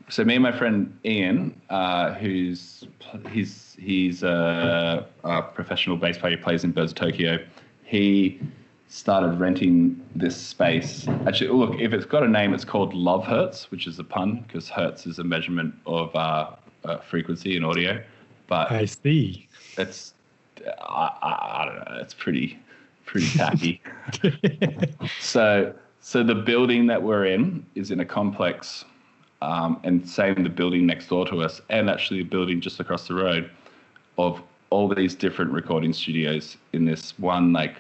So 0.09 0.23
me 0.23 0.35
and 0.35 0.43
my 0.43 0.51
friend 0.51 0.97
Ian, 1.05 1.59
uh, 1.69 2.13
who's 2.13 2.85
he's 3.31 3.75
he's 3.79 4.23
a, 4.23 5.05
a 5.23 5.41
professional 5.41 5.97
bass 5.97 6.17
player, 6.17 6.35
he 6.37 6.43
plays 6.43 6.63
in 6.63 6.71
Birds 6.71 6.91
of 6.91 6.97
Tokyo. 6.97 7.39
He 7.83 8.39
started 8.89 9.39
renting 9.39 9.99
this 10.15 10.35
space. 10.35 11.07
Actually, 11.25 11.49
look, 11.49 11.79
if 11.79 11.93
it's 11.93 12.05
got 12.05 12.23
a 12.23 12.27
name, 12.27 12.53
it's 12.53 12.65
called 12.65 12.93
Love 12.93 13.25
Hertz, 13.25 13.71
which 13.71 13.87
is 13.87 13.97
a 13.97 14.03
pun 14.03 14.43
because 14.45 14.69
hertz 14.69 15.07
is 15.07 15.19
a 15.19 15.23
measurement 15.23 15.73
of 15.87 16.15
uh, 16.15 16.51
uh, 16.85 16.97
frequency 16.99 17.57
in 17.57 17.63
audio. 17.63 18.01
But 18.47 18.71
I 18.71 18.85
see. 18.85 19.47
it's 19.77 20.13
I, 20.65 21.09
I, 21.21 21.61
I 21.61 21.65
don't 21.65 21.75
know. 21.75 22.01
It's 22.01 22.13
pretty 22.13 22.59
pretty 23.05 23.27
tacky. 23.37 23.81
So, 25.19 25.73
so 25.99 26.23
the 26.23 26.35
building 26.35 26.87
that 26.87 27.01
we're 27.01 27.25
in 27.25 27.65
is 27.75 27.91
in 27.91 27.99
a 27.99 28.05
complex, 28.05 28.85
um, 29.41 29.79
and 29.83 30.07
same 30.07 30.43
the 30.43 30.49
building 30.49 30.85
next 30.85 31.07
door 31.07 31.25
to 31.27 31.41
us, 31.41 31.61
and 31.69 31.89
actually 31.89 32.21
a 32.21 32.25
building 32.25 32.61
just 32.61 32.79
across 32.79 33.07
the 33.07 33.15
road, 33.15 33.49
of 34.17 34.41
all 34.69 34.87
these 34.87 35.15
different 35.15 35.51
recording 35.51 35.93
studios 35.93 36.57
in 36.73 36.85
this 36.85 37.17
one 37.19 37.53
like, 37.53 37.75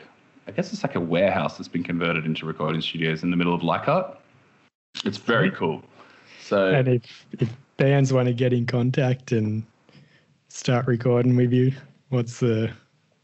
I 0.47 0.51
guess 0.51 0.73
it's 0.73 0.83
like 0.83 0.95
a 0.95 0.99
warehouse 0.99 1.57
that's 1.57 1.67
been 1.67 1.83
converted 1.83 2.25
into 2.25 2.45
recording 2.45 2.81
studios 2.81 3.23
in 3.23 3.31
the 3.31 3.37
middle 3.37 3.53
of 3.53 3.63
Leichhardt. 3.63 4.17
It's 5.05 5.17
very 5.17 5.51
cool. 5.51 5.81
So 6.41 6.73
and 6.73 6.87
if 6.87 7.25
if 7.39 7.49
bands 7.77 8.13
want 8.13 8.27
to 8.27 8.33
get 8.33 8.53
in 8.53 8.65
contact 8.65 9.31
and 9.31 9.63
start 10.49 10.85
recording 10.87 11.35
with 11.35 11.51
you? 11.51 11.73
What's 12.13 12.41
the 12.41 12.71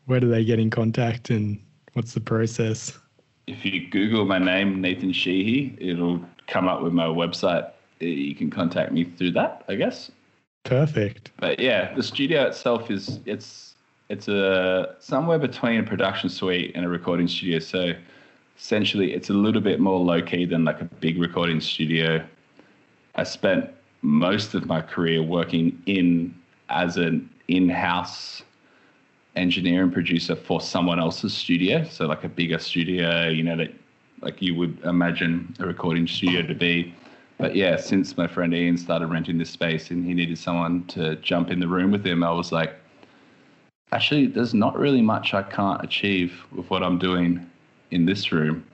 where 0.07 0.19
do 0.19 0.27
they 0.27 0.43
get 0.43 0.57
in 0.57 0.71
contact 0.71 1.29
and 1.29 1.63
what's 1.93 2.15
the 2.15 2.21
process? 2.21 2.97
If 3.45 3.63
you 3.63 3.87
Google 3.87 4.25
my 4.25 4.39
name, 4.39 4.81
Nathan 4.81 5.13
Sheehy, 5.13 5.77
it'll 5.79 6.25
come 6.47 6.67
up 6.67 6.81
with 6.81 6.91
my 6.91 7.05
website. 7.05 7.69
Eh, 8.01 8.05
you 8.05 8.33
can 8.33 8.49
contact 8.49 8.91
me 8.91 9.03
through 9.03 9.33
that, 9.33 9.63
I 9.67 9.75
guess. 9.75 10.09
Perfect. 10.63 11.29
But 11.37 11.59
yeah, 11.59 11.93
the 11.93 12.01
studio 12.01 12.47
itself 12.47 12.89
is 12.89 13.19
it's 13.27 13.75
it's 14.09 14.27
a 14.27 14.95
somewhere 14.97 15.37
between 15.37 15.81
a 15.81 15.83
production 15.83 16.27
suite 16.27 16.71
and 16.73 16.83
a 16.83 16.89
recording 16.89 17.27
studio. 17.27 17.59
So 17.59 17.93
essentially, 18.57 19.13
it's 19.13 19.29
a 19.29 19.33
little 19.33 19.61
bit 19.61 19.79
more 19.79 19.99
low 19.99 20.19
key 20.19 20.45
than 20.45 20.65
like 20.65 20.81
a 20.81 20.85
big 20.85 21.21
recording 21.21 21.61
studio. 21.61 22.25
I 23.13 23.23
spent 23.23 23.69
most 24.01 24.55
of 24.55 24.65
my 24.65 24.81
career 24.81 25.21
working 25.21 25.79
in 25.85 26.33
as 26.69 26.97
an 26.97 27.29
in-house 27.49 28.41
engineer 29.39 29.83
and 29.83 29.93
producer 29.93 30.35
for 30.35 30.61
someone 30.61 30.99
else's 30.99 31.33
studio. 31.33 31.83
So 31.85 32.05
like 32.05 32.23
a 32.23 32.29
bigger 32.29 32.59
studio, 32.59 33.29
you 33.29 33.43
know, 33.43 33.55
that 33.55 33.73
like 34.21 34.41
you 34.41 34.53
would 34.55 34.79
imagine 34.83 35.55
a 35.59 35.65
recording 35.65 36.05
studio 36.07 36.41
to 36.43 36.53
be. 36.53 36.93
But 37.37 37.55
yeah, 37.55 37.77
since 37.77 38.17
my 38.17 38.27
friend 38.27 38.53
Ian 38.53 38.77
started 38.77 39.07
renting 39.07 39.37
this 39.37 39.49
space 39.49 39.91
and 39.91 40.05
he 40.05 40.13
needed 40.13 40.37
someone 40.37 40.85
to 40.87 41.15
jump 41.17 41.49
in 41.49 41.59
the 41.59 41.67
room 41.67 41.89
with 41.89 42.05
him, 42.05 42.21
I 42.21 42.31
was 42.31 42.51
like, 42.51 42.73
actually, 43.93 44.27
there's 44.27 44.53
not 44.53 44.77
really 44.77 45.01
much 45.01 45.33
I 45.33 45.43
can't 45.43 45.81
achieve 45.81 46.33
with 46.51 46.69
what 46.69 46.83
I'm 46.83 46.99
doing 46.99 47.49
in 47.91 48.05
this 48.05 48.33
room. 48.33 48.65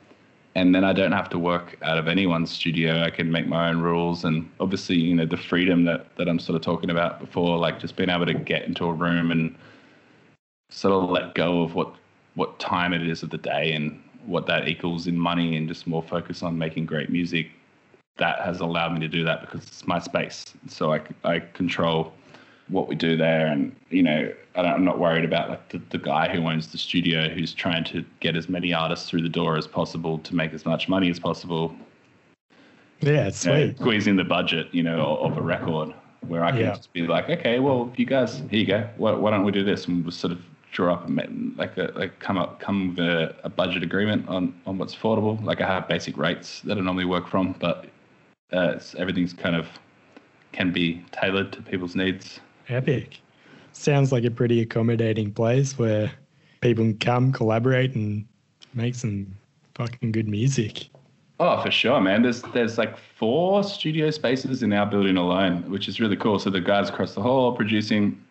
And 0.56 0.74
then 0.74 0.84
I 0.84 0.94
don't 0.94 1.12
have 1.12 1.30
to 1.30 1.38
work 1.38 1.78
out 1.84 1.98
of 1.98 2.08
anyone's 2.08 2.50
studio. 2.50 3.04
I 3.04 3.10
can 3.12 3.30
make 3.30 3.46
my 3.46 3.70
own 3.70 3.82
rules. 3.82 4.24
And 4.24 4.50
obviously, 4.60 4.96
you 4.96 5.14
know, 5.14 5.26
the 5.26 5.38
freedom 5.38 5.84
that, 5.86 6.16
that 6.16 6.28
I'm 6.28 6.40
sort 6.40 6.56
of 6.56 6.62
talking 6.62 6.90
about 6.90 7.20
before, 7.20 7.58
like 7.58 7.80
just 7.80 7.96
being 7.98 8.10
able 8.10 8.26
to 8.26 8.34
get 8.34 8.64
into 8.64 8.86
a 8.86 8.94
room 8.94 9.32
and 9.32 9.56
sort 10.70 10.94
of 11.04 11.10
let 11.10 11.36
go 11.36 11.62
of 11.64 11.76
what 11.76 11.94
what 12.36 12.60
time 12.60 12.94
it 12.94 13.08
is 13.08 13.24
of 13.24 13.30
the 13.30 13.38
day 13.38 13.72
and 13.74 14.02
what 14.26 14.46
that 14.48 14.68
equals 14.68 15.08
in 15.08 15.18
money 15.18 15.56
and 15.56 15.68
just 15.68 15.88
more 15.88 16.04
focus 16.04 16.44
on 16.44 16.58
making 16.58 16.86
great 16.86 17.10
music. 17.10 17.48
That 18.18 18.40
has 18.42 18.60
allowed 18.60 18.94
me 18.94 19.00
to 19.02 19.08
do 19.08 19.24
that 19.24 19.42
because 19.42 19.64
it's 19.64 19.88
my 19.88 20.00
space. 20.00 20.46
So 20.68 20.94
i, 20.94 21.02
I 21.24 21.40
control 21.40 22.14
what 22.68 22.88
we 22.88 22.96
do 22.96 23.16
there 23.16 23.46
and 23.48 23.76
you 23.90 24.02
know 24.02 24.34
I 24.56 24.64
am 24.74 24.84
not 24.84 24.98
worried 24.98 25.24
about 25.24 25.50
like 25.50 25.70
the, 25.70 25.82
the 25.92 25.98
guy 26.00 26.34
who 26.34 26.48
owns 26.48 26.72
the 26.72 26.78
studio 26.80 27.30
who's 27.30 27.54
trying 27.54 27.84
to 27.86 28.04
get 28.22 28.36
as 28.36 28.50
many 28.50 28.74
artists 28.74 29.08
through 29.08 29.22
the 29.22 29.30
door 29.30 29.56
as 29.58 29.68
possible 29.68 30.18
to 30.20 30.36
make 30.36 30.52
as 30.54 30.66
much 30.66 30.90
money 30.90 31.10
as 31.12 31.20
possible. 31.20 31.76
Yeah 33.02 33.28
it's 33.28 33.46
you 33.46 33.52
know, 33.52 33.66
sweet. 33.68 33.78
squeezing 33.80 34.16
the 34.16 34.24
budget 34.24 34.68
you 34.72 34.82
know 34.82 35.18
of 35.18 35.38
a 35.38 35.42
record 35.42 35.94
where 36.22 36.44
i 36.44 36.50
can 36.50 36.62
Yeah. 36.62 36.74
just 36.74 36.92
be 36.92 37.06
like 37.06 37.30
okay 37.30 37.60
well 37.60 37.94
you 37.98 38.06
guys 38.06 38.42
here 38.50 38.60
you 38.60 38.66
go. 38.66 38.90
Why, 38.98 39.12
why 39.12 39.30
don't 39.30 39.44
we 39.44 39.52
do 39.52 39.64
this? 39.64 39.86
And 39.88 40.04
we'll 40.04 40.12
sort 40.12 40.34
of 40.34 40.40
draw 40.76 40.96
up 40.96 41.08
a, 41.08 41.28
like 41.56 41.78
a 41.78 41.90
like 41.96 42.20
come 42.20 42.38
up 42.38 42.60
come 42.60 42.90
with 42.90 43.00
a, 43.00 43.34
a 43.46 43.50
budget 43.50 43.82
agreement 43.82 44.28
on 44.28 44.54
on 44.68 44.78
what's 44.78 44.94
affordable 44.94 45.42
like 45.44 45.62
i 45.62 45.66
have 45.66 45.88
basic 45.88 46.18
rates 46.18 46.60
that 46.62 46.78
i 46.78 46.82
normally 46.82 47.06
work 47.06 47.28
from 47.28 47.56
but 47.60 47.86
uh, 48.52 48.78
everything's 48.98 49.32
kind 49.32 49.56
of 49.56 49.68
can 50.52 50.74
be 50.74 51.04
tailored 51.14 51.52
to 51.54 51.62
people's 51.62 51.96
needs 51.96 52.42
epic 52.68 53.22
sounds 53.72 54.12
like 54.12 54.26
a 54.26 54.32
pretty 54.32 54.62
accommodating 54.62 55.32
place 55.32 55.80
where 55.80 56.12
people 56.60 56.84
can 56.84 56.98
come 56.98 57.32
collaborate 57.32 57.96
and 57.96 58.26
make 58.74 58.96
some 58.96 59.26
fucking 59.76 60.12
good 60.12 60.28
music 60.28 60.90
Oh, 61.38 61.62
for 61.62 61.70
sure, 61.70 62.00
man. 62.00 62.22
There's 62.22 62.42
there's 62.54 62.78
like 62.78 62.98
four 62.98 63.62
studio 63.66 64.10
spaces 64.10 64.64
in 64.64 64.72
our 64.72 64.86
building 64.86 65.18
alone, 65.18 65.70
which 65.70 65.90
is 65.90 66.00
really 66.00 66.16
cool. 66.16 66.40
So 66.40 66.50
the 66.50 66.62
guys 66.62 66.88
across 66.88 67.14
the 67.14 67.22
hall 67.22 67.52
are 67.52 67.56
producing. 67.58 68.25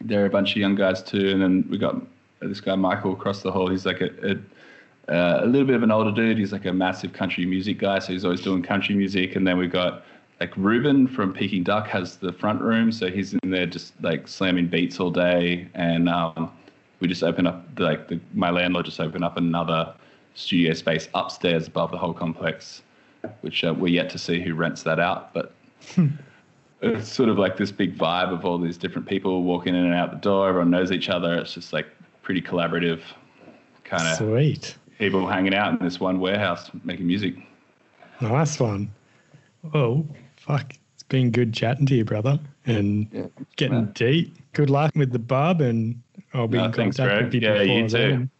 There 0.00 0.22
are 0.22 0.26
a 0.26 0.30
bunch 0.30 0.52
of 0.52 0.56
young 0.56 0.74
guys 0.74 1.02
too, 1.02 1.30
and 1.30 1.40
then 1.40 1.66
we 1.70 1.78
got 1.78 1.96
this 2.40 2.60
guy 2.60 2.74
Michael 2.74 3.12
across 3.12 3.42
the 3.42 3.50
hall. 3.50 3.68
He's 3.68 3.86
like 3.86 4.00
a 4.00 4.10
a, 4.22 5.12
uh, 5.12 5.40
a 5.44 5.46
little 5.46 5.66
bit 5.66 5.76
of 5.76 5.82
an 5.82 5.90
older 5.90 6.12
dude. 6.12 6.38
He's 6.38 6.52
like 6.52 6.66
a 6.66 6.72
massive 6.72 7.12
country 7.12 7.46
music 7.46 7.78
guy, 7.78 7.98
so 7.98 8.12
he's 8.12 8.24
always 8.24 8.40
doing 8.40 8.62
country 8.62 8.94
music. 8.94 9.36
And 9.36 9.46
then 9.46 9.56
we've 9.56 9.72
got 9.72 10.04
like 10.40 10.56
Reuben 10.56 11.06
from 11.06 11.32
Peking 11.32 11.62
Duk 11.62 11.86
has 11.88 12.16
the 12.16 12.32
front 12.32 12.60
room, 12.60 12.92
so 12.92 13.08
he's 13.08 13.34
in 13.34 13.50
there 13.50 13.66
just 13.66 13.94
like 14.02 14.28
slamming 14.28 14.66
beats 14.66 15.00
all 15.00 15.10
day. 15.10 15.68
And 15.74 16.08
um, 16.08 16.52
we 17.00 17.08
just 17.08 17.22
opened 17.22 17.48
up 17.48 17.66
like 17.78 18.08
the, 18.08 18.20
my 18.34 18.50
landlord 18.50 18.86
just 18.86 19.00
opened 19.00 19.24
up 19.24 19.36
another 19.36 19.94
studio 20.34 20.74
space 20.74 21.08
upstairs 21.14 21.66
above 21.66 21.90
the 21.90 21.98
whole 21.98 22.12
complex, 22.12 22.82
which 23.40 23.64
uh, 23.64 23.72
we're 23.72 23.88
yet 23.88 24.10
to 24.10 24.18
see 24.18 24.40
who 24.40 24.54
rents 24.54 24.82
that 24.82 25.00
out. 25.00 25.32
But 25.32 25.54
it's 26.82 27.08
sort 27.08 27.28
of 27.28 27.38
like 27.38 27.56
this 27.56 27.72
big 27.72 27.96
vibe 27.96 28.32
of 28.32 28.44
all 28.44 28.58
these 28.58 28.76
different 28.76 29.08
people 29.08 29.42
walking 29.42 29.74
in 29.74 29.84
and 29.84 29.94
out 29.94 30.10
the 30.10 30.16
door. 30.18 30.48
Everyone 30.48 30.70
knows 30.70 30.92
each 30.92 31.08
other. 31.08 31.34
It's 31.34 31.54
just 31.54 31.72
like 31.72 31.86
pretty 32.22 32.42
collaborative, 32.42 33.00
kind 33.84 34.06
of 34.08 34.16
sweet 34.18 34.76
people 34.98 35.26
hanging 35.26 35.54
out 35.54 35.78
in 35.78 35.84
this 35.84 36.00
one 36.00 36.18
warehouse 36.20 36.70
making 36.84 37.06
music. 37.06 37.34
nice 38.22 38.58
one 38.58 38.90
oh 39.74 40.06
fuck 40.36 40.72
it's 40.94 41.02
been 41.02 41.30
good 41.30 41.52
chatting 41.52 41.84
to 41.84 41.94
you 41.94 42.04
brother 42.04 42.40
and 42.64 43.06
Yeah, 43.12 43.26
getting 43.56 43.74
man. 43.76 43.92
deep 43.94 44.36
good 44.54 44.70
luck 44.70 44.92
with 44.96 45.12
the 45.12 45.18
bub 45.18 45.60
and 45.60 46.00
i'll 46.32 46.48
be 46.48 46.56
No, 46.56 46.64
in 46.64 46.72
thanks, 46.72 46.96
contact 46.96 47.18
bro. 47.18 47.24
with 47.26 47.34
you 47.34 47.40
Yeah, 47.42 47.60
you 47.62 47.82
before 47.84 47.88
too. 47.88 47.98
then 48.10 48.30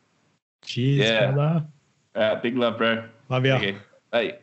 cheers 0.62 1.04
Yeah. 1.10 1.32
brother 1.32 1.66
Uh, 2.14 2.34
big 2.40 2.56
love, 2.56 2.78
bro. 2.78 3.04
love 3.28 3.44
ya 3.44 3.56
Okay. 3.56 3.76
Bye. 4.10 4.38